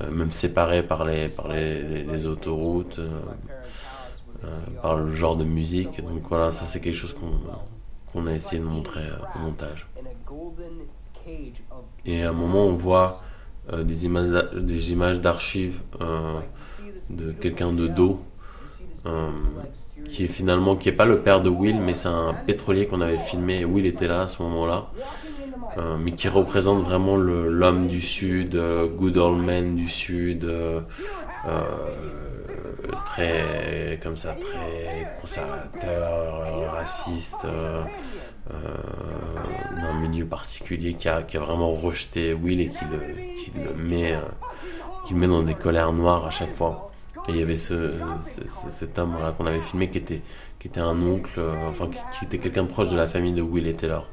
euh, 0.00 0.10
même 0.10 0.30
séparés 0.30 0.82
par 0.82 1.04
les, 1.04 1.28
par 1.28 1.48
les, 1.48 2.26
autoroutes, 2.26 3.00
par 4.80 4.96
le 4.96 5.12
genre 5.12 5.36
de 5.36 5.44
musique. 5.44 6.00
Donc 6.02 6.22
voilà, 6.28 6.52
ça 6.52 6.66
c'est 6.66 6.80
quelque 6.80 6.96
chose 6.96 7.14
qu'on 7.14 8.22
qu 8.22 8.28
a 8.28 8.32
essayé 8.32 8.60
de 8.60 8.66
montrer 8.66 9.02
au 9.34 9.38
montage. 9.40 9.88
Et 12.04 12.22
à 12.22 12.30
un 12.30 12.32
moment, 12.32 12.64
on 12.64 12.72
voit 12.72 13.22
euh, 13.72 13.82
des 13.82 14.04
images 14.06 14.28
des 14.54 14.92
images 14.92 15.20
d'archives 15.20 15.80
euh, 16.00 16.38
de 17.10 17.32
quelqu'un 17.32 17.72
de 17.72 17.88
dos 17.88 18.20
euh, 19.06 19.30
qui 20.08 20.22
est 20.24 20.28
finalement 20.28 20.76
qui 20.76 20.88
est 20.88 20.92
pas 20.92 21.04
le 21.04 21.18
père 21.18 21.42
de 21.42 21.48
Will 21.48 21.80
mais 21.80 21.94
c'est 21.94 22.06
un 22.06 22.32
pétrolier 22.32 22.86
qu'on 22.86 23.00
avait 23.00 23.18
filmé 23.18 23.62
et 23.62 23.64
Will 23.64 23.86
était 23.86 24.06
là 24.06 24.22
à 24.22 24.28
ce 24.28 24.40
moment-là 24.44 24.86
mais 25.98 26.12
qui 26.12 26.28
représente 26.28 26.84
vraiment 26.84 27.16
l'homme 27.16 27.86
du 27.86 28.00
Sud, 28.00 28.58
good 28.96 29.18
old 29.18 29.44
man 29.44 29.74
du 29.74 29.88
Sud, 29.90 30.50
très 33.06 33.98
comme 34.02 34.16
ça, 34.16 34.34
très 34.34 35.10
conservateur, 35.20 36.42
euh, 36.44 36.70
raciste, 36.70 37.44
euh, 37.44 37.82
euh, 38.52 38.56
d'un 39.82 39.94
milieu 39.94 40.24
particulier 40.26 40.94
qui 40.94 41.08
a, 41.08 41.22
qui 41.22 41.36
a 41.36 41.40
vraiment 41.40 41.72
rejeté 41.72 42.32
Will 42.34 42.60
et 42.60 42.68
qui 42.68 42.84
le, 42.84 42.98
qui 43.36 43.52
le 43.56 43.74
met, 43.82 44.12
euh, 44.14 44.20
qui 45.06 45.14
le 45.14 45.18
met 45.20 45.26
dans 45.26 45.42
des 45.42 45.54
colères 45.54 45.92
noires 45.92 46.26
à 46.26 46.30
chaque 46.30 46.54
fois. 46.54 46.90
Et 47.28 47.32
il 47.32 47.36
y 47.38 47.42
avait 47.42 47.56
ce, 47.56 47.92
ce- 48.24 48.42
ce- 48.42 48.70
cet 48.70 48.98
homme 49.00 49.16
qu'on 49.36 49.46
avait 49.46 49.60
filmé 49.60 49.90
qui 49.90 49.98
était, 49.98 50.22
qui 50.60 50.68
était 50.68 50.80
un 50.80 51.00
oncle, 51.02 51.38
euh, 51.40 51.54
enfin 51.70 51.88
qui, 52.18 52.24
était 52.24 52.38
quelqu'un 52.38 52.64
proche 52.66 52.88
de 52.90 52.96
la 52.96 53.08
famille 53.08 53.32
de 53.34 53.42
Will 53.42 53.66
et 53.66 53.74
Taylor. 53.74 54.06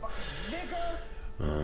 Euh, 1.41 1.63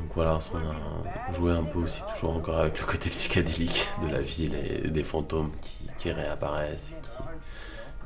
donc 0.00 0.10
voilà, 0.14 0.38
on 0.54 1.30
a 1.30 1.34
joué 1.34 1.52
un 1.52 1.62
peu 1.62 1.80
aussi 1.80 2.00
toujours 2.14 2.34
encore 2.34 2.58
avec 2.58 2.80
le 2.80 2.86
côté 2.86 3.10
psychédélique 3.10 3.88
de 4.02 4.08
la 4.08 4.20
ville 4.20 4.54
et 4.54 4.88
des 4.88 5.02
fantômes 5.02 5.50
qui, 5.98 6.10
réapparaissent 6.10 6.94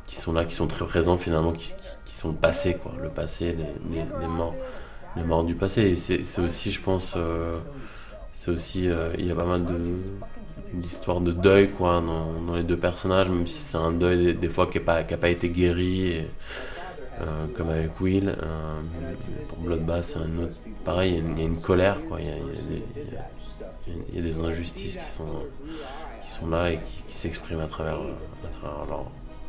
qui, 0.06 0.16
sont 0.16 0.32
là, 0.32 0.44
qui 0.44 0.56
sont 0.56 0.66
très 0.66 0.84
présents 0.84 1.16
finalement, 1.16 1.52
qui, 1.52 1.72
sont 2.06 2.28
le 2.30 2.34
passé, 2.34 2.74
quoi, 2.74 2.92
le 3.00 3.10
passé, 3.10 3.54
les, 3.56 5.24
morts, 5.24 5.44
du 5.44 5.54
passé. 5.54 5.82
Et 5.82 5.96
c'est 5.96 6.40
aussi, 6.40 6.72
je 6.72 6.80
pense, 6.80 7.14
euh, 7.16 7.58
c'est 8.32 8.50
aussi, 8.50 8.88
euh, 8.88 9.12
il 9.18 9.26
y 9.26 9.30
a 9.30 9.34
pas 9.34 9.44
mal 9.44 9.64
de 9.64 9.78
d'histoires 10.72 11.20
de 11.20 11.30
deuil, 11.30 11.68
quoi, 11.70 12.02
dans, 12.04 12.54
les 12.54 12.64
deux 12.64 12.76
personnages, 12.76 13.30
même 13.30 13.46
si 13.46 13.58
c'est 13.58 13.76
un 13.76 13.92
deuil 13.92 14.34
des, 14.34 14.48
fois 14.48 14.66
qui 14.66 14.78
n'a 14.78 14.84
pas, 14.84 15.04
pas 15.04 15.28
été 15.28 15.48
guéri. 15.48 16.24
euh, 17.20 17.46
comme 17.56 17.70
avec 17.70 18.00
Will. 18.00 18.34
Pour 19.48 19.58
Bloodbath, 19.58 20.04
c'est 20.04 20.18
un 20.18 20.38
autre. 20.42 20.56
Pareil, 20.84 21.22
il 21.26 21.38
y 21.38 21.42
a 21.42 21.46
une, 21.46 21.60
colère, 21.60 21.96
quoi. 22.08 22.18
Il 22.20 22.26
y 22.26 24.18
a, 24.18 24.22
des, 24.22 24.38
injustices 24.40 24.96
qui 24.96 25.10
sont, 25.10 25.44
qui 26.24 26.30
sont 26.30 26.48
là 26.48 26.72
et 26.72 26.80
qui, 27.08 27.14
s'expriment 27.14 27.60
à 27.60 27.66
travers, 27.66 27.98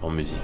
leur 0.01 0.11
musique. 0.11 0.37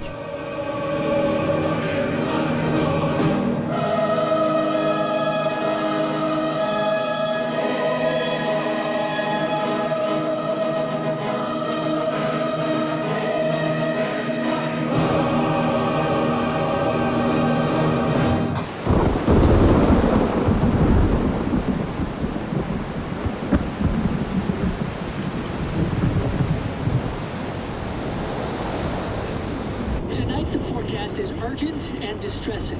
Distressing. 32.32 32.78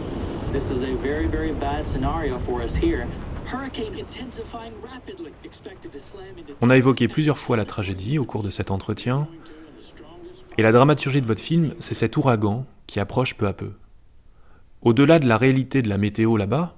This 0.52 0.70
is 0.70 0.82
a 0.82 0.94
very, 1.02 1.26
very 1.26 1.52
bad 1.52 1.86
scenario 1.86 2.38
for 2.38 2.62
us 2.62 2.74
here. 2.74 3.06
Hurricane 3.44 3.98
intensifying 3.98 4.72
rapidly, 4.82 5.32
expected 5.44 5.92
to 5.92 6.00
slam 6.00 6.38
into 6.38 6.54
On 6.62 6.70
a 6.70 6.76
évoqué 6.76 7.08
plusieurs 7.08 7.38
fois 7.38 7.56
la 7.56 7.64
tragédie 7.64 8.18
au 8.18 8.24
cours 8.24 8.42
de 8.42 8.50
cet 8.50 8.70
entretien, 8.70 9.28
et 10.56 10.62
la 10.62 10.72
dramaturgie 10.72 11.20
de 11.20 11.26
votre 11.26 11.40
film, 11.40 11.74
c'est 11.80 11.94
cet 11.94 12.16
ouragan 12.16 12.64
qui 12.86 13.00
approche 13.00 13.34
peu 13.34 13.46
à 13.46 13.52
peu. 13.52 13.72
Au-delà 14.80 15.18
de 15.18 15.28
la 15.28 15.36
réalité 15.36 15.82
de 15.82 15.88
la 15.88 15.98
météo 15.98 16.36
là-bas, 16.36 16.76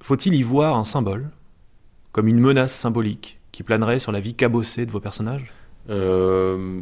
faut-il 0.00 0.34
y 0.34 0.42
voir 0.42 0.76
un 0.76 0.84
symbole, 0.84 1.30
comme 2.12 2.28
une 2.28 2.40
menace 2.40 2.74
symbolique 2.74 3.40
qui 3.52 3.62
planerait 3.62 3.98
sur 3.98 4.12
la 4.12 4.20
vie 4.20 4.34
cabossée 4.34 4.84
de 4.84 4.90
vos 4.90 5.00
personnages? 5.00 5.50
Euh, 5.90 6.80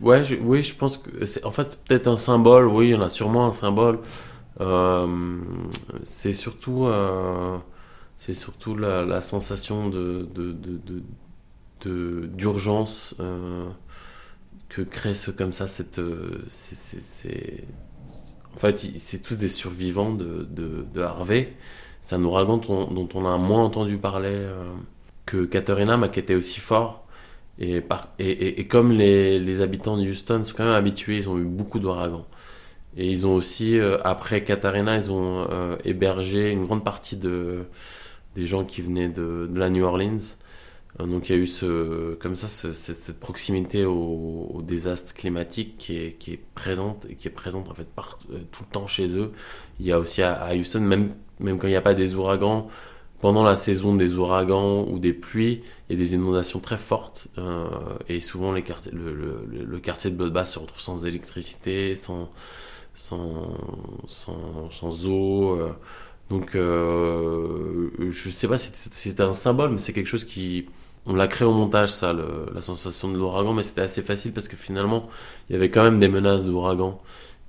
ouais, 0.00 0.22
oui, 0.40 0.62
je 0.62 0.74
pense 0.74 0.98
que 0.98 1.26
c'est 1.26 1.44
en 1.44 1.52
fait 1.52 1.78
peut-être 1.84 2.08
un 2.08 2.16
symbole. 2.16 2.66
Oui, 2.66 2.88
il 2.88 2.90
y 2.90 2.94
en 2.94 3.02
a 3.02 3.10
sûrement 3.10 3.46
un 3.46 3.52
symbole. 3.52 4.00
Euh, 4.60 5.38
c'est 6.04 6.32
surtout, 6.32 6.86
euh, 6.86 7.56
c'est 8.18 8.34
surtout 8.34 8.76
la, 8.76 9.20
sensation 9.20 9.88
de, 9.88 10.28
d'urgence 11.84 13.14
que 14.68 14.82
crée 14.82 15.14
ce 15.14 15.30
comme 15.30 15.52
ça. 15.52 15.66
Cette, 15.66 16.00
en 16.00 16.18
fait, 18.58 18.78
c'est 18.96 19.22
tous 19.22 19.38
des 19.38 19.48
survivants 19.48 20.12
de, 20.12 20.46
de, 20.92 21.00
Harvey. 21.00 21.54
C'est 22.02 22.16
un 22.16 22.24
ouragan 22.24 22.58
dont, 22.58 23.08
on 23.14 23.26
a 23.26 23.38
moins 23.38 23.64
entendu 23.64 23.96
parler 23.96 24.46
que 25.24 25.44
Katrina, 25.44 25.96
mais 25.96 26.10
qui 26.10 26.18
était 26.18 26.34
aussi 26.34 26.60
fort. 26.60 27.06
Et, 27.60 28.66
comme 28.68 28.92
les, 28.92 29.60
habitants 29.60 29.96
de 29.98 30.08
Houston 30.08 30.44
sont 30.44 30.54
quand 30.56 30.64
même 30.64 30.72
habitués, 30.72 31.18
ils 31.18 31.28
ont 31.28 31.38
eu 31.38 31.44
beaucoup 31.44 31.78
d'ouragans. 31.78 32.26
Et 32.96 33.10
ils 33.10 33.26
ont 33.26 33.34
aussi, 33.34 33.78
euh, 33.78 33.98
après 34.04 34.44
Katarina, 34.44 34.96
ils 34.96 35.12
ont 35.12 35.46
euh, 35.50 35.76
hébergé 35.84 36.50
une 36.50 36.64
grande 36.66 36.84
partie 36.84 37.16
de, 37.16 37.64
des 38.36 38.46
gens 38.46 38.64
qui 38.64 38.82
venaient 38.82 39.08
de, 39.08 39.48
la 39.54 39.70
New 39.70 39.84
Orleans. 39.84 40.18
Euh, 41.00 41.06
donc 41.06 41.28
il 41.28 41.36
y 41.36 41.38
a 41.38 41.38
eu 41.38 41.46
ce, 41.46 42.14
comme 42.16 42.36
ça 42.36 42.48
ce- 42.48 42.72
cette, 42.72 43.20
proximité 43.20 43.84
au, 43.84 44.60
désastre 44.64 45.14
climatique 45.14 45.76
qui 45.78 45.96
est, 45.96 46.40
présente 46.54 47.06
et 47.10 47.14
qui 47.14 47.28
est 47.28 47.30
présente 47.30 47.68
en 47.70 47.74
fait 47.74 47.88
tout 48.52 48.64
le 48.68 48.72
temps 48.72 48.86
chez 48.86 49.08
eux. 49.16 49.32
Il 49.80 49.86
y 49.86 49.92
a 49.92 49.98
aussi 50.00 50.22
à, 50.22 50.34
à 50.34 50.54
Houston, 50.56 50.80
même, 50.80 51.14
même 51.40 51.58
quand 51.58 51.66
il 51.68 51.70
n'y 51.70 51.76
a 51.76 51.82
pas 51.82 51.94
des 51.94 52.14
ouragans, 52.14 52.68
pendant 53.20 53.42
la 53.44 53.56
saison 53.56 53.94
des 53.94 54.14
ouragans 54.14 54.86
ou 54.88 54.98
des 54.98 55.12
pluies, 55.12 55.62
il 55.88 55.98
y 55.98 56.00
a 56.00 56.04
des 56.04 56.14
inondations 56.14 56.60
très 56.60 56.78
fortes 56.78 57.28
euh, 57.38 57.66
et 58.08 58.20
souvent 58.20 58.52
les 58.52 58.62
quartiers, 58.62 58.92
le, 58.92 59.14
le- 59.14 59.64
le- 59.64 59.78
quartier 59.80 60.10
de 60.10 60.16
Bloodbath 60.16 60.48
se 60.48 60.58
retrouve 60.58 60.80
sans 60.80 61.04
électricité, 61.06 61.94
sans, 61.96 62.30
sans, 62.94 63.54
sans, 64.08 64.70
sans 64.70 65.06
eau. 65.06 65.56
euh. 65.58 65.72
donc 66.30 66.54
euh, 66.54 67.90
je 68.10 68.30
sais 68.30 68.48
pas 68.48 68.58
si 68.58 68.72
c'est 68.76 69.20
un 69.20 69.34
symbole, 69.34 69.70
mais 69.72 69.78
c'est 69.78 69.92
quelque 69.92 70.06
chose 70.08 70.24
qui... 70.24 70.66
On 71.06 71.14
l'a 71.14 71.28
créé 71.28 71.48
au 71.48 71.52
montage, 71.54 71.90
ça, 71.90 72.12
le- 72.12 72.46
la 72.54 72.62
sensation 72.62 73.10
de 73.10 73.16
l'ouragan, 73.16 73.54
mais 73.54 73.62
c'était 73.62 73.80
assez 73.82 74.02
facile 74.02 74.32
parce 74.32 74.48
que 74.48 74.56
finalement, 74.56 75.08
il 75.48 75.54
y 75.54 75.56
avait 75.56 75.70
quand 75.70 75.82
même 75.82 75.98
des 75.98 76.08
menaces 76.08 76.44
d'ouragan 76.44 77.00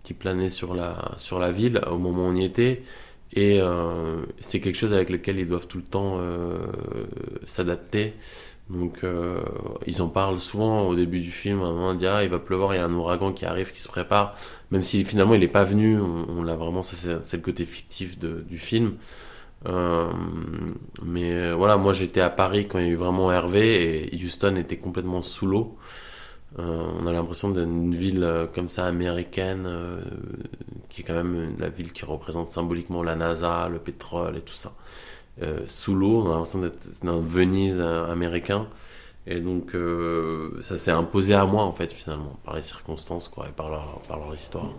qui 0.03 0.13
planaient 0.13 0.49
sur 0.49 0.73
la, 0.73 1.13
sur 1.17 1.37
la 1.39 1.51
ville 1.51 1.81
au 1.89 1.97
moment 1.97 2.23
où 2.27 2.31
on 2.31 2.35
y 2.35 2.43
était. 2.45 2.83
Et 3.33 3.59
euh, 3.61 4.21
c'est 4.41 4.59
quelque 4.59 4.75
chose 4.77 4.93
avec 4.93 5.09
lequel 5.09 5.39
ils 5.39 5.47
doivent 5.47 5.67
tout 5.67 5.77
le 5.77 5.83
temps 5.83 6.17
euh, 6.19 6.57
s'adapter. 7.45 8.13
Donc 8.69 9.03
euh, 9.03 9.41
ils 9.87 10.01
en 10.01 10.07
parlent 10.09 10.39
souvent 10.39 10.87
au 10.87 10.95
début 10.95 11.19
du 11.21 11.31
film. 11.31 11.61
À 11.61 11.65
un 11.65 11.71
moment, 11.73 11.89
on 11.89 11.93
dit 11.95 12.07
ah, 12.07 12.23
il 12.23 12.29
va 12.29 12.39
pleuvoir, 12.39 12.73
il 12.73 12.77
y 12.77 12.79
a 12.81 12.85
un 12.85 12.93
ouragan 12.93 13.33
qui 13.33 13.45
arrive, 13.45 13.71
qui 13.71 13.81
se 13.81 13.87
prépare. 13.87 14.35
Même 14.71 14.83
si 14.83 15.03
finalement 15.05 15.33
il 15.33 15.41
n'est 15.41 15.47
pas 15.47 15.63
venu, 15.65 15.99
on, 15.99 16.25
on 16.29 16.43
l'a 16.43 16.55
vraiment. 16.55 16.83
C'est 16.83 17.33
le 17.33 17.41
côté 17.43 17.65
fictif 17.65 18.19
de- 18.19 18.41
du 18.41 18.59
film. 18.59 18.93
Euh, 19.67 20.09
mais 21.03 21.53
voilà, 21.53 21.77
moi 21.77 21.93
j'étais 21.93 22.21
à 22.21 22.29
Paris 22.29 22.67
quand 22.67 22.79
il 22.79 22.85
y 22.85 22.89
a 22.89 22.91
eu 22.91 22.95
vraiment 22.95 23.31
Hervé 23.31 24.13
et 24.13 24.23
Houston 24.23 24.55
était 24.55 24.77
complètement 24.77 25.21
sous 25.21 25.45
l'eau. 25.47 25.77
Euh, 26.59 26.83
on 26.99 27.07
a 27.07 27.13
l'impression 27.13 27.49
d'une 27.49 27.95
ville 27.95 28.23
euh, 28.23 28.45
comme 28.45 28.67
ça 28.67 28.85
américaine, 28.85 29.65
euh, 29.65 30.01
qui 30.89 31.01
est 31.01 31.03
quand 31.05 31.13
même 31.13 31.55
la 31.57 31.69
ville 31.69 31.93
qui 31.93 32.03
représente 32.03 32.49
symboliquement 32.49 33.03
la 33.03 33.15
NASA, 33.15 33.69
le 33.69 33.79
pétrole 33.79 34.37
et 34.37 34.41
tout 34.41 34.53
ça. 34.53 34.71
Sous 35.65 35.95
l'eau, 35.95 36.21
on 36.21 36.27
a 36.27 36.35
l'impression 36.35 36.59
d'être 36.59 36.87
dans 37.03 37.19
Venise 37.19 37.81
américain. 37.81 38.67
Et 39.25 39.39
donc 39.39 39.75
ça 40.59 40.77
s'est 40.77 40.91
imposé 40.91 41.33
à 41.33 41.45
moi 41.45 41.63
en 41.63 41.71
fait 41.71 41.91
finalement, 41.91 42.37
par 42.43 42.55
les 42.55 42.61
circonstances 42.61 43.27
quoi, 43.27 43.47
et 43.47 43.51
par 43.51 43.69
leur, 43.71 44.01
par 44.07 44.19
leur 44.19 44.35
histoire. 44.35 44.71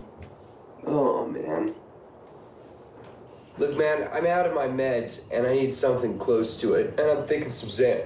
Oh, 0.87 1.25
man. 1.25 1.71
Look, 3.57 3.77
man, 3.77 4.07
I'm 4.13 4.25
out 4.25 4.45
of 4.45 4.53
my 4.53 4.67
meds 4.67 5.23
and 5.33 5.45
I 5.45 5.53
need 5.53 5.73
something 5.73 6.17
close 6.17 6.59
to 6.61 6.75
it. 6.75 6.97
And 6.97 7.09
I'm 7.09 7.25
thinking 7.25 7.51
some 7.51 7.69
Xan. 7.69 8.05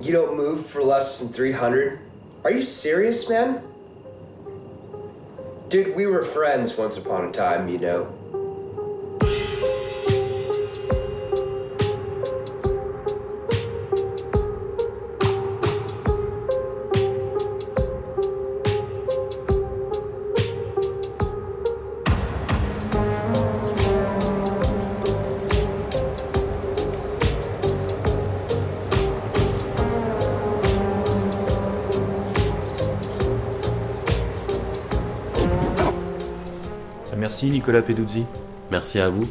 You 0.00 0.12
don't 0.12 0.36
move 0.36 0.64
for 0.66 0.82
less 0.82 1.20
than 1.20 1.28
300? 1.28 1.98
Are 2.44 2.50
you 2.50 2.62
serious, 2.62 3.28
man? 3.28 3.62
Dude, 5.68 5.94
we 5.94 6.06
were 6.06 6.24
friends 6.24 6.76
once 6.76 6.98
upon 6.98 7.24
a 7.24 7.30
time, 7.30 7.68
you 7.68 7.78
know. 7.78 8.12
Nicolas 37.62 37.82
Peduzzi. 37.82 38.24
Merci 38.72 38.98
à 38.98 39.08
vous. 39.08 39.28